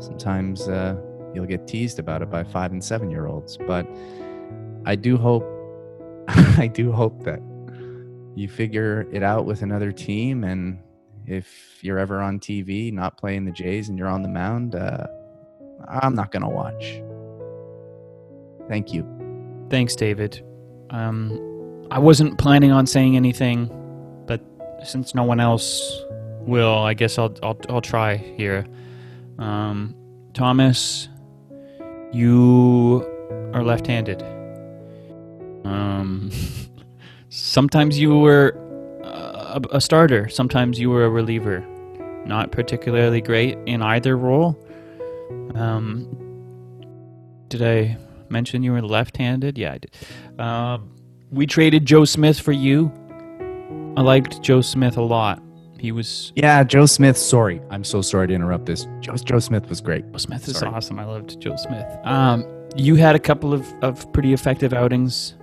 Sometimes 0.00 0.68
uh, 0.68 0.96
you'll 1.34 1.46
get 1.46 1.66
teased 1.66 1.98
about 1.98 2.22
it 2.22 2.30
by 2.30 2.42
five 2.42 2.72
and 2.72 2.82
seven 2.82 3.10
year 3.10 3.26
olds, 3.26 3.58
but 3.66 3.86
I 4.84 4.96
do 4.96 5.16
hope, 5.16 5.44
I 6.28 6.66
do 6.66 6.90
hope 6.90 7.22
that 7.24 7.40
you 8.34 8.48
figure 8.48 9.06
it 9.12 9.22
out 9.22 9.44
with 9.44 9.62
another 9.62 9.92
team. 9.92 10.44
And 10.44 10.78
if 11.26 11.78
you're 11.82 11.98
ever 11.98 12.20
on 12.20 12.40
TV, 12.40 12.92
not 12.92 13.16
playing 13.18 13.44
the 13.44 13.52
Jays, 13.52 13.88
and 13.88 13.98
you're 13.98 14.08
on 14.08 14.22
the 14.22 14.28
mound, 14.28 14.74
uh, 14.74 15.06
I'm 15.86 16.14
not 16.14 16.32
going 16.32 16.42
to 16.42 16.48
watch. 16.48 17.00
Thank 18.68 18.92
you. 18.92 19.06
Thanks, 19.68 19.94
David. 19.94 20.44
Um, 20.92 21.88
I 21.90 21.98
wasn't 21.98 22.38
planning 22.38 22.70
on 22.70 22.86
saying 22.86 23.16
anything, 23.16 23.70
but 24.26 24.40
since 24.84 25.14
no 25.14 25.24
one 25.24 25.40
else 25.40 26.04
will, 26.40 26.78
I 26.78 26.94
guess 26.94 27.18
I'll 27.18 27.34
I'll, 27.42 27.58
I'll 27.68 27.80
try 27.80 28.16
here. 28.16 28.66
Um, 29.38 29.94
Thomas, 30.34 31.08
you 32.12 33.06
are 33.54 33.64
left-handed. 33.64 34.22
Um, 35.64 36.30
sometimes 37.30 37.98
you 37.98 38.18
were 38.18 38.50
a, 39.02 39.60
a 39.72 39.80
starter. 39.80 40.28
Sometimes 40.28 40.78
you 40.78 40.90
were 40.90 41.04
a 41.04 41.10
reliever. 41.10 41.66
Not 42.24 42.52
particularly 42.52 43.20
great 43.20 43.58
in 43.66 43.82
either 43.82 44.16
role. 44.16 44.58
Um, 45.54 46.06
did 47.48 47.62
I 47.62 47.98
mention 48.32 48.62
you 48.62 48.72
were 48.72 48.82
left-handed? 48.82 49.56
Yeah, 49.58 49.74
I 49.74 49.78
did. 49.78 50.40
Um, 50.40 50.94
we 51.30 51.46
traded 51.46 51.86
Joe 51.86 52.04
Smith 52.04 52.40
for 52.40 52.52
you. 52.52 52.90
I 53.96 54.00
liked 54.02 54.42
Joe 54.42 54.60
Smith 54.62 54.96
a 54.96 55.02
lot. 55.02 55.40
He 55.78 55.92
was 55.92 56.32
Yeah, 56.36 56.62
Joe 56.64 56.86
Smith. 56.86 57.16
Sorry. 57.16 57.60
I'm 57.70 57.84
so 57.84 58.02
sorry 58.02 58.28
to 58.28 58.34
interrupt 58.34 58.66
this. 58.66 58.86
Joe, 59.00 59.14
Joe 59.16 59.38
Smith 59.38 59.68
was 59.68 59.80
great. 59.80 60.10
Joe 60.12 60.18
Smith 60.18 60.46
is 60.48 60.56
Sorry. 60.58 60.72
awesome. 60.72 60.98
I 60.98 61.04
loved 61.04 61.40
Joe 61.40 61.56
Smith. 61.56 61.86
Um, 62.04 62.44
you 62.76 62.94
had 62.94 63.14
a 63.14 63.18
couple 63.18 63.52
of, 63.52 63.66
of 63.82 64.10
pretty 64.12 64.32
effective 64.32 64.72
outings. 64.72 65.34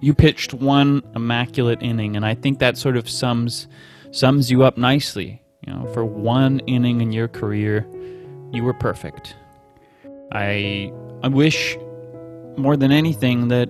You 0.00 0.12
pitched 0.14 0.52
one 0.54 1.02
immaculate 1.14 1.82
inning, 1.82 2.14
and 2.16 2.24
I 2.26 2.34
think 2.34 2.58
that 2.58 2.76
sort 2.76 2.96
of 2.96 3.08
sums 3.08 3.66
sums 4.10 4.50
you 4.50 4.62
up 4.62 4.76
nicely. 4.76 5.42
You 5.66 5.72
know, 5.72 5.86
for 5.94 6.04
one 6.04 6.60
inning 6.66 7.00
in 7.00 7.10
your 7.12 7.28
career, 7.28 7.88
you 8.52 8.62
were 8.62 8.74
perfect. 8.74 9.34
I 10.32 10.92
I 11.22 11.28
wish 11.28 11.76
more 12.56 12.76
than 12.76 12.92
anything 12.92 13.48
that 13.48 13.68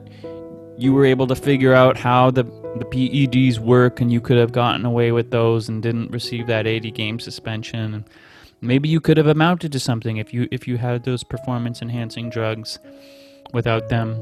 you 0.78 0.93
were 0.93 1.05
able 1.05 1.26
to 1.26 1.34
figure 1.34 1.72
out 1.72 1.97
how 1.97 2.30
the 2.30 2.45
the 2.78 2.84
PEDs 2.84 3.59
work, 3.59 4.01
and 4.01 4.12
you 4.12 4.20
could 4.20 4.37
have 4.37 4.53
gotten 4.53 4.84
away 4.84 5.11
with 5.11 5.30
those 5.30 5.68
and 5.68 5.82
didn't 5.82 6.11
receive 6.11 6.47
that 6.47 6.66
80 6.66 6.91
game 6.91 7.18
suspension. 7.18 7.95
And 7.95 8.05
maybe 8.61 8.89
you 8.89 9.01
could 9.01 9.16
have 9.16 9.26
amounted 9.26 9.72
to 9.72 9.80
something 9.80 10.18
if 10.18 10.34
you 10.34 10.49
if 10.51 10.68
you 10.68 10.76
had 10.76 11.05
those 11.05 11.24
performance 11.24 11.82
enhancing 11.82 12.30
drugs. 12.30 12.78
Without 13.53 13.89
them, 13.89 14.20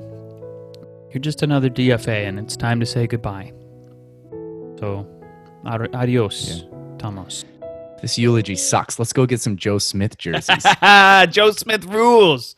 you're 1.10 1.20
just 1.20 1.42
another 1.42 1.70
DFA, 1.70 2.28
and 2.28 2.38
it's 2.38 2.56
time 2.56 2.78
to 2.80 2.86
say 2.86 3.06
goodbye. 3.06 3.52
So, 4.78 5.06
ad- 5.66 5.94
adios, 5.94 6.64
Thomas. 6.98 7.44
This 8.04 8.18
eulogy 8.18 8.54
sucks. 8.54 8.98
Let's 8.98 9.14
go 9.14 9.24
get 9.24 9.40
some 9.40 9.56
Joe 9.56 9.78
Smith 9.78 10.18
jerseys. 10.18 10.62
Joe 11.30 11.52
Smith 11.52 11.86
rules. 11.86 12.54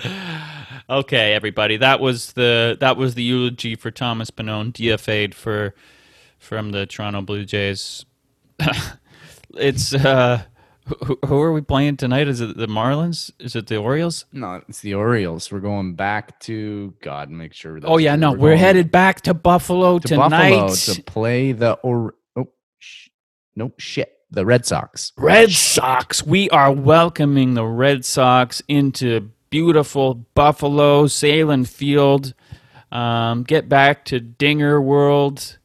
okay, 0.90 1.32
everybody. 1.32 1.76
That 1.76 2.00
was 2.00 2.32
the 2.32 2.76
that 2.80 2.96
was 2.96 3.14
the 3.14 3.22
eulogy 3.22 3.76
for 3.76 3.92
Thomas 3.92 4.32
Pannone, 4.32 4.72
DFA'd 4.72 5.36
for 5.36 5.76
from 6.40 6.72
the 6.72 6.84
Toronto 6.84 7.22
Blue 7.22 7.44
Jays. 7.44 8.04
it's 9.54 9.94
uh 9.94 10.42
who, 11.04 11.18
who 11.26 11.40
are 11.40 11.52
we 11.52 11.60
playing 11.60 11.96
tonight? 11.96 12.26
Is 12.26 12.40
it 12.40 12.56
the 12.56 12.66
Marlins? 12.66 13.30
Is 13.38 13.54
it 13.54 13.68
the 13.68 13.76
Orioles? 13.76 14.24
no, 14.32 14.62
it's 14.68 14.80
the 14.80 14.94
Orioles. 14.94 15.52
We're 15.52 15.60
going 15.60 15.94
back 15.94 16.40
to 16.40 16.94
God. 17.02 17.30
Make 17.30 17.52
sure. 17.52 17.78
Oh 17.84 17.98
yeah, 17.98 18.16
no, 18.16 18.32
we're, 18.32 18.50
going. 18.50 18.58
headed 18.58 18.90
back 18.90 19.20
to 19.22 19.34
Buffalo 19.34 20.00
to 20.00 20.08
tonight. 20.08 20.58
Buffalo 20.58 20.74
to 20.74 21.02
play 21.02 21.52
the 21.52 21.74
or 21.84 22.14
sh- 22.14 22.15
no 23.56 23.72
shit 23.78 24.12
the 24.30 24.44
Red 24.46 24.66
Sox. 24.66 25.12
Red 25.16 25.50
Sox. 25.50 26.24
We 26.24 26.50
are 26.50 26.72
welcoming 26.72 27.54
the 27.54 27.64
Red 27.64 28.04
Sox 28.04 28.62
into 28.68 29.30
beautiful 29.50 30.14
Buffalo, 30.14 31.06
Sahlen 31.06 31.66
Field. 31.66 32.34
Um, 32.92 33.42
get 33.44 33.68
back 33.68 34.04
to 34.06 34.20
Dinger 34.20 34.80
World. 34.80 35.58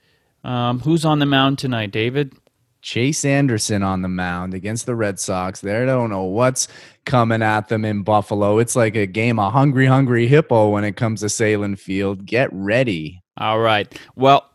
Um, 0.43 0.79
who's 0.79 1.05
on 1.05 1.19
the 1.19 1.25
mound 1.25 1.59
tonight, 1.59 1.91
David? 1.91 2.33
Chase 2.81 3.25
Anderson 3.25 3.83
on 3.83 4.01
the 4.01 4.07
mound 4.07 4.55
against 4.55 4.87
the 4.87 4.95
Red 4.95 5.19
Sox. 5.19 5.61
They 5.61 5.85
don't 5.85 6.09
know 6.09 6.23
what's 6.23 6.67
coming 7.05 7.43
at 7.43 7.67
them 7.67 7.85
in 7.85 8.01
Buffalo. 8.01 8.57
It's 8.57 8.75
like 8.75 8.95
a 8.95 9.05
game 9.05 9.37
of 9.37 9.53
hungry, 9.53 9.85
hungry 9.85 10.27
hippo 10.27 10.69
when 10.69 10.83
it 10.83 10.95
comes 10.95 11.21
to 11.21 11.27
Sahlen 11.27 11.77
Field. 11.77 12.25
Get 12.25 12.49
ready. 12.51 13.21
All 13.37 13.59
right. 13.59 13.93
Well, 14.15 14.50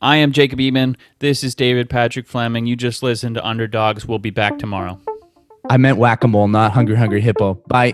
I 0.00 0.16
am 0.16 0.30
Jacob 0.30 0.60
Eman. 0.60 0.96
This 1.18 1.42
is 1.42 1.56
David 1.56 1.90
Patrick 1.90 2.28
Fleming. 2.28 2.66
You 2.66 2.76
just 2.76 3.02
listened 3.02 3.34
to 3.34 3.44
Underdogs. 3.44 4.06
We'll 4.06 4.20
be 4.20 4.30
back 4.30 4.58
tomorrow. 4.58 5.00
I 5.68 5.76
meant 5.76 5.98
whack 5.98 6.22
a 6.22 6.28
mole, 6.28 6.46
not 6.46 6.72
hungry, 6.72 6.96
hungry 6.96 7.20
hippo. 7.20 7.54
Bye. 7.66 7.92